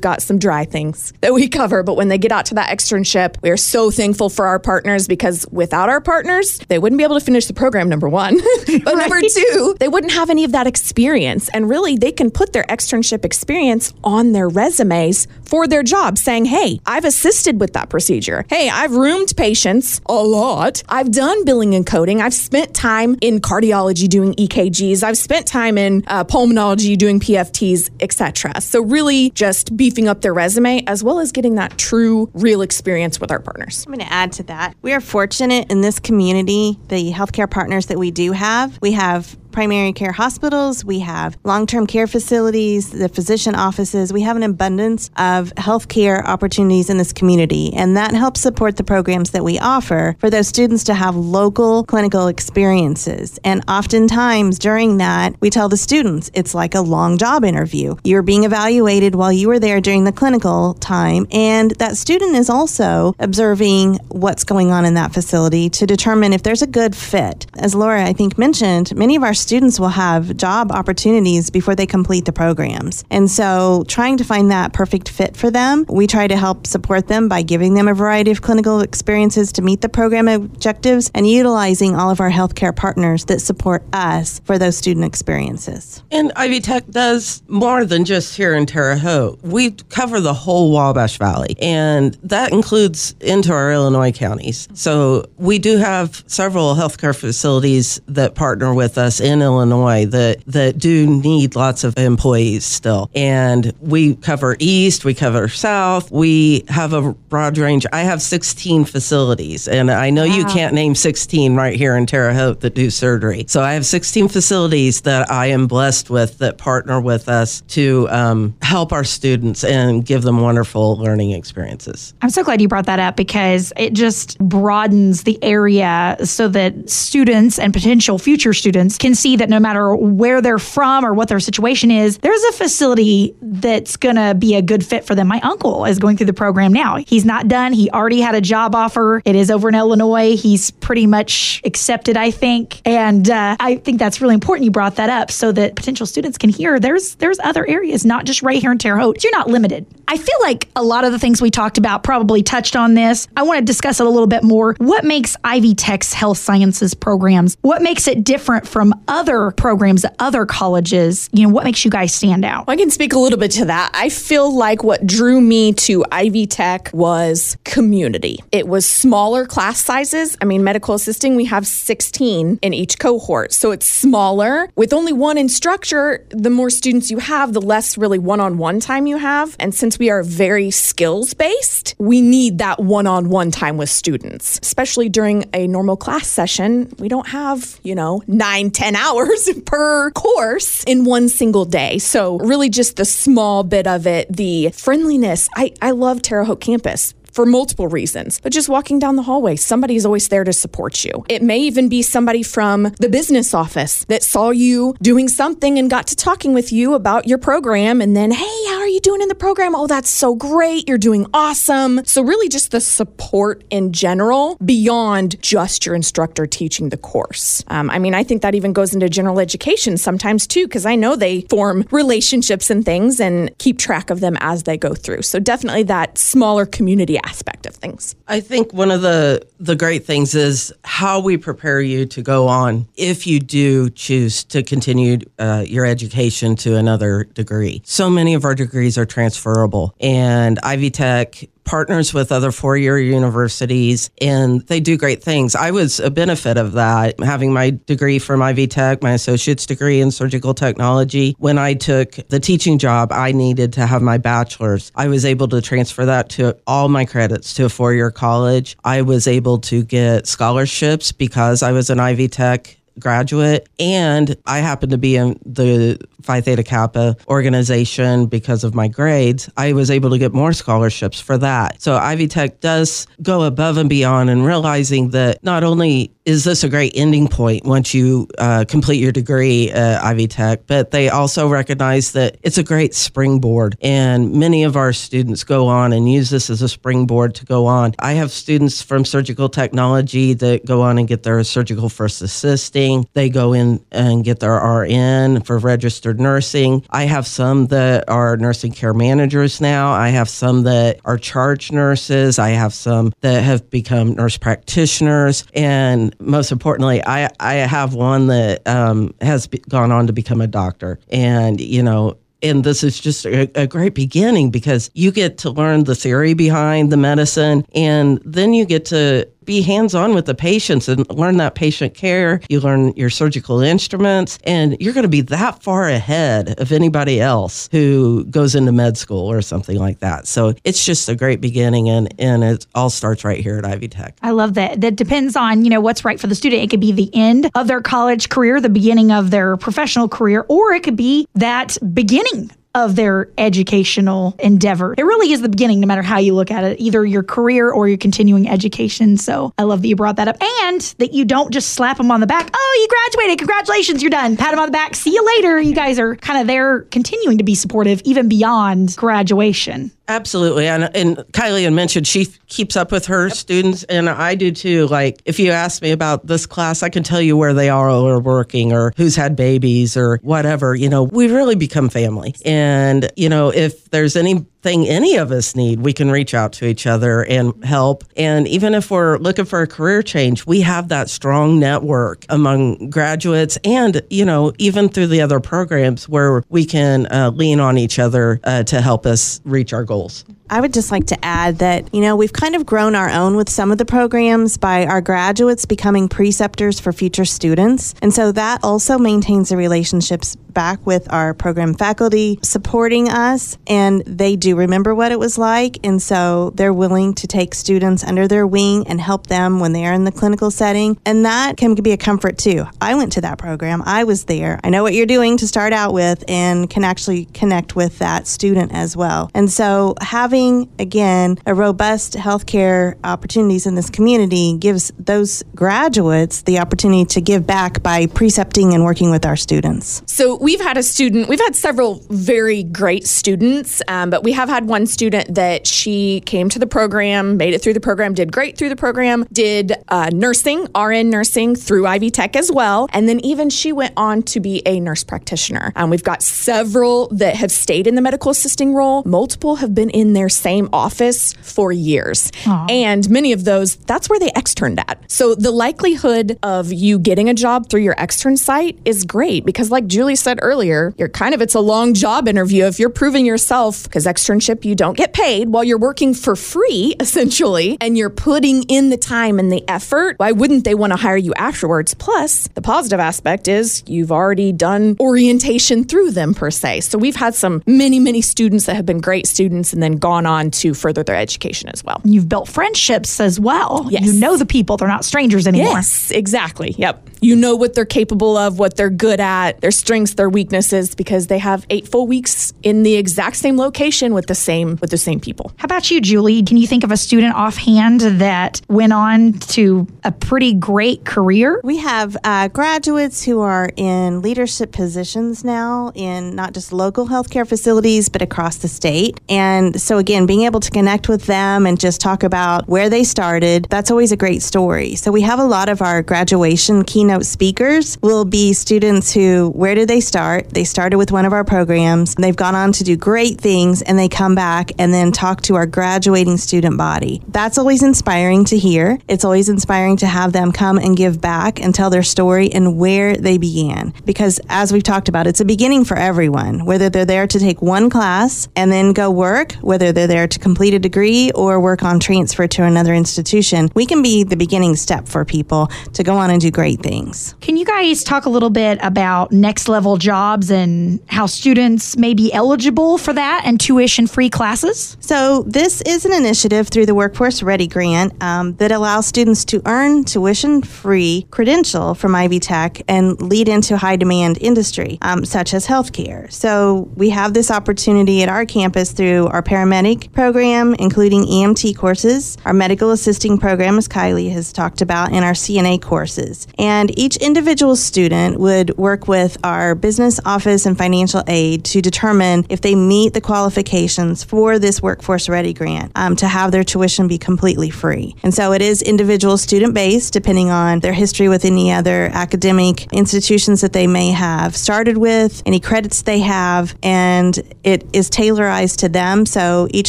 got 0.00 0.22
some 0.22 0.38
dry 0.38 0.64
things 0.64 1.12
that 1.20 1.34
we 1.34 1.48
cover, 1.48 1.82
but 1.82 1.96
when 1.96 2.08
they 2.08 2.18
get 2.18 2.32
out 2.32 2.46
to 2.46 2.54
that 2.54 2.70
externship, 2.70 3.36
we 3.42 3.50
are 3.50 3.56
so 3.56 3.90
thankful 3.90 4.30
for 4.30 4.46
our 4.46 4.58
partners 4.58 5.06
because 5.06 5.46
without 5.50 5.88
our 5.88 6.00
partners, 6.00 6.58
they 6.68 6.78
wouldn't 6.78 6.98
be 6.98 7.04
able 7.04 7.18
to 7.18 7.24
finish 7.24 7.46
the 7.46 7.54
program, 7.54 7.88
number 7.88 8.08
one. 8.08 8.38
but 8.66 8.68
right. 8.68 8.96
number 8.96 9.20
two, 9.20 9.76
they 9.78 9.88
wouldn't 9.88 10.12
have 10.12 10.30
any 10.30 10.44
of 10.44 10.52
that 10.52 10.66
experience. 10.66 11.48
And 11.50 11.68
really, 11.68 11.96
they 11.96 12.12
can 12.12 12.30
put 12.30 12.52
their 12.52 12.64
externship 12.64 13.24
experience 13.24 13.92
on 14.02 14.32
their 14.32 14.48
resumes 14.48 15.26
for 15.42 15.66
their 15.66 15.82
job, 15.82 16.18
saying, 16.18 16.46
hey, 16.46 16.80
I've 16.86 17.04
assisted 17.04 17.60
with 17.60 17.72
that 17.72 17.88
procedure. 17.88 18.44
Hey, 18.48 18.68
I've 18.68 18.92
roomed 18.92 19.34
patients 19.36 20.00
a 20.06 20.14
lot. 20.14 20.82
I've 20.88 21.10
done 21.10 21.44
billing 21.44 21.74
and 21.74 21.86
coding. 21.86 22.20
I've 22.20 22.34
spent 22.34 22.74
time 22.74 23.16
in 23.20 23.40
cardiology 23.40 24.08
doing 24.08 24.34
EKGs. 24.34 25.02
I've 25.02 25.18
spent 25.18 25.46
time 25.46 25.78
in 25.78 26.04
uh, 26.06 26.24
pulmonology 26.24 26.96
doing 26.96 27.20
PFTs, 27.20 27.90
etc. 28.00 28.60
So 28.60 28.77
so, 28.78 28.84
really 28.84 29.30
just 29.30 29.76
beefing 29.76 30.06
up 30.06 30.20
their 30.20 30.32
resume 30.32 30.84
as 30.86 31.02
well 31.02 31.18
as 31.18 31.32
getting 31.32 31.56
that 31.56 31.76
true, 31.78 32.30
real 32.32 32.62
experience 32.62 33.20
with 33.20 33.32
our 33.32 33.40
partners. 33.40 33.84
I'm 33.84 33.92
going 33.92 34.06
to 34.06 34.12
add 34.12 34.30
to 34.34 34.44
that. 34.44 34.76
We 34.82 34.92
are 34.92 35.00
fortunate 35.00 35.68
in 35.68 35.80
this 35.80 35.98
community, 35.98 36.78
the 36.86 37.10
healthcare 37.10 37.50
partners 37.50 37.86
that 37.86 37.98
we 37.98 38.12
do 38.12 38.30
have. 38.30 38.78
We 38.80 38.92
have 38.92 39.36
primary 39.50 39.92
care 39.92 40.12
hospitals, 40.12 40.84
we 40.84 41.00
have 41.00 41.36
long 41.44 41.66
term 41.66 41.86
care 41.86 42.06
facilities, 42.06 42.90
the 42.90 43.08
physician 43.08 43.54
offices. 43.54 44.12
We 44.12 44.22
have 44.22 44.36
an 44.36 44.42
abundance 44.42 45.10
of 45.16 45.52
healthcare 45.56 46.24
opportunities 46.24 46.90
in 46.90 46.98
this 46.98 47.12
community, 47.12 47.72
and 47.74 47.96
that 47.96 48.14
helps 48.14 48.40
support 48.40 48.76
the 48.76 48.84
programs 48.84 49.30
that 49.30 49.44
we 49.44 49.58
offer 49.58 50.16
for 50.18 50.30
those 50.30 50.48
students 50.48 50.84
to 50.84 50.94
have 50.94 51.16
local 51.16 51.84
clinical 51.84 52.28
experiences. 52.28 53.38
And 53.44 53.62
oftentimes 53.68 54.58
during 54.58 54.98
that, 54.98 55.34
we 55.40 55.50
tell 55.50 55.68
the 55.68 55.76
students 55.76 56.30
it's 56.34 56.54
like 56.54 56.74
a 56.74 56.80
long 56.80 57.18
job 57.18 57.44
interview. 57.44 57.96
You're 58.04 58.22
being 58.22 58.44
evaluated 58.44 59.14
while 59.14 59.32
you 59.32 59.50
are 59.50 59.58
there 59.58 59.80
during 59.80 60.04
the 60.04 60.12
clinical 60.12 60.74
time, 60.74 61.26
and 61.32 61.72
that 61.72 61.96
student 61.96 62.36
is 62.36 62.50
also 62.50 63.14
observing 63.18 63.98
what's 64.08 64.44
going 64.44 64.70
on 64.70 64.84
in 64.84 64.94
that 64.94 65.12
facility 65.12 65.68
to 65.70 65.86
determine 65.86 66.32
if 66.32 66.42
there's 66.42 66.62
a 66.62 66.66
good 66.66 66.94
fit. 66.94 67.46
As 67.58 67.74
Laura, 67.74 68.04
I 68.04 68.12
think, 68.12 68.38
mentioned, 68.38 68.94
many 68.94 69.16
of 69.16 69.22
our 69.22 69.34
students 69.34 69.47
will 69.48 69.88
have 69.88 70.36
job 70.36 70.70
opportunities 70.70 71.48
before 71.48 71.74
they 71.74 71.86
complete 71.86 72.26
the 72.26 72.32
programs. 72.32 73.02
And 73.10 73.30
so, 73.30 73.84
trying 73.88 74.18
to 74.18 74.24
find 74.24 74.50
that 74.50 74.74
perfect 74.74 75.08
fit 75.08 75.36
for 75.36 75.50
them, 75.50 75.86
we 75.88 76.06
try 76.06 76.26
to 76.26 76.36
help 76.36 76.66
support 76.66 77.08
them 77.08 77.28
by 77.28 77.40
giving 77.42 77.72
them 77.74 77.88
a 77.88 77.94
variety 77.94 78.30
of 78.30 78.42
clinical 78.42 78.80
experiences 78.80 79.50
to 79.52 79.62
meet 79.62 79.80
the 79.80 79.88
program 79.88 80.28
objectives 80.28 81.10
and 81.14 81.26
utilizing 81.26 81.96
all 81.96 82.10
of 82.10 82.20
our 82.20 82.30
healthcare 82.30 82.76
partners 82.76 83.24
that 83.24 83.40
support 83.40 83.82
us 83.92 84.40
for 84.44 84.58
those 84.58 84.76
student 84.76 85.06
experiences. 85.06 86.02
And 86.10 86.30
Ivy 86.36 86.60
Tech 86.60 86.86
does 86.88 87.42
more 87.48 87.86
than 87.86 88.04
just 88.04 88.36
here 88.36 88.54
in 88.54 88.66
Terre 88.66 88.96
Haute. 88.96 89.42
We 89.42 89.70
cover 89.70 90.20
the 90.20 90.34
whole 90.34 90.72
Wabash 90.72 91.16
Valley, 91.18 91.56
and 91.58 92.14
that 92.22 92.52
includes 92.52 93.14
into 93.20 93.52
our 93.52 93.72
Illinois 93.72 94.12
counties. 94.12 94.68
So, 94.74 95.24
we 95.38 95.58
do 95.58 95.78
have 95.78 96.22
several 96.26 96.74
healthcare 96.74 97.18
facilities 97.18 98.00
that 98.08 98.34
partner 98.34 98.74
with 98.74 98.98
us 98.98 99.20
in 99.28 99.42
Illinois 99.42 100.06
that 100.06 100.42
that 100.46 100.78
do 100.78 101.06
need 101.06 101.54
lots 101.54 101.84
of 101.84 101.96
employees 101.98 102.64
still. 102.64 103.10
And 103.14 103.72
we 103.80 104.16
cover 104.16 104.56
east, 104.58 105.04
we 105.04 105.14
cover 105.14 105.48
south, 105.48 106.10
we 106.10 106.64
have 106.68 106.94
a 106.94 107.12
broad 107.12 107.58
range. 107.58 107.84
I 107.92 108.00
have 108.00 108.22
16 108.22 108.86
facilities, 108.86 109.68
and 109.68 109.90
I 109.90 110.10
know 110.10 110.26
wow. 110.26 110.34
you 110.34 110.44
can't 110.46 110.74
name 110.74 110.94
16 110.94 111.54
right 111.54 111.76
here 111.76 111.96
in 111.96 112.06
Terre 112.06 112.32
Haute 112.32 112.60
that 112.60 112.74
do 112.74 112.88
surgery. 112.88 113.44
So 113.48 113.60
I 113.60 113.74
have 113.74 113.84
16 113.84 114.28
facilities 114.28 115.02
that 115.02 115.30
I 115.30 115.46
am 115.46 115.66
blessed 115.66 116.08
with 116.08 116.38
that 116.38 116.56
partner 116.56 117.00
with 117.00 117.28
us 117.28 117.60
to 117.68 118.08
um, 118.10 118.56
help 118.62 118.92
our 118.92 119.04
students 119.04 119.62
and 119.62 120.04
give 120.04 120.22
them 120.22 120.40
wonderful 120.40 120.96
learning 120.96 121.32
experiences. 121.32 122.14
I'm 122.22 122.30
so 122.30 122.42
glad 122.42 122.62
you 122.62 122.68
brought 122.68 122.86
that 122.86 122.98
up 122.98 123.16
because 123.16 123.72
it 123.76 123.92
just 123.92 124.38
broadens 124.38 125.24
the 125.24 125.42
area 125.42 126.16
so 126.24 126.48
that 126.48 126.88
students 126.88 127.58
and 127.58 127.74
potential 127.74 128.18
future 128.18 128.54
students 128.54 128.96
can 128.96 129.14
see 129.18 129.36
that 129.36 129.48
no 129.48 129.60
matter 129.60 129.94
where 129.94 130.40
they're 130.40 130.58
from 130.58 131.04
or 131.04 131.14
what 131.14 131.28
their 131.28 131.40
situation 131.40 131.90
is, 131.90 132.18
there's 132.18 132.42
a 132.44 132.52
facility 132.52 133.34
that's 133.42 133.96
going 133.96 134.16
to 134.16 134.34
be 134.34 134.54
a 134.54 134.62
good 134.62 134.84
fit 134.84 135.04
for 135.04 135.14
them. 135.14 135.28
My 135.28 135.40
uncle 135.40 135.84
is 135.84 135.98
going 135.98 136.16
through 136.16 136.26
the 136.26 136.32
program 136.32 136.72
now. 136.72 136.96
He's 136.96 137.24
not 137.24 137.48
done. 137.48 137.72
He 137.72 137.90
already 137.90 138.20
had 138.20 138.34
a 138.34 138.40
job 138.40 138.74
offer. 138.74 139.22
It 139.24 139.36
is 139.36 139.50
over 139.50 139.68
in 139.68 139.74
Illinois. 139.74 140.36
He's 140.36 140.70
pretty 140.70 141.06
much 141.06 141.60
accepted, 141.64 142.16
I 142.16 142.30
think. 142.30 142.80
And 142.86 143.28
uh, 143.28 143.56
I 143.58 143.76
think 143.76 143.98
that's 143.98 144.20
really 144.20 144.34
important 144.34 144.64
you 144.64 144.70
brought 144.70 144.96
that 144.96 145.10
up 145.10 145.30
so 145.30 145.52
that 145.52 145.76
potential 145.76 146.06
students 146.06 146.38
can 146.38 146.50
hear 146.50 146.78
there's 146.80 147.16
there's 147.16 147.38
other 147.40 147.66
areas, 147.66 148.04
not 148.04 148.24
just 148.24 148.42
right 148.42 148.60
here 148.60 148.72
in 148.72 148.78
Terre 148.78 148.98
Haute. 148.98 149.22
You're 149.22 149.36
not 149.36 149.48
limited. 149.48 149.86
I 150.06 150.16
feel 150.16 150.38
like 150.40 150.68
a 150.74 150.82
lot 150.82 151.04
of 151.04 151.12
the 151.12 151.18
things 151.18 151.42
we 151.42 151.50
talked 151.50 151.78
about 151.78 152.02
probably 152.02 152.42
touched 152.42 152.76
on 152.76 152.94
this. 152.94 153.28
I 153.36 153.42
want 153.42 153.58
to 153.58 153.64
discuss 153.64 154.00
it 154.00 154.06
a 154.06 154.10
little 154.10 154.26
bit 154.26 154.42
more. 154.42 154.74
What 154.78 155.04
makes 155.04 155.36
Ivy 155.44 155.74
Tech's 155.74 156.12
health 156.12 156.38
sciences 156.38 156.94
programs? 156.94 157.56
What 157.60 157.82
makes 157.82 158.08
it 158.08 158.24
different 158.24 158.66
from 158.66 158.94
other 159.08 159.50
programs 159.52 160.04
at 160.04 160.14
other 160.18 160.46
colleges? 160.46 161.28
You 161.32 161.46
know, 161.46 161.52
what 161.52 161.64
makes 161.64 161.84
you 161.84 161.90
guys 161.90 162.14
stand 162.14 162.44
out? 162.44 162.64
I 162.68 162.76
can 162.76 162.90
speak 162.90 163.12
a 163.12 163.18
little 163.18 163.38
bit 163.38 163.50
to 163.52 163.64
that. 163.64 163.90
I 163.94 164.08
feel 164.08 164.54
like 164.54 164.84
what 164.84 165.06
drew 165.06 165.40
me 165.40 165.72
to 165.72 166.04
Ivy 166.12 166.46
Tech 166.46 166.90
was 166.92 167.56
community. 167.64 168.38
It 168.52 168.68
was 168.68 168.86
smaller 168.86 169.46
class 169.46 169.80
sizes. 169.84 170.36
I 170.40 170.44
mean, 170.44 170.62
medical 170.62 170.94
assisting, 170.94 171.34
we 171.34 171.46
have 171.46 171.66
16 171.66 172.58
in 172.60 172.74
each 172.74 172.98
cohort. 172.98 173.52
So 173.52 173.70
it's 173.70 173.86
smaller. 173.86 174.68
With 174.76 174.92
only 174.92 175.12
one 175.12 175.38
instructor, 175.38 176.24
the 176.30 176.50
more 176.50 176.70
students 176.70 177.10
you 177.10 177.18
have, 177.18 177.52
the 177.52 177.60
less 177.60 177.96
really 177.96 178.18
one 178.18 178.40
on 178.40 178.58
one 178.58 178.80
time 178.80 179.06
you 179.06 179.16
have. 179.16 179.56
And 179.58 179.74
since 179.74 179.98
we 179.98 180.10
are 180.10 180.22
very 180.22 180.70
skills 180.70 181.34
based, 181.34 181.94
we 181.98 182.20
need 182.20 182.58
that 182.58 182.80
one 182.80 183.06
on 183.06 183.30
one 183.30 183.50
time 183.50 183.76
with 183.76 183.90
students, 183.90 184.58
especially 184.62 185.08
during 185.08 185.44
a 185.54 185.66
normal 185.66 185.96
class 185.96 186.28
session. 186.28 186.92
We 186.98 187.08
don't 187.08 187.28
have, 187.28 187.80
you 187.82 187.94
know, 187.94 188.22
nine, 188.26 188.70
ten 188.70 188.96
hours 188.98 189.48
per 189.66 190.10
course 190.10 190.84
in 190.84 191.04
one 191.04 191.28
single 191.28 191.64
day. 191.64 191.98
So, 191.98 192.38
really, 192.38 192.68
just 192.68 192.96
the 192.96 193.04
small 193.04 193.62
bit 193.62 193.86
of 193.86 194.06
it, 194.06 194.34
the 194.34 194.70
friendliness. 194.70 195.48
I, 195.56 195.72
I 195.80 195.92
love 195.92 196.22
Terre 196.22 196.44
Haute 196.44 196.60
campus 196.60 197.14
for 197.38 197.46
multiple 197.46 197.86
reasons. 197.86 198.40
But 198.40 198.52
just 198.52 198.68
walking 198.68 198.98
down 198.98 199.14
the 199.14 199.22
hallway, 199.22 199.54
somebody 199.54 199.94
is 199.94 200.04
always 200.04 200.26
there 200.26 200.42
to 200.42 200.52
support 200.52 201.04
you. 201.04 201.24
It 201.28 201.40
may 201.40 201.60
even 201.60 201.88
be 201.88 202.02
somebody 202.02 202.42
from 202.42 202.92
the 202.98 203.08
business 203.08 203.54
office 203.54 204.04
that 204.06 204.24
saw 204.24 204.50
you 204.50 204.96
doing 205.00 205.28
something 205.28 205.78
and 205.78 205.88
got 205.88 206.08
to 206.08 206.16
talking 206.16 206.52
with 206.52 206.72
you 206.72 206.94
about 206.94 207.28
your 207.28 207.38
program 207.38 208.00
and 208.00 208.16
then, 208.16 208.32
hey, 208.32 208.64
how 208.70 208.78
are 208.78 208.88
you 208.88 208.98
doing 208.98 209.22
in 209.22 209.28
the 209.28 209.36
program? 209.36 209.76
Oh, 209.76 209.86
that's 209.86 210.10
so 210.10 210.34
great. 210.34 210.88
You're 210.88 210.98
doing 210.98 211.26
awesome. 211.32 212.04
So, 212.04 212.22
really, 212.22 212.48
just 212.48 212.72
the 212.72 212.80
support 212.80 213.62
in 213.70 213.92
general 213.92 214.56
beyond 214.56 215.40
just 215.40 215.86
your 215.86 215.94
instructor 215.94 216.44
teaching 216.44 216.88
the 216.88 216.96
course. 216.96 217.62
Um, 217.68 217.88
I 217.88 218.00
mean, 218.00 218.14
I 218.14 218.24
think 218.24 218.42
that 218.42 218.56
even 218.56 218.72
goes 218.72 218.94
into 218.94 219.08
general 219.08 219.38
education 219.38 219.96
sometimes 219.96 220.48
too, 220.48 220.66
because 220.66 220.86
I 220.86 220.96
know 220.96 221.14
they 221.14 221.42
form 221.42 221.86
relationships 221.92 222.68
and 222.68 222.84
things 222.84 223.20
and 223.20 223.56
keep 223.58 223.78
track 223.78 224.10
of 224.10 224.18
them 224.18 224.36
as 224.40 224.64
they 224.64 224.76
go 224.76 224.92
through. 224.92 225.22
So, 225.22 225.38
definitely 225.38 225.84
that 225.84 226.18
smaller 226.18 226.66
community 226.66 227.16
aspect 227.28 227.66
of 227.66 227.74
things. 227.74 228.16
I 228.26 228.40
think 228.40 228.72
one 228.72 228.90
of 228.90 229.02
the 229.02 229.46
the 229.60 229.76
great 229.76 230.04
things 230.06 230.34
is 230.34 230.72
how 230.84 231.20
we 231.20 231.36
prepare 231.36 231.80
you 231.80 232.06
to 232.06 232.22
go 232.22 232.48
on 232.48 232.88
if 232.96 233.26
you 233.26 233.38
do 233.40 233.90
choose 233.90 234.44
to 234.44 234.62
continue 234.62 235.18
uh, 235.38 235.64
your 235.66 235.84
education 235.84 236.56
to 236.56 236.76
another 236.76 237.24
degree. 237.24 237.82
So 237.84 238.08
many 238.08 238.34
of 238.34 238.44
our 238.44 238.54
degrees 238.54 238.96
are 238.98 239.06
transferable, 239.06 239.94
and 240.00 240.58
Ivy 240.62 240.90
Tech 240.90 241.44
partners 241.68 242.14
with 242.14 242.32
other 242.32 242.50
four 242.50 242.78
year 242.78 242.98
universities 242.98 244.10
and 244.22 244.62
they 244.68 244.80
do 244.80 244.96
great 244.96 245.22
things. 245.22 245.54
I 245.54 245.70
was 245.70 246.00
a 246.00 246.10
benefit 246.10 246.56
of 246.56 246.72
that, 246.72 247.20
having 247.20 247.52
my 247.52 247.78
degree 247.84 248.18
from 248.18 248.40
Ivy 248.40 248.66
Tech, 248.66 249.02
my 249.02 249.12
associate's 249.12 249.66
degree 249.66 250.00
in 250.00 250.10
surgical 250.10 250.54
technology. 250.54 251.36
When 251.38 251.58
I 251.58 251.74
took 251.74 252.12
the 252.30 252.40
teaching 252.40 252.78
job, 252.78 253.12
I 253.12 253.32
needed 253.32 253.74
to 253.74 253.86
have 253.86 254.00
my 254.00 254.16
bachelor's. 254.16 254.90
I 254.94 255.08
was 255.08 255.26
able 255.26 255.46
to 255.48 255.60
transfer 255.60 256.06
that 256.06 256.30
to 256.30 256.56
all 256.66 256.88
my 256.88 257.04
credits 257.04 257.52
to 257.54 257.66
a 257.66 257.68
four 257.68 257.92
year 257.92 258.10
college. 258.10 258.74
I 258.82 259.02
was 259.02 259.26
able 259.26 259.58
to 259.58 259.84
get 259.84 260.26
scholarships 260.26 261.12
because 261.12 261.62
I 261.62 261.72
was 261.72 261.90
an 261.90 262.00
Ivy 262.00 262.28
Tech 262.28 262.78
graduate 262.98 263.68
and 263.78 264.36
I 264.46 264.58
happened 264.58 264.92
to 264.92 264.98
be 264.98 265.16
in 265.16 265.38
the 265.44 266.00
Phi 266.22 266.40
Theta 266.40 266.62
Kappa 266.62 267.16
organization 267.28 268.26
because 268.26 268.64
of 268.64 268.74
my 268.74 268.88
grades. 268.88 269.48
I 269.56 269.72
was 269.72 269.90
able 269.90 270.10
to 270.10 270.18
get 270.18 270.32
more 270.32 270.52
scholarships 270.52 271.20
for 271.20 271.38
that. 271.38 271.80
So 271.80 271.96
Ivy 271.96 272.28
Tech 272.28 272.60
does 272.60 273.06
go 273.22 273.42
above 273.42 273.76
and 273.76 273.88
beyond 273.88 274.30
and 274.30 274.44
realizing 274.44 275.10
that 275.10 275.42
not 275.44 275.64
only 275.64 276.12
is 276.24 276.44
this 276.44 276.62
a 276.62 276.68
great 276.68 276.92
ending 276.94 277.26
point 277.26 277.64
once 277.64 277.94
you 277.94 278.28
uh, 278.38 278.64
complete 278.68 279.00
your 279.00 279.12
degree 279.12 279.70
at 279.70 280.02
Ivy 280.02 280.26
Tech, 280.26 280.66
but 280.66 280.90
they 280.90 281.08
also 281.08 281.48
recognize 281.48 282.12
that 282.12 282.36
it's 282.42 282.58
a 282.58 282.62
great 282.62 282.94
springboard. 282.94 283.76
And 283.80 284.34
many 284.34 284.64
of 284.64 284.76
our 284.76 284.92
students 284.92 285.42
go 285.44 285.68
on 285.68 285.92
and 285.92 286.10
use 286.10 286.28
this 286.28 286.50
as 286.50 286.60
a 286.60 286.68
springboard 286.68 287.34
to 287.36 287.46
go 287.46 287.66
on. 287.66 287.94
I 287.98 288.12
have 288.12 288.30
students 288.30 288.82
from 288.82 289.04
surgical 289.04 289.48
technology 289.48 290.34
that 290.34 290.66
go 290.66 290.82
on 290.82 290.98
and 290.98 291.08
get 291.08 291.22
their 291.22 291.42
surgical 291.44 291.88
first 291.88 292.20
assisting. 292.20 293.08
They 293.14 293.30
go 293.30 293.52
in 293.52 293.82
and 293.90 294.24
get 294.24 294.40
their 294.40 294.54
RN 294.54 295.42
for 295.42 295.58
registered 295.58 296.07
nursing. 296.14 296.84
I 296.90 297.04
have 297.04 297.26
some 297.26 297.66
that 297.66 298.08
are 298.08 298.36
nursing 298.36 298.72
care 298.72 298.94
managers 298.94 299.60
now. 299.60 299.92
I 299.92 300.08
have 300.10 300.28
some 300.28 300.64
that 300.64 301.00
are 301.04 301.18
charge 301.18 301.72
nurses. 301.72 302.38
I 302.38 302.50
have 302.50 302.74
some 302.74 303.12
that 303.20 303.42
have 303.42 303.68
become 303.70 304.14
nurse 304.14 304.36
practitioners. 304.36 305.44
And 305.54 306.14
most 306.20 306.52
importantly, 306.52 307.04
I, 307.04 307.30
I 307.40 307.54
have 307.54 307.94
one 307.94 308.28
that 308.28 308.66
um, 308.66 309.14
has 309.20 309.46
gone 309.46 309.92
on 309.92 310.06
to 310.06 310.12
become 310.12 310.40
a 310.40 310.46
doctor. 310.46 310.98
And, 311.10 311.60
you 311.60 311.82
know, 311.82 312.18
and 312.42 312.64
this 312.64 312.84
is 312.84 313.00
just 313.00 313.26
a, 313.26 313.50
a, 313.60 313.66
great 313.66 313.94
beginning 313.94 314.50
because 314.50 314.90
you 314.94 315.10
get 315.10 315.38
to 315.38 315.50
learn 315.50 315.84
the 315.84 315.94
theory 315.94 316.34
behind 316.34 316.92
the 316.92 316.96
medicine 316.96 317.66
and 317.74 318.20
then 318.24 318.54
you 318.54 318.64
get 318.64 318.84
to 318.86 319.28
be 319.48 319.62
hands 319.62 319.94
on 319.94 320.14
with 320.14 320.26
the 320.26 320.34
patients 320.34 320.88
and 320.88 321.08
learn 321.10 321.38
that 321.38 321.54
patient 321.54 321.94
care. 321.94 322.40
You 322.50 322.60
learn 322.60 322.92
your 322.96 323.08
surgical 323.08 323.60
instruments, 323.60 324.38
and 324.44 324.76
you're 324.78 324.92
going 324.92 325.04
to 325.04 325.08
be 325.08 325.22
that 325.22 325.62
far 325.62 325.88
ahead 325.88 326.60
of 326.60 326.70
anybody 326.70 327.18
else 327.18 327.68
who 327.72 328.26
goes 328.26 328.54
into 328.54 328.72
med 328.72 328.98
school 328.98 329.26
or 329.26 329.40
something 329.40 329.78
like 329.78 330.00
that. 330.00 330.28
So 330.28 330.52
it's 330.64 330.84
just 330.84 331.08
a 331.08 331.16
great 331.16 331.40
beginning, 331.40 331.88
and, 331.88 332.14
and 332.20 332.44
it 332.44 332.66
all 332.74 332.90
starts 332.90 333.24
right 333.24 333.40
here 333.40 333.56
at 333.56 333.64
Ivy 333.64 333.88
Tech. 333.88 334.16
I 334.22 334.32
love 334.32 334.52
that. 334.54 334.82
That 334.82 334.96
depends 334.96 335.34
on, 335.34 335.64
you 335.64 335.70
know, 335.70 335.80
what's 335.80 336.04
right 336.04 336.20
for 336.20 336.26
the 336.26 336.34
student. 336.34 336.62
It 336.62 336.68
could 336.68 336.80
be 336.80 336.92
the 336.92 337.10
end 337.14 337.50
of 337.54 337.68
their 337.68 337.80
college 337.80 338.28
career, 338.28 338.60
the 338.60 338.68
beginning 338.68 339.10
of 339.12 339.30
their 339.30 339.56
professional 339.56 340.08
career, 340.08 340.44
or 340.48 340.74
it 340.74 340.82
could 340.82 340.96
be 340.96 341.26
that 341.34 341.78
beginning 341.94 342.50
of 342.74 342.96
their 342.96 343.28
educational 343.38 344.34
endeavor. 344.38 344.94
It 344.96 345.04
really 345.04 345.32
is 345.32 345.40
the 345.40 345.48
beginning, 345.48 345.80
no 345.80 345.86
matter 345.86 346.02
how 346.02 346.18
you 346.18 346.34
look 346.34 346.50
at 346.50 346.64
it, 346.64 346.80
either 346.80 347.04
your 347.04 347.22
career 347.22 347.70
or 347.70 347.88
your 347.88 347.98
continuing 347.98 348.48
education. 348.48 349.16
So 349.16 349.52
I 349.58 349.64
love 349.64 349.82
that 349.82 349.88
you 349.88 349.96
brought 349.96 350.16
that 350.16 350.28
up 350.28 350.36
and 350.40 350.80
that 350.98 351.12
you 351.12 351.24
don't 351.24 351.52
just 351.52 351.70
slap 351.70 351.96
them 351.96 352.10
on 352.10 352.20
the 352.20 352.26
back. 352.26 352.50
Oh, 352.54 352.78
you 352.80 352.88
graduated. 352.88 353.38
Congratulations. 353.38 354.02
You're 354.02 354.10
done. 354.10 354.36
Pat 354.36 354.50
them 354.50 354.60
on 354.60 354.68
the 354.68 354.72
back. 354.72 354.94
See 354.94 355.12
you 355.12 355.24
later. 355.36 355.60
You 355.60 355.74
guys 355.74 355.98
are 355.98 356.16
kind 356.16 356.40
of 356.40 356.46
there 356.46 356.82
continuing 356.82 357.38
to 357.38 357.44
be 357.44 357.54
supportive 357.54 358.00
even 358.04 358.28
beyond 358.28 358.94
graduation. 358.96 359.90
Absolutely. 360.08 360.66
And, 360.66 360.84
and 360.96 361.18
Kylie 361.32 361.64
had 361.64 361.74
mentioned 361.74 362.06
she 362.06 362.26
keeps 362.46 362.76
up 362.76 362.90
with 362.90 363.04
her 363.06 363.28
yep. 363.28 363.36
students, 363.36 363.82
and 363.84 364.08
I 364.08 364.34
do 364.34 364.50
too. 364.50 364.86
Like, 364.86 365.20
if 365.26 365.38
you 365.38 365.50
ask 365.50 365.82
me 365.82 365.90
about 365.90 366.26
this 366.26 366.46
class, 366.46 366.82
I 366.82 366.88
can 366.88 367.02
tell 367.02 367.20
you 367.20 367.36
where 367.36 367.52
they 367.52 367.68
are 367.68 367.90
or 367.90 368.18
working 368.18 368.72
or 368.72 368.94
who's 368.96 369.14
had 369.14 369.36
babies 369.36 369.98
or 369.98 370.18
whatever. 370.22 370.74
You 370.74 370.88
know, 370.88 371.02
we 371.02 371.30
really 371.30 371.56
become 371.56 371.90
family. 371.90 372.34
And, 372.46 373.12
you 373.16 373.28
know, 373.28 373.50
if 373.50 373.90
there's 373.90 374.16
any 374.16 374.46
any 374.74 375.16
of 375.16 375.32
us 375.32 375.56
need, 375.56 375.80
we 375.80 375.92
can 375.92 376.10
reach 376.10 376.34
out 376.34 376.52
to 376.54 376.66
each 376.66 376.86
other 376.86 377.22
and 377.24 377.64
help. 377.64 378.04
And 378.16 378.46
even 378.48 378.74
if 378.74 378.90
we're 378.90 379.18
looking 379.18 379.44
for 379.44 379.62
a 379.62 379.66
career 379.66 380.02
change, 380.02 380.46
we 380.46 380.60
have 380.60 380.88
that 380.88 381.08
strong 381.08 381.58
network 381.58 382.24
among 382.28 382.90
graduates 382.90 383.58
and, 383.64 384.02
you 384.10 384.24
know, 384.24 384.52
even 384.58 384.88
through 384.88 385.08
the 385.08 385.20
other 385.20 385.40
programs 385.40 386.08
where 386.08 386.42
we 386.48 386.64
can 386.64 387.06
uh, 387.12 387.30
lean 387.34 387.60
on 387.60 387.78
each 387.78 387.98
other 387.98 388.40
uh, 388.44 388.62
to 388.64 388.80
help 388.80 389.06
us 389.06 389.40
reach 389.44 389.72
our 389.72 389.84
goals. 389.84 390.24
I 390.50 390.62
would 390.62 390.72
just 390.72 390.90
like 390.90 391.06
to 391.06 391.24
add 391.24 391.58
that, 391.58 391.92
you 391.94 392.00
know, 392.00 392.16
we've 392.16 392.32
kind 392.32 392.54
of 392.54 392.64
grown 392.64 392.94
our 392.94 393.10
own 393.10 393.36
with 393.36 393.50
some 393.50 393.70
of 393.70 393.76
the 393.76 393.84
programs 393.84 394.56
by 394.56 394.86
our 394.86 395.02
graduates 395.02 395.66
becoming 395.66 396.08
preceptors 396.08 396.80
for 396.80 396.90
future 396.90 397.26
students. 397.26 397.94
And 398.00 398.14
so 398.14 398.32
that 398.32 398.64
also 398.64 398.96
maintains 398.96 399.50
the 399.50 399.58
relationships 399.58 400.36
back 400.36 400.84
with 400.86 401.12
our 401.12 401.34
program 401.34 401.74
faculty 401.74 402.38
supporting 402.42 403.10
us. 403.10 403.58
And 403.66 404.02
they 404.06 404.36
do 404.36 404.56
remember 404.58 404.94
what 404.94 405.12
it 405.12 405.18
was 405.18 405.38
like. 405.38 405.78
And 405.84 406.02
so 406.02 406.50
they're 406.54 406.74
willing 406.74 407.14
to 407.14 407.26
take 407.26 407.54
students 407.54 408.04
under 408.04 408.28
their 408.28 408.46
wing 408.46 408.86
and 408.86 409.00
help 409.00 409.28
them 409.28 409.60
when 409.60 409.72
they 409.72 409.86
are 409.86 409.92
in 409.92 410.04
the 410.04 410.12
clinical 410.12 410.50
setting. 410.50 410.98
And 411.06 411.24
that 411.24 411.56
can 411.56 411.74
be 411.74 411.92
a 411.92 411.96
comfort 411.96 412.38
too. 412.38 412.66
I 412.80 412.94
went 412.94 413.12
to 413.12 413.20
that 413.22 413.38
program, 413.38 413.82
I 413.86 414.04
was 414.04 414.24
there. 414.24 414.60
I 414.64 414.70
know 414.70 414.82
what 414.82 414.94
you're 414.94 415.06
doing 415.06 415.36
to 415.38 415.46
start 415.46 415.72
out 415.72 415.92
with 415.92 416.24
and 416.28 416.68
can 416.68 416.84
actually 416.84 417.26
connect 417.26 417.76
with 417.76 417.98
that 417.98 418.26
student 418.26 418.72
as 418.74 418.96
well. 418.96 419.30
And 419.34 419.50
so 419.50 419.94
having 420.00 420.68
again, 420.78 421.38
a 421.46 421.54
robust 421.54 422.14
healthcare 422.14 422.96
opportunities 423.04 423.66
in 423.66 423.74
this 423.74 423.90
community 423.90 424.56
gives 424.58 424.92
those 424.98 425.42
graduates 425.54 426.42
the 426.42 426.58
opportunity 426.58 427.04
to 427.04 427.20
give 427.20 427.46
back 427.46 427.82
by 427.82 428.06
precepting 428.06 428.74
and 428.74 428.84
working 428.84 429.10
with 429.10 429.24
our 429.24 429.36
students. 429.36 430.02
So 430.06 430.36
we've 430.36 430.60
had 430.60 430.76
a 430.76 430.82
student, 430.82 431.28
we've 431.28 431.40
had 431.40 431.54
several 431.54 432.02
very 432.10 432.62
great 432.64 433.06
students, 433.06 433.82
um, 433.88 434.10
but 434.10 434.24
we 434.24 434.32
have 434.38 434.48
had 434.48 434.68
one 434.68 434.86
student 434.86 435.34
that 435.34 435.66
she 435.66 436.20
came 436.20 436.48
to 436.48 436.60
the 436.60 436.66
program, 436.66 437.36
made 437.36 437.54
it 437.54 437.60
through 437.60 437.72
the 437.74 437.80
program, 437.80 438.14
did 438.14 438.30
great 438.30 438.56
through 438.56 438.68
the 438.68 438.76
program, 438.76 439.26
did 439.32 439.72
uh, 439.88 440.10
nursing, 440.12 440.68
RN 440.76 441.10
nursing 441.10 441.56
through 441.56 441.88
Ivy 441.88 442.10
Tech 442.10 442.36
as 442.36 442.48
well. 442.52 442.86
And 442.92 443.08
then 443.08 443.18
even 443.24 443.50
she 443.50 443.72
went 443.72 443.94
on 443.96 444.22
to 444.22 444.38
be 444.38 444.62
a 444.64 444.78
nurse 444.78 445.02
practitioner. 445.02 445.72
Um, 445.74 445.90
we've 445.90 446.04
got 446.04 446.22
several 446.22 447.08
that 447.08 447.34
have 447.34 447.50
stayed 447.50 447.88
in 447.88 447.96
the 447.96 448.00
medical 448.00 448.30
assisting 448.30 448.74
role, 448.74 449.02
multiple 449.04 449.56
have 449.56 449.74
been 449.74 449.90
in 449.90 450.12
their 450.12 450.28
same 450.28 450.68
office 450.72 451.32
for 451.42 451.72
years. 451.72 452.30
Aww. 452.44 452.70
And 452.70 453.10
many 453.10 453.32
of 453.32 453.44
those, 453.44 453.74
that's 453.74 454.08
where 454.08 454.20
they 454.20 454.30
externed 454.36 454.78
at. 454.78 455.02
So 455.10 455.34
the 455.34 455.50
likelihood 455.50 456.38
of 456.44 456.72
you 456.72 457.00
getting 457.00 457.28
a 457.28 457.34
job 457.34 457.68
through 457.68 457.80
your 457.80 458.00
extern 458.00 458.36
site 458.36 458.78
is 458.84 459.04
great 459.04 459.44
because, 459.44 459.72
like 459.72 459.88
Julie 459.88 460.14
said 460.14 460.38
earlier, 460.42 460.94
you're 460.96 461.08
kind 461.08 461.34
of, 461.34 461.42
it's 461.42 461.56
a 461.56 461.60
long 461.60 461.92
job 461.92 462.28
interview. 462.28 462.66
If 462.66 462.78
you're 462.78 462.88
proving 462.88 463.26
yourself, 463.26 463.82
because 463.82 464.06
externship, 464.28 464.64
you 464.64 464.74
don't 464.74 464.96
get 464.96 465.12
paid 465.12 465.48
while 465.48 465.64
you're 465.64 465.78
working 465.78 466.14
for 466.14 466.36
free, 466.36 466.94
essentially, 467.00 467.76
and 467.80 467.96
you're 467.96 468.10
putting 468.10 468.62
in 468.64 468.90
the 468.90 468.96
time 468.96 469.38
and 469.38 469.50
the 469.50 469.66
effort, 469.68 470.18
why 470.18 470.32
wouldn't 470.32 470.64
they 470.64 470.74
want 470.74 470.92
to 470.92 470.96
hire 470.96 471.16
you 471.16 471.32
afterwards? 471.34 471.94
Plus, 471.94 472.48
the 472.48 472.62
positive 472.62 473.00
aspect 473.00 473.48
is 473.48 473.82
you've 473.86 474.12
already 474.12 474.52
done 474.52 474.96
orientation 475.00 475.84
through 475.84 476.10
them, 476.10 476.34
per 476.34 476.50
se. 476.50 476.80
So 476.82 476.98
we've 476.98 477.16
had 477.16 477.34
some 477.34 477.62
many, 477.66 477.98
many 477.98 478.20
students 478.20 478.66
that 478.66 478.76
have 478.76 478.86
been 478.86 479.00
great 479.00 479.26
students 479.26 479.72
and 479.72 479.82
then 479.82 479.92
gone 479.92 480.26
on 480.26 480.50
to 480.50 480.74
further 480.74 481.02
their 481.02 481.16
education 481.16 481.68
as 481.70 481.84
well. 481.84 482.00
You've 482.04 482.28
built 482.28 482.48
friendships 482.48 483.20
as 483.20 483.40
well. 483.40 483.86
Yes. 483.90 484.04
You 484.04 484.12
know 484.18 484.36
the 484.36 484.46
people, 484.46 484.76
they're 484.76 484.88
not 484.88 485.04
strangers 485.04 485.46
anymore. 485.46 485.72
Yes, 485.74 486.10
exactly. 486.10 486.74
Yep. 486.78 487.08
You 487.20 487.34
know 487.36 487.56
what 487.56 487.74
they're 487.74 487.84
capable 487.84 488.36
of, 488.36 488.58
what 488.58 488.76
they're 488.76 488.90
good 488.90 489.20
at, 489.20 489.60
their 489.60 489.70
strengths, 489.70 490.14
their 490.14 490.30
weaknesses, 490.30 490.94
because 490.94 491.26
they 491.26 491.38
have 491.38 491.66
eight 491.70 491.88
full 491.88 492.06
weeks 492.06 492.52
in 492.62 492.82
the 492.82 492.96
exact 492.96 493.36
same 493.36 493.56
location 493.56 494.14
with 494.14 494.26
the 494.26 494.34
same 494.34 494.78
with 494.80 494.90
the 494.90 494.98
same 494.98 495.20
people. 495.20 495.52
How 495.56 495.64
about 495.66 495.90
you, 495.90 496.00
Julie? 496.00 496.42
Can 496.42 496.56
you 496.56 496.66
think 496.66 496.84
of 496.84 496.92
a 496.92 496.96
student 496.96 497.34
offhand 497.34 498.00
that 498.00 498.60
went 498.68 498.92
on 498.92 499.32
to 499.54 499.86
a 500.04 500.12
pretty 500.12 500.54
great 500.54 501.04
career? 501.04 501.60
We 501.64 501.78
have 501.78 502.16
uh, 502.24 502.48
graduates 502.48 503.24
who 503.24 503.40
are 503.40 503.70
in 503.76 504.22
leadership 504.22 504.72
positions 504.72 505.44
now 505.44 505.92
in 505.94 506.36
not 506.36 506.54
just 506.54 506.72
local 506.72 507.08
healthcare 507.08 507.46
facilities, 507.46 508.08
but 508.08 508.22
across 508.22 508.58
the 508.58 508.68
state. 508.68 509.20
And 509.28 509.80
so, 509.80 509.98
again, 509.98 510.26
being 510.26 510.42
able 510.42 510.60
to 510.60 510.70
connect 510.70 511.08
with 511.08 511.26
them 511.26 511.66
and 511.66 511.80
just 511.80 512.00
talk 512.00 512.22
about 512.22 512.68
where 512.68 512.88
they 512.88 513.04
started, 513.04 513.66
that's 513.70 513.90
always 513.90 514.12
a 514.12 514.16
great 514.16 514.42
story. 514.42 514.94
So, 514.94 515.10
we 515.10 515.22
have 515.22 515.38
a 515.38 515.44
lot 515.44 515.68
of 515.68 515.82
our 515.82 516.02
graduation 516.02 516.84
keynote 516.84 517.07
speakers 517.20 517.98
will 518.02 518.24
be 518.24 518.52
students 518.52 519.12
who, 519.12 519.50
where 519.50 519.74
did 519.74 519.88
they 519.88 520.00
start? 520.00 520.50
They 520.50 520.64
started 520.64 520.96
with 520.96 521.10
one 521.10 521.24
of 521.24 521.32
our 521.32 521.44
programs, 521.44 522.14
they've 522.14 522.36
gone 522.36 522.54
on 522.54 522.72
to 522.72 522.84
do 522.84 522.96
great 522.96 523.40
things, 523.40 523.82
and 523.82 523.98
they 523.98 524.08
come 524.08 524.34
back 524.34 524.72
and 524.78 524.92
then 524.92 525.12
talk 525.12 525.42
to 525.42 525.54
our 525.54 525.66
graduating 525.66 526.36
student 526.36 526.76
body. 526.76 527.22
That's 527.28 527.58
always 527.58 527.82
inspiring 527.82 528.44
to 528.46 528.58
hear. 528.58 528.98
It's 529.08 529.24
always 529.24 529.48
inspiring 529.48 529.96
to 529.98 530.06
have 530.06 530.32
them 530.32 530.52
come 530.52 530.78
and 530.78 530.96
give 530.96 531.20
back 531.20 531.60
and 531.60 531.74
tell 531.74 531.90
their 531.90 532.02
story 532.02 532.52
and 532.52 532.78
where 532.78 533.16
they 533.16 533.38
began. 533.38 533.92
Because 534.04 534.40
as 534.48 534.72
we've 534.72 534.82
talked 534.82 535.08
about, 535.08 535.26
it's 535.26 535.40
a 535.40 535.44
beginning 535.44 535.84
for 535.84 535.96
everyone, 535.96 536.64
whether 536.64 536.90
they're 536.90 537.04
there 537.04 537.26
to 537.26 537.38
take 537.38 537.62
one 537.62 537.90
class 537.90 538.48
and 538.54 538.70
then 538.70 538.92
go 538.92 539.10
work, 539.10 539.52
whether 539.54 539.92
they're 539.92 540.06
there 540.06 540.28
to 540.28 540.38
complete 540.38 540.74
a 540.74 540.78
degree 540.78 541.30
or 541.34 541.60
work 541.60 541.82
on 541.82 542.00
transfer 542.00 542.46
to 542.46 542.64
another 542.64 542.94
institution. 542.94 543.68
We 543.74 543.86
can 543.86 544.02
be 544.02 544.24
the 544.24 544.36
beginning 544.36 544.76
step 544.76 545.08
for 545.08 545.24
people 545.24 545.68
to 545.94 546.02
go 546.02 546.16
on 546.16 546.30
and 546.30 546.40
do 546.40 546.50
great 546.50 546.80
things. 546.80 546.97
Can 547.40 547.56
you 547.56 547.64
guys 547.64 548.02
talk 548.02 548.26
a 548.26 548.30
little 548.30 548.50
bit 548.50 548.78
about 548.82 549.32
next 549.32 549.68
level 549.68 549.96
jobs 549.96 550.50
and 550.50 551.00
how 551.06 551.26
students 551.26 551.96
may 551.96 552.14
be 552.14 552.32
eligible 552.32 552.98
for 552.98 553.12
that 553.12 553.42
and 553.44 553.60
tuition 553.60 554.06
free 554.06 554.30
classes? 554.30 554.96
So, 555.00 555.44
this 555.46 555.80
is 555.82 556.04
an 556.04 556.12
initiative 556.12 556.68
through 556.68 556.86
the 556.86 556.94
Workforce 556.94 557.42
Ready 557.42 557.66
grant 557.66 558.20
um, 558.22 558.54
that 558.56 558.72
allows 558.72 559.06
students 559.06 559.44
to 559.46 559.62
earn 559.64 560.04
tuition 560.04 560.62
free 560.62 561.26
credential 561.30 561.94
from 561.94 562.14
Ivy 562.14 562.40
Tech 562.40 562.82
and 562.88 563.20
lead 563.20 563.48
into 563.48 563.76
high 563.76 563.96
demand 563.96 564.38
industry, 564.40 564.98
um, 565.02 565.24
such 565.24 565.54
as 565.54 565.66
healthcare. 565.66 566.30
So, 566.32 566.90
we 566.96 567.10
have 567.10 567.34
this 567.34 567.50
opportunity 567.50 568.22
at 568.22 568.28
our 568.28 568.44
campus 568.44 568.92
through 568.92 569.28
our 569.28 569.42
paramedic 569.42 570.12
program, 570.12 570.74
including 570.74 571.24
EMT 571.24 571.76
courses, 571.76 572.36
our 572.44 572.52
medical 572.52 572.90
assisting 572.90 573.38
program, 573.38 573.78
as 573.78 573.88
Kylie 573.88 574.32
has 574.32 574.52
talked 574.52 574.82
about, 574.82 575.12
and 575.12 575.24
our 575.24 575.32
CNA 575.32 575.80
courses. 575.80 576.46
And 576.58 576.87
each 576.96 577.16
individual 577.16 577.76
student 577.76 578.38
would 578.38 578.76
work 578.76 579.08
with 579.08 579.36
our 579.44 579.74
business 579.74 580.20
office 580.24 580.66
and 580.66 580.76
financial 580.76 581.22
aid 581.26 581.64
to 581.64 581.80
determine 581.80 582.46
if 582.48 582.60
they 582.60 582.74
meet 582.74 583.14
the 583.14 583.20
qualifications 583.20 584.24
for 584.24 584.58
this 584.58 584.82
Workforce 584.82 585.28
Ready 585.28 585.52
grant 585.52 585.92
um, 585.94 586.16
to 586.16 586.28
have 586.28 586.52
their 586.52 586.64
tuition 586.64 587.08
be 587.08 587.18
completely 587.18 587.70
free. 587.70 588.14
And 588.22 588.32
so 588.32 588.52
it 588.52 588.62
is 588.62 588.82
individual 588.82 589.38
student 589.38 589.74
based, 589.74 590.12
depending 590.12 590.50
on 590.50 590.80
their 590.80 590.92
history 590.92 591.28
with 591.28 591.44
any 591.44 591.72
other 591.72 592.10
academic 592.12 592.92
institutions 592.92 593.60
that 593.60 593.72
they 593.72 593.86
may 593.86 594.10
have 594.10 594.56
started 594.56 594.98
with, 594.98 595.42
any 595.46 595.60
credits 595.60 596.02
they 596.02 596.20
have, 596.20 596.76
and 596.82 597.38
it 597.68 597.86
is 597.92 598.10
tailorized 598.10 598.78
to 598.78 598.88
them. 598.88 599.26
So 599.26 599.68
each 599.70 599.88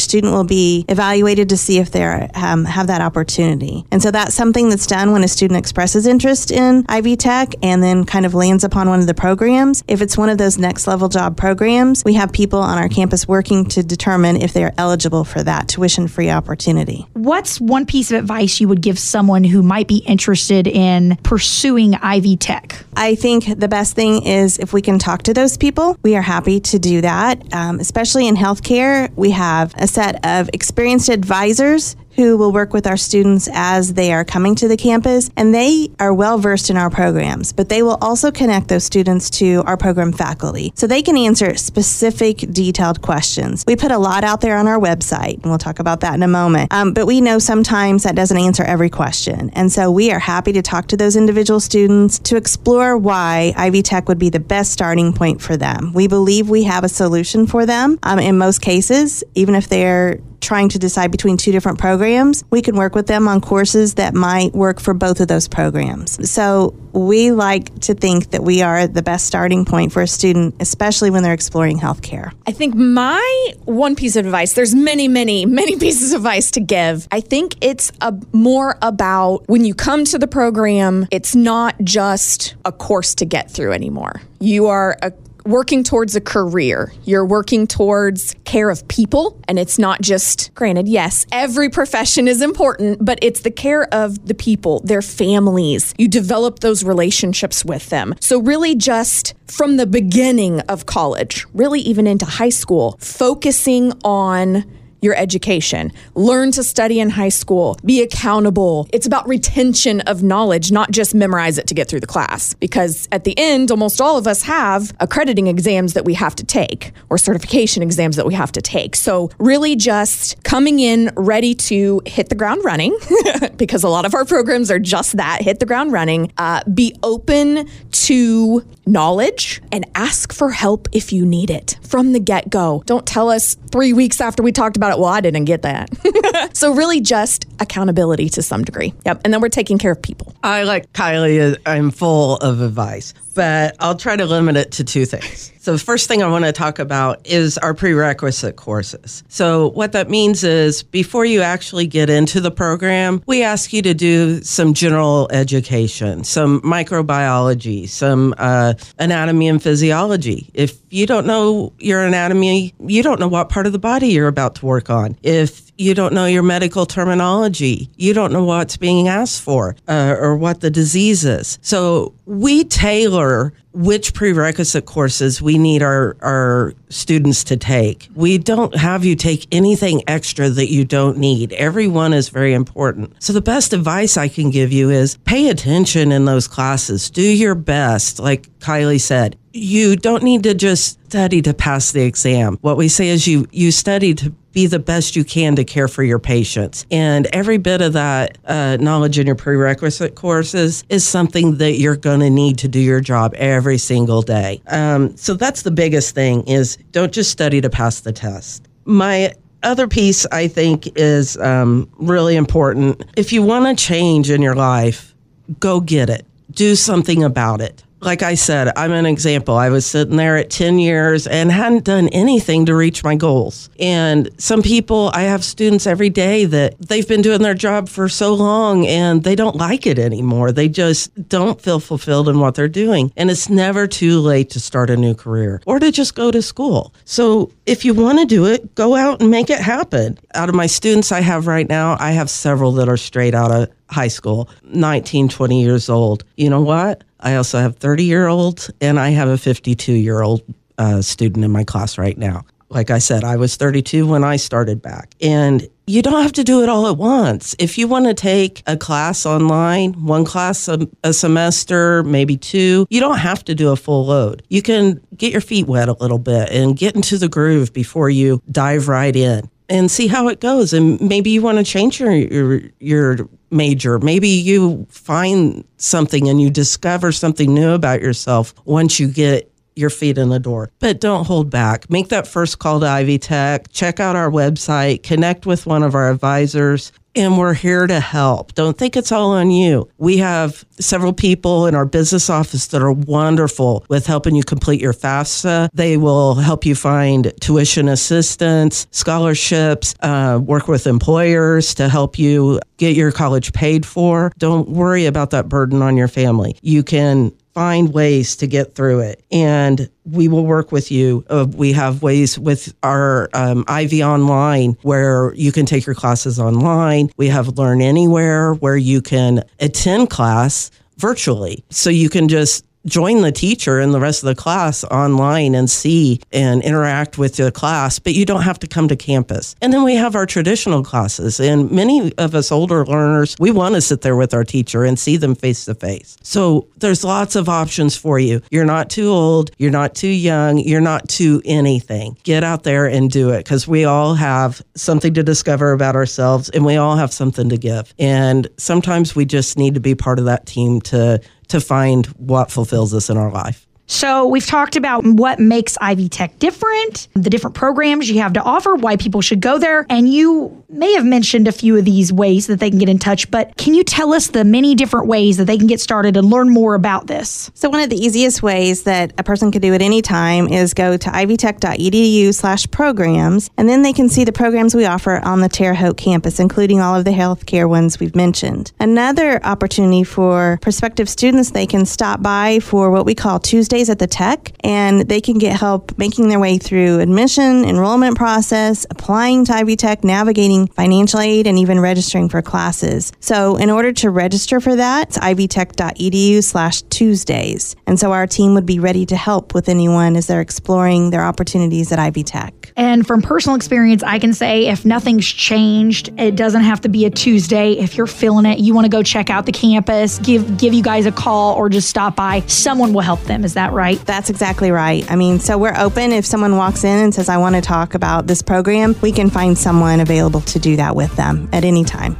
student 0.00 0.32
will 0.32 0.44
be 0.44 0.84
evaluated 0.88 1.48
to 1.48 1.56
see 1.56 1.78
if 1.78 1.90
they 1.90 2.04
um, 2.04 2.64
have 2.64 2.86
that 2.88 3.00
opportunity. 3.00 3.84
And 3.90 4.02
so 4.02 4.10
that's 4.10 4.34
something 4.34 4.68
that's 4.68 4.86
done 4.86 5.12
when 5.12 5.24
a 5.24 5.28
student 5.28 5.58
expresses 5.58 6.06
interest 6.06 6.50
in 6.50 6.84
Ivy 6.88 7.16
Tech 7.16 7.54
and 7.62 7.82
then 7.82 8.04
kind 8.04 8.26
of 8.26 8.34
lands 8.34 8.64
upon 8.64 8.88
one 8.88 9.00
of 9.00 9.06
the 9.06 9.14
programs. 9.14 9.82
If 9.88 10.02
it's 10.02 10.16
one 10.18 10.28
of 10.28 10.38
those 10.38 10.58
next 10.58 10.86
level 10.86 11.08
job 11.08 11.36
programs, 11.36 12.02
we 12.04 12.14
have 12.14 12.32
people 12.32 12.60
on 12.60 12.78
our 12.78 12.88
campus 12.88 13.26
working 13.26 13.64
to 13.66 13.82
determine 13.82 14.36
if 14.36 14.52
they 14.52 14.64
are 14.64 14.72
eligible 14.76 15.24
for 15.24 15.42
that 15.42 15.68
tuition 15.68 16.08
free 16.08 16.30
opportunity. 16.30 17.06
What's 17.14 17.60
one 17.60 17.86
piece 17.86 18.10
of 18.10 18.18
advice 18.18 18.60
you 18.60 18.68
would 18.68 18.82
give 18.82 18.98
someone 18.98 19.44
who 19.44 19.62
might 19.62 19.88
be 19.88 19.98
interested 19.98 20.66
in 20.66 21.16
pursuing 21.22 21.94
Ivy 21.94 22.36
Tech? 22.36 22.84
I 22.96 23.14
think 23.14 23.58
the 23.58 23.68
best 23.68 23.94
thing 23.94 24.26
is 24.26 24.58
if 24.58 24.72
we 24.72 24.82
can 24.82 24.98
talk 24.98 25.22
to 25.22 25.34
those 25.34 25.56
people, 25.56 25.96
we 26.02 26.16
are 26.16 26.22
happy 26.22 26.60
to 26.60 26.78
do 26.78 27.00
that. 27.00 27.54
Um, 27.54 27.69
Um, 27.70 27.78
especially 27.78 28.26
in 28.26 28.34
healthcare, 28.34 29.12
we 29.14 29.30
have 29.30 29.72
a 29.76 29.86
set 29.86 30.26
of 30.26 30.50
experienced 30.52 31.08
advisors 31.08 31.94
who 32.20 32.36
will 32.36 32.52
work 32.52 32.74
with 32.74 32.86
our 32.86 32.98
students 32.98 33.48
as 33.50 33.94
they 33.94 34.12
are 34.12 34.26
coming 34.26 34.54
to 34.54 34.68
the 34.68 34.76
campus, 34.76 35.30
and 35.38 35.54
they 35.54 35.90
are 35.98 36.12
well 36.12 36.36
versed 36.36 36.68
in 36.68 36.76
our 36.76 36.90
programs, 36.90 37.50
but 37.50 37.70
they 37.70 37.82
will 37.82 37.96
also 38.02 38.30
connect 38.30 38.68
those 38.68 38.84
students 38.84 39.30
to 39.30 39.62
our 39.64 39.78
program 39.78 40.12
faculty 40.12 40.70
so 40.74 40.86
they 40.86 41.00
can 41.00 41.16
answer 41.16 41.56
specific, 41.56 42.36
detailed 42.52 43.00
questions. 43.00 43.64
We 43.66 43.74
put 43.74 43.90
a 43.90 43.96
lot 43.96 44.22
out 44.22 44.42
there 44.42 44.58
on 44.58 44.68
our 44.68 44.78
website, 44.78 45.36
and 45.36 45.44
we'll 45.46 45.56
talk 45.56 45.78
about 45.78 46.00
that 46.00 46.12
in 46.12 46.22
a 46.22 46.28
moment, 46.28 46.70
um, 46.74 46.92
but 46.92 47.06
we 47.06 47.22
know 47.22 47.38
sometimes 47.38 48.02
that 48.02 48.16
doesn't 48.16 48.36
answer 48.36 48.64
every 48.64 48.90
question. 48.90 49.48
And 49.54 49.72
so 49.72 49.90
we 49.90 50.12
are 50.12 50.18
happy 50.18 50.52
to 50.52 50.60
talk 50.60 50.88
to 50.88 50.98
those 50.98 51.16
individual 51.16 51.58
students 51.58 52.18
to 52.18 52.36
explore 52.36 52.98
why 52.98 53.54
Ivy 53.56 53.80
Tech 53.80 54.08
would 54.10 54.18
be 54.18 54.28
the 54.28 54.40
best 54.40 54.72
starting 54.72 55.14
point 55.14 55.40
for 55.40 55.56
them. 55.56 55.94
We 55.94 56.06
believe 56.06 56.50
we 56.50 56.64
have 56.64 56.84
a 56.84 56.88
solution 56.90 57.46
for 57.46 57.64
them 57.64 57.98
um, 58.02 58.18
in 58.18 58.36
most 58.36 58.60
cases, 58.60 59.24
even 59.34 59.54
if 59.54 59.70
they're 59.70 60.20
trying 60.40 60.68
to 60.70 60.78
decide 60.78 61.10
between 61.10 61.36
two 61.36 61.52
different 61.52 61.78
programs, 61.78 62.44
we 62.50 62.62
can 62.62 62.76
work 62.76 62.94
with 62.94 63.06
them 63.06 63.28
on 63.28 63.40
courses 63.40 63.94
that 63.94 64.14
might 64.14 64.52
work 64.52 64.80
for 64.80 64.94
both 64.94 65.20
of 65.20 65.28
those 65.28 65.48
programs. 65.48 66.30
So 66.30 66.74
we 66.92 67.30
like 67.30 67.78
to 67.80 67.94
think 67.94 68.30
that 68.30 68.42
we 68.42 68.62
are 68.62 68.86
the 68.86 69.02
best 69.02 69.26
starting 69.26 69.64
point 69.64 69.92
for 69.92 70.02
a 70.02 70.06
student, 70.06 70.54
especially 70.60 71.10
when 71.10 71.22
they're 71.22 71.34
exploring 71.34 71.78
healthcare. 71.78 72.32
I 72.46 72.52
think 72.52 72.74
my 72.74 73.52
one 73.64 73.94
piece 73.94 74.16
of 74.16 74.26
advice, 74.26 74.54
there's 74.54 74.74
many, 74.74 75.08
many, 75.08 75.46
many 75.46 75.76
pieces 75.78 76.12
of 76.12 76.20
advice 76.20 76.50
to 76.52 76.60
give. 76.60 77.06
I 77.12 77.20
think 77.20 77.56
it's 77.60 77.92
a, 78.00 78.14
more 78.32 78.76
about 78.82 79.48
when 79.48 79.64
you 79.64 79.74
come 79.74 80.04
to 80.06 80.18
the 80.18 80.26
program, 80.26 81.06
it's 81.10 81.34
not 81.34 81.76
just 81.82 82.54
a 82.64 82.72
course 82.72 83.14
to 83.16 83.24
get 83.24 83.50
through 83.50 83.72
anymore. 83.72 84.20
You 84.40 84.66
are 84.66 84.96
a 85.02 85.12
working 85.44 85.84
towards 85.84 86.16
a 86.16 86.20
career. 86.20 86.92
You're 87.04 87.24
working 87.24 87.66
towards 87.66 88.34
care 88.44 88.70
of 88.70 88.86
people. 88.88 89.40
And 89.48 89.58
it's 89.58 89.78
not 89.78 90.00
just, 90.00 90.54
granted, 90.54 90.88
yes, 90.88 91.26
every 91.32 91.68
profession 91.70 92.28
is 92.28 92.42
important, 92.42 93.04
but 93.04 93.18
it's 93.22 93.40
the 93.40 93.50
care 93.50 93.92
of 93.92 94.26
the 94.26 94.34
people, 94.34 94.80
their 94.80 95.02
families. 95.02 95.94
You 95.98 96.08
develop 96.08 96.60
those 96.60 96.84
relationships 96.84 97.64
with 97.64 97.88
them. 97.90 98.14
So, 98.20 98.40
really, 98.40 98.74
just 98.74 99.34
from 99.46 99.76
the 99.76 99.86
beginning 99.86 100.60
of 100.60 100.86
college, 100.86 101.46
really 101.54 101.80
even 101.80 102.06
into 102.06 102.24
high 102.24 102.50
school, 102.50 102.96
focusing 103.00 103.92
on 104.04 104.64
your 105.00 105.14
education. 105.14 105.92
Learn 106.14 106.52
to 106.52 106.62
study 106.62 107.00
in 107.00 107.10
high 107.10 107.28
school. 107.28 107.78
Be 107.84 108.02
accountable. 108.02 108.88
It's 108.92 109.06
about 109.06 109.26
retention 109.28 110.00
of 110.02 110.22
knowledge, 110.22 110.72
not 110.72 110.90
just 110.90 111.14
memorize 111.14 111.58
it 111.58 111.66
to 111.68 111.74
get 111.74 111.88
through 111.88 112.00
the 112.00 112.06
class. 112.06 112.54
Because 112.54 113.08
at 113.12 113.24
the 113.24 113.38
end, 113.38 113.70
almost 113.70 114.00
all 114.00 114.16
of 114.16 114.26
us 114.26 114.42
have 114.42 114.94
accrediting 115.00 115.46
exams 115.46 115.94
that 115.94 116.04
we 116.04 116.14
have 116.14 116.34
to 116.36 116.44
take 116.44 116.92
or 117.08 117.18
certification 117.18 117.82
exams 117.82 118.16
that 118.16 118.26
we 118.26 118.34
have 118.34 118.52
to 118.52 118.62
take. 118.62 118.96
So, 118.96 119.30
really 119.38 119.76
just 119.76 120.42
coming 120.44 120.80
in 120.80 121.10
ready 121.16 121.54
to 121.54 122.02
hit 122.06 122.28
the 122.28 122.34
ground 122.34 122.64
running, 122.64 122.96
because 123.56 123.82
a 123.82 123.88
lot 123.88 124.04
of 124.04 124.14
our 124.14 124.24
programs 124.24 124.70
are 124.70 124.78
just 124.78 125.16
that 125.16 125.42
hit 125.42 125.60
the 125.60 125.66
ground 125.66 125.92
running. 125.92 126.32
Uh, 126.36 126.62
be 126.72 126.94
open 127.02 127.68
to 127.92 128.64
knowledge 128.86 129.62
and 129.72 129.86
ask 129.94 130.32
for 130.32 130.50
help 130.50 130.88
if 130.92 131.12
you 131.12 131.24
need 131.24 131.50
it 131.50 131.78
from 131.82 132.12
the 132.12 132.20
get 132.20 132.50
go. 132.50 132.82
Don't 132.86 133.06
tell 133.06 133.30
us 133.30 133.56
three 133.70 133.92
weeks 133.92 134.20
after 134.20 134.42
we 134.42 134.52
talked 134.52 134.76
about 134.76 134.89
it, 134.90 134.98
well, 134.98 135.08
I 135.08 135.20
didn't 135.20 135.44
get 135.44 135.62
that. 135.62 136.50
so, 136.52 136.74
really, 136.74 137.00
just 137.00 137.46
accountability 137.60 138.28
to 138.30 138.42
some 138.42 138.64
degree. 138.64 138.92
Yep. 139.06 139.22
And 139.24 139.32
then 139.32 139.40
we're 139.40 139.48
taking 139.48 139.78
care 139.78 139.92
of 139.92 140.02
people. 140.02 140.34
I, 140.42 140.64
like 140.64 140.92
Kylie, 140.92 141.56
I'm 141.66 141.90
full 141.90 142.36
of 142.36 142.60
advice, 142.60 143.14
but 143.34 143.76
I'll 143.80 143.96
try 143.96 144.16
to 144.16 144.26
limit 144.26 144.56
it 144.56 144.72
to 144.72 144.84
two 144.84 145.04
things. 145.04 145.52
So, 145.60 145.72
the 145.72 145.78
first 145.78 146.08
thing 146.08 146.22
I 146.22 146.26
want 146.26 146.46
to 146.46 146.52
talk 146.52 146.78
about 146.78 147.20
is 147.26 147.58
our 147.58 147.74
prerequisite 147.74 148.56
courses. 148.56 149.22
So, 149.28 149.68
what 149.72 149.92
that 149.92 150.08
means 150.08 150.42
is 150.42 150.82
before 150.82 151.26
you 151.26 151.42
actually 151.42 151.86
get 151.86 152.08
into 152.08 152.40
the 152.40 152.50
program, 152.50 153.22
we 153.26 153.42
ask 153.42 153.70
you 153.72 153.82
to 153.82 153.92
do 153.92 154.42
some 154.42 154.72
general 154.72 155.28
education, 155.30 156.24
some 156.24 156.62
microbiology, 156.62 157.88
some 157.88 158.34
uh, 158.38 158.72
anatomy 158.98 159.48
and 159.48 159.62
physiology. 159.62 160.50
If 160.54 160.78
you 160.88 161.06
don't 161.06 161.26
know 161.26 161.74
your 161.78 162.04
anatomy, 162.04 162.74
you 162.80 163.02
don't 163.02 163.20
know 163.20 163.28
what 163.28 163.50
part 163.50 163.66
of 163.66 163.72
the 163.72 163.78
body 163.78 164.08
you're 164.08 164.28
about 164.28 164.54
to 164.56 164.66
work 164.66 164.88
on. 164.88 165.18
If 165.22 165.69
you 165.80 165.94
don't 165.94 166.12
know 166.12 166.26
your 166.26 166.42
medical 166.42 166.84
terminology. 166.84 167.88
You 167.96 168.12
don't 168.12 168.32
know 168.32 168.44
what's 168.44 168.76
being 168.76 169.08
asked 169.08 169.40
for 169.40 169.76
uh, 169.88 170.14
or 170.18 170.36
what 170.36 170.60
the 170.60 170.70
disease 170.70 171.24
is. 171.24 171.58
So 171.62 172.12
we 172.26 172.64
tailor 172.64 173.54
which 173.72 174.12
prerequisite 174.12 174.84
courses 174.84 175.40
we 175.40 175.56
need 175.56 175.82
our, 175.82 176.16
our 176.20 176.74
students 176.90 177.44
to 177.44 177.56
take. 177.56 178.08
We 178.14 178.36
don't 178.36 178.76
have 178.76 179.06
you 179.06 179.16
take 179.16 179.46
anything 179.52 180.02
extra 180.06 180.50
that 180.50 180.70
you 180.70 180.84
don't 180.84 181.16
need. 181.16 181.54
Every 181.54 181.88
one 181.88 182.12
is 182.12 182.28
very 182.28 182.52
important. 182.52 183.14
So 183.22 183.32
the 183.32 183.40
best 183.40 183.72
advice 183.72 184.18
I 184.18 184.28
can 184.28 184.50
give 184.50 184.72
you 184.72 184.90
is 184.90 185.16
pay 185.18 185.48
attention 185.48 186.12
in 186.12 186.26
those 186.26 186.46
classes. 186.46 187.08
Do 187.08 187.22
your 187.22 187.54
best. 187.54 188.18
Like 188.18 188.48
Kylie 188.58 189.00
said, 189.00 189.38
you 189.52 189.96
don't 189.96 190.22
need 190.22 190.42
to 190.44 190.54
just 190.54 191.02
study 191.06 191.42
to 191.42 191.54
pass 191.54 191.92
the 191.92 192.02
exam. 192.02 192.58
What 192.60 192.76
we 192.76 192.88
say 192.88 193.08
is 193.08 193.26
you 193.26 193.46
you 193.50 193.72
study 193.72 194.14
to 194.14 194.32
be 194.52 194.66
the 194.66 194.78
best 194.78 195.16
you 195.16 195.24
can 195.24 195.56
to 195.56 195.64
care 195.64 195.88
for 195.88 196.02
your 196.02 196.18
patients. 196.18 196.86
And 196.90 197.26
every 197.32 197.58
bit 197.58 197.80
of 197.80 197.92
that 197.94 198.38
uh, 198.44 198.76
knowledge 198.80 199.18
in 199.18 199.26
your 199.26 199.36
prerequisite 199.36 200.14
courses 200.14 200.84
is 200.88 201.06
something 201.06 201.58
that 201.58 201.72
you're 201.72 201.96
going 201.96 202.20
to 202.20 202.30
need 202.30 202.58
to 202.58 202.68
do 202.68 202.80
your 202.80 203.00
job 203.00 203.34
every 203.34 203.78
single 203.78 204.22
day. 204.22 204.60
Um, 204.66 205.16
so 205.16 205.34
that's 205.34 205.62
the 205.62 205.70
biggest 205.70 206.14
thing 206.14 206.46
is 206.46 206.76
don't 206.92 207.12
just 207.12 207.30
study 207.30 207.60
to 207.60 207.70
pass 207.70 208.00
the 208.00 208.12
test. 208.12 208.68
My 208.84 209.34
other 209.62 209.86
piece 209.86 210.26
I 210.26 210.48
think 210.48 210.98
is 210.98 211.36
um, 211.36 211.90
really 211.98 212.36
important. 212.36 213.04
If 213.16 213.32
you 213.32 213.42
want 213.42 213.78
to 213.78 213.84
change 213.84 214.30
in 214.30 214.42
your 214.42 214.54
life, 214.54 215.14
go 215.58 215.80
get 215.80 216.08
it. 216.08 216.26
Do 216.50 216.74
something 216.74 217.22
about 217.22 217.60
it 217.60 217.84
like 218.00 218.22
I 218.22 218.34
said, 218.34 218.72
I'm 218.76 218.92
an 218.92 219.06
example. 219.06 219.56
I 219.56 219.68
was 219.68 219.84
sitting 219.84 220.16
there 220.16 220.36
at 220.36 220.50
10 220.50 220.78
years 220.78 221.26
and 221.26 221.50
hadn't 221.52 221.84
done 221.84 222.08
anything 222.08 222.66
to 222.66 222.74
reach 222.74 223.04
my 223.04 223.14
goals. 223.14 223.68
And 223.78 224.30
some 224.38 224.62
people, 224.62 225.10
I 225.14 225.22
have 225.22 225.44
students 225.44 225.86
every 225.86 226.10
day 226.10 226.44
that 226.46 226.78
they've 226.80 227.06
been 227.06 227.22
doing 227.22 227.42
their 227.42 227.54
job 227.54 227.88
for 227.88 228.08
so 228.08 228.32
long 228.34 228.86
and 228.86 229.22
they 229.22 229.34
don't 229.34 229.56
like 229.56 229.86
it 229.86 229.98
anymore. 229.98 230.52
They 230.52 230.68
just 230.68 231.28
don't 231.28 231.60
feel 231.60 231.80
fulfilled 231.80 232.28
in 232.28 232.40
what 232.40 232.54
they're 232.54 232.68
doing. 232.68 233.12
And 233.16 233.30
it's 233.30 233.48
never 233.50 233.86
too 233.86 234.20
late 234.20 234.50
to 234.50 234.60
start 234.60 234.90
a 234.90 234.96
new 234.96 235.14
career 235.14 235.60
or 235.66 235.78
to 235.78 235.92
just 235.92 236.14
go 236.14 236.30
to 236.30 236.42
school. 236.42 236.94
So 237.04 237.52
if 237.66 237.84
you 237.84 237.94
want 237.94 238.18
to 238.20 238.24
do 238.24 238.46
it, 238.46 238.74
go 238.74 238.96
out 238.96 239.20
and 239.20 239.30
make 239.30 239.50
it 239.50 239.60
happen. 239.60 240.18
Out 240.34 240.48
of 240.48 240.54
my 240.54 240.66
students 240.66 241.12
I 241.12 241.20
have 241.20 241.46
right 241.46 241.68
now, 241.68 241.96
I 242.00 242.12
have 242.12 242.30
several 242.30 242.72
that 242.72 242.88
are 242.88 242.96
straight 242.96 243.34
out 243.34 243.50
of 243.50 243.68
high 243.88 244.08
school, 244.08 244.48
19, 244.64 245.28
20 245.28 245.62
years 245.62 245.88
old. 245.88 246.24
You 246.36 246.48
know 246.48 246.62
what? 246.62 247.04
I 247.20 247.36
also 247.36 247.58
have 247.58 247.76
30 247.76 248.04
year 248.04 248.26
olds 248.26 248.70
and 248.80 248.98
I 248.98 249.10
have 249.10 249.28
a 249.28 249.38
52 249.38 249.92
year 249.92 250.22
old 250.22 250.42
uh, 250.78 251.02
student 251.02 251.44
in 251.44 251.50
my 251.50 251.64
class 251.64 251.98
right 251.98 252.16
now. 252.16 252.44
Like 252.70 252.90
I 252.90 252.98
said, 252.98 253.24
I 253.24 253.36
was 253.36 253.56
32 253.56 254.06
when 254.06 254.22
I 254.22 254.36
started 254.36 254.80
back. 254.80 255.14
And 255.20 255.68
you 255.88 256.02
don't 256.02 256.22
have 256.22 256.32
to 256.32 256.44
do 256.44 256.62
it 256.62 256.68
all 256.68 256.86
at 256.86 256.96
once. 256.96 257.56
If 257.58 257.76
you 257.76 257.88
want 257.88 258.06
to 258.06 258.14
take 258.14 258.62
a 258.68 258.76
class 258.76 259.26
online, 259.26 260.06
one 260.06 260.24
class 260.24 260.68
a, 260.68 260.88
a, 261.02 261.12
semester, 261.12 262.04
maybe 262.04 262.36
two, 262.36 262.86
you 262.88 263.00
don't 263.00 263.18
have 263.18 263.44
to 263.46 263.56
do 263.56 263.70
a 263.70 263.76
full 263.76 264.06
load. 264.06 264.44
You 264.48 264.62
can 264.62 265.00
get 265.16 265.32
your 265.32 265.40
feet 265.40 265.66
wet 265.66 265.88
a 265.88 265.94
little 265.94 266.20
bit 266.20 266.48
and 266.50 266.76
get 266.76 266.94
into 266.94 267.18
the 267.18 267.28
groove 267.28 267.72
before 267.72 268.08
you 268.08 268.40
dive 268.52 268.86
right 268.86 269.16
in 269.16 269.50
and 269.68 269.90
see 269.90 270.06
how 270.06 270.28
it 270.28 270.40
goes. 270.40 270.72
And 270.72 271.00
maybe 271.00 271.30
you 271.30 271.42
want 271.42 271.58
to 271.58 271.64
change 271.64 271.98
your, 271.98 272.12
your, 272.12 272.60
your 272.78 273.28
major. 273.50 273.98
Maybe 273.98 274.28
you 274.28 274.86
find 274.90 275.64
something 275.76 276.28
and 276.28 276.40
you 276.40 276.50
discover 276.50 277.12
something 277.12 277.54
new 277.54 277.70
about 277.70 278.00
yourself 278.00 278.54
once 278.64 279.00
you 279.00 279.08
get 279.08 279.50
your 279.76 279.90
feet 279.90 280.18
in 280.18 280.28
the 280.28 280.38
door. 280.38 280.70
But 280.78 281.00
don't 281.00 281.24
hold 281.24 281.50
back. 281.50 281.88
Make 281.88 282.08
that 282.08 282.26
first 282.26 282.58
call 282.58 282.80
to 282.80 282.86
Ivy 282.86 283.18
Tech. 283.18 283.70
Check 283.72 284.00
out 284.00 284.16
our 284.16 284.30
website, 284.30 285.02
connect 285.02 285.46
with 285.46 285.66
one 285.66 285.82
of 285.82 285.94
our 285.94 286.10
advisors 286.10 286.92
and 287.14 287.38
we're 287.38 287.54
here 287.54 287.86
to 287.86 288.00
help. 288.00 288.54
Don't 288.54 288.76
think 288.76 288.96
it's 288.96 289.12
all 289.12 289.32
on 289.32 289.50
you. 289.50 289.88
We 289.98 290.18
have 290.18 290.64
several 290.78 291.12
people 291.12 291.66
in 291.66 291.74
our 291.74 291.84
business 291.84 292.30
office 292.30 292.68
that 292.68 292.82
are 292.82 292.92
wonderful 292.92 293.84
with 293.88 294.06
helping 294.06 294.34
you 294.34 294.42
complete 294.42 294.80
your 294.80 294.92
FAFSA. 294.92 295.70
They 295.72 295.96
will 295.96 296.34
help 296.34 296.64
you 296.64 296.74
find 296.74 297.32
tuition 297.40 297.88
assistance, 297.88 298.86
scholarships, 298.90 299.94
uh, 300.00 300.40
work 300.42 300.68
with 300.68 300.86
employers 300.86 301.74
to 301.74 301.88
help 301.88 302.18
you 302.18 302.60
get 302.76 302.96
your 302.96 303.12
college 303.12 303.52
paid 303.52 303.84
for. 303.84 304.32
Don't 304.38 304.68
worry 304.68 305.06
about 305.06 305.30
that 305.30 305.48
burden 305.48 305.82
on 305.82 305.96
your 305.96 306.08
family. 306.08 306.56
You 306.62 306.82
can 306.82 307.32
find 307.60 307.92
ways 307.92 308.36
to 308.36 308.46
get 308.46 308.74
through 308.74 309.00
it. 309.00 309.22
And 309.30 309.90
we 310.06 310.28
will 310.28 310.46
work 310.46 310.72
with 310.72 310.90
you. 310.90 311.26
Uh, 311.28 311.46
we 311.54 311.74
have 311.74 312.02
ways 312.02 312.38
with 312.38 312.74
our 312.82 313.28
um, 313.34 313.66
Ivy 313.68 314.02
Online 314.02 314.78
where 314.80 315.34
you 315.34 315.52
can 315.52 315.66
take 315.66 315.84
your 315.84 315.94
classes 315.94 316.40
online. 316.40 317.10
We 317.18 317.28
have 317.28 317.58
Learn 317.58 317.82
Anywhere 317.82 318.54
where 318.54 318.78
you 318.78 319.02
can 319.02 319.44
attend 319.58 320.08
class 320.08 320.70
virtually. 320.96 321.62
So 321.68 321.90
you 321.90 322.08
can 322.08 322.28
just 322.28 322.64
join 322.86 323.20
the 323.20 323.32
teacher 323.32 323.78
and 323.78 323.92
the 323.92 324.00
rest 324.00 324.22
of 324.22 324.26
the 324.26 324.34
class 324.34 324.84
online 324.84 325.54
and 325.54 325.70
see 325.70 326.20
and 326.32 326.62
interact 326.62 327.18
with 327.18 327.36
the 327.36 327.52
class, 327.52 327.98
but 327.98 328.14
you 328.14 328.24
don't 328.24 328.42
have 328.42 328.58
to 328.60 328.66
come 328.66 328.88
to 328.88 328.96
campus. 328.96 329.54
And 329.60 329.72
then 329.72 329.82
we 329.82 329.94
have 329.94 330.14
our 330.14 330.26
traditional 330.26 330.82
classes, 330.82 331.40
and 331.40 331.70
many 331.70 332.12
of 332.14 332.34
us 332.34 332.50
older 332.50 332.84
learners, 332.84 333.36
we 333.38 333.50
want 333.50 333.74
to 333.74 333.80
sit 333.80 334.00
there 334.02 334.16
with 334.16 334.34
our 334.34 334.44
teacher 334.44 334.84
and 334.84 334.98
see 334.98 335.16
them 335.16 335.34
face 335.34 335.64
to 335.66 335.74
face. 335.74 336.16
So 336.22 336.68
there's 336.78 337.04
lots 337.04 337.36
of 337.36 337.48
options 337.48 337.96
for 337.96 338.18
you. 338.18 338.40
You're 338.50 338.64
not 338.64 338.90
too 338.90 339.08
old, 339.08 339.50
you're 339.58 339.70
not 339.70 339.94
too 339.94 340.08
young, 340.08 340.58
you're 340.58 340.80
not 340.80 341.08
too 341.08 341.42
anything. 341.44 342.16
Get 342.22 342.44
out 342.44 342.62
there 342.62 342.86
and 342.86 343.10
do 343.10 343.30
it 343.30 343.44
because 343.44 343.68
we 343.68 343.84
all 343.84 344.14
have 344.14 344.62
something 344.74 345.14
to 345.14 345.22
discover 345.22 345.72
about 345.72 345.96
ourselves 345.96 346.48
and 346.50 346.64
we 346.64 346.76
all 346.76 346.96
have 346.96 347.12
something 347.12 347.48
to 347.48 347.56
give. 347.56 347.92
And 347.98 348.48
sometimes 348.56 349.14
we 349.14 349.24
just 349.24 349.58
need 349.58 349.74
to 349.74 349.80
be 349.80 349.94
part 349.94 350.18
of 350.18 350.24
that 350.26 350.46
team 350.46 350.80
to 350.82 351.20
to 351.50 351.60
find 351.60 352.06
what 352.06 352.50
fulfills 352.50 352.94
us 352.94 353.10
in 353.10 353.16
our 353.16 353.30
life. 353.30 353.66
So, 353.90 354.28
we've 354.28 354.46
talked 354.46 354.76
about 354.76 355.04
what 355.04 355.40
makes 355.40 355.76
Ivy 355.80 356.08
Tech 356.08 356.38
different, 356.38 357.08
the 357.14 357.28
different 357.28 357.56
programs 357.56 358.08
you 358.08 358.20
have 358.20 358.34
to 358.34 358.42
offer, 358.42 358.76
why 358.76 358.94
people 358.94 359.20
should 359.20 359.40
go 359.40 359.58
there. 359.58 359.84
And 359.90 360.08
you 360.08 360.62
may 360.68 360.92
have 360.94 361.04
mentioned 361.04 361.48
a 361.48 361.52
few 361.52 361.76
of 361.76 361.84
these 361.84 362.12
ways 362.12 362.46
that 362.46 362.60
they 362.60 362.70
can 362.70 362.78
get 362.78 362.88
in 362.88 363.00
touch, 363.00 363.28
but 363.32 363.56
can 363.56 363.74
you 363.74 363.82
tell 363.82 364.12
us 364.12 364.28
the 364.28 364.44
many 364.44 364.76
different 364.76 365.08
ways 365.08 365.38
that 365.38 365.46
they 365.46 365.58
can 365.58 365.66
get 365.66 365.80
started 365.80 366.16
and 366.16 366.30
learn 366.30 366.50
more 366.50 366.76
about 366.76 367.08
this? 367.08 367.50
So, 367.54 367.68
one 367.68 367.80
of 367.80 367.90
the 367.90 367.96
easiest 367.96 368.44
ways 368.44 368.84
that 368.84 369.12
a 369.18 369.24
person 369.24 369.50
could 369.50 369.60
do 369.60 369.74
at 369.74 369.82
any 369.82 370.02
time 370.02 370.46
is 370.46 370.72
go 370.72 370.96
to 370.96 371.10
ivytech.edu 371.10 372.32
slash 372.32 372.70
programs, 372.70 373.50
and 373.56 373.68
then 373.68 373.82
they 373.82 373.92
can 373.92 374.08
see 374.08 374.22
the 374.22 374.30
programs 374.30 374.72
we 374.72 374.84
offer 374.84 375.16
on 375.24 375.40
the 375.40 375.48
Terre 375.48 375.74
Haute 375.74 375.96
campus, 375.96 376.38
including 376.38 376.80
all 376.80 376.94
of 376.94 377.04
the 377.04 377.10
healthcare 377.10 377.68
ones 377.68 377.98
we've 377.98 378.14
mentioned. 378.14 378.70
Another 378.78 379.44
opportunity 379.44 380.04
for 380.04 380.60
prospective 380.62 381.08
students, 381.08 381.50
they 381.50 381.66
can 381.66 381.84
stop 381.84 382.22
by 382.22 382.60
for 382.60 382.92
what 382.92 383.04
we 383.04 383.16
call 383.16 383.40
Tuesday 383.40 383.79
at 383.88 383.98
the 383.98 384.06
tech 384.06 384.52
and 384.62 385.08
they 385.08 385.20
can 385.20 385.38
get 385.38 385.58
help 385.58 385.96
making 385.98 386.28
their 386.28 386.40
way 386.40 386.58
through 386.58 387.00
admission, 387.00 387.64
enrollment 387.64 388.16
process, 388.16 388.86
applying 388.90 389.44
to 389.46 389.54
Ivy 389.54 389.76
Tech, 389.76 390.04
navigating 390.04 390.66
financial 390.66 391.20
aid, 391.20 391.46
and 391.46 391.58
even 391.58 391.80
registering 391.80 392.28
for 392.28 392.42
classes. 392.42 393.12
So 393.20 393.56
in 393.56 393.70
order 393.70 393.92
to 393.94 394.10
register 394.10 394.60
for 394.60 394.76
that, 394.76 395.08
it's 395.08 395.18
ivytech.edu 395.18 396.44
slash 396.44 396.82
Tuesdays. 396.82 397.76
And 397.86 397.98
so 397.98 398.12
our 398.12 398.26
team 398.26 398.54
would 398.54 398.66
be 398.66 398.78
ready 398.78 399.06
to 399.06 399.16
help 399.16 399.54
with 399.54 399.68
anyone 399.68 400.16
as 400.16 400.26
they're 400.26 400.40
exploring 400.40 401.10
their 401.10 401.24
opportunities 401.24 401.92
at 401.92 401.98
Ivy 401.98 402.24
Tech. 402.24 402.72
And 402.76 403.06
from 403.06 403.22
personal 403.22 403.56
experience, 403.56 404.02
I 404.02 404.18
can 404.18 404.32
say 404.32 404.66
if 404.66 404.84
nothing's 404.84 405.26
changed, 405.26 406.10
it 406.18 406.36
doesn't 406.36 406.62
have 406.62 406.80
to 406.82 406.88
be 406.88 407.04
a 407.04 407.10
Tuesday. 407.10 407.72
If 407.72 407.96
you're 407.96 408.06
feeling 408.06 408.46
it, 408.46 408.58
you 408.58 408.74
want 408.74 408.84
to 408.84 408.90
go 408.90 409.02
check 409.02 409.30
out 409.30 409.46
the 409.46 409.52
campus, 409.52 410.18
give 410.18 410.58
give 410.58 410.74
you 410.74 410.82
guys 410.82 411.06
a 411.06 411.12
call 411.12 411.54
or 411.54 411.68
just 411.68 411.88
stop 411.88 412.16
by, 412.16 412.40
someone 412.46 412.92
will 412.92 413.00
help 413.00 413.20
them. 413.24 413.44
Is 413.44 413.54
that 413.60 413.72
right? 413.74 413.98
That's 414.06 414.30
exactly 414.30 414.70
right. 414.70 415.08
I 415.10 415.16
mean, 415.16 415.38
so 415.38 415.58
we're 415.58 415.76
open. 415.76 416.12
If 416.12 416.24
someone 416.24 416.56
walks 416.56 416.82
in 416.82 416.98
and 416.98 417.14
says, 417.14 417.28
I 417.28 417.36
want 417.36 417.56
to 417.56 417.60
talk 417.60 417.94
about 417.94 418.26
this 418.26 418.40
program, 418.40 418.96
we 419.02 419.12
can 419.12 419.28
find 419.28 419.56
someone 419.56 420.00
available 420.00 420.40
to 420.40 420.58
do 420.58 420.76
that 420.76 420.96
with 420.96 421.14
them 421.16 421.46
at 421.52 421.62
any 421.64 421.84
time. 421.84 422.16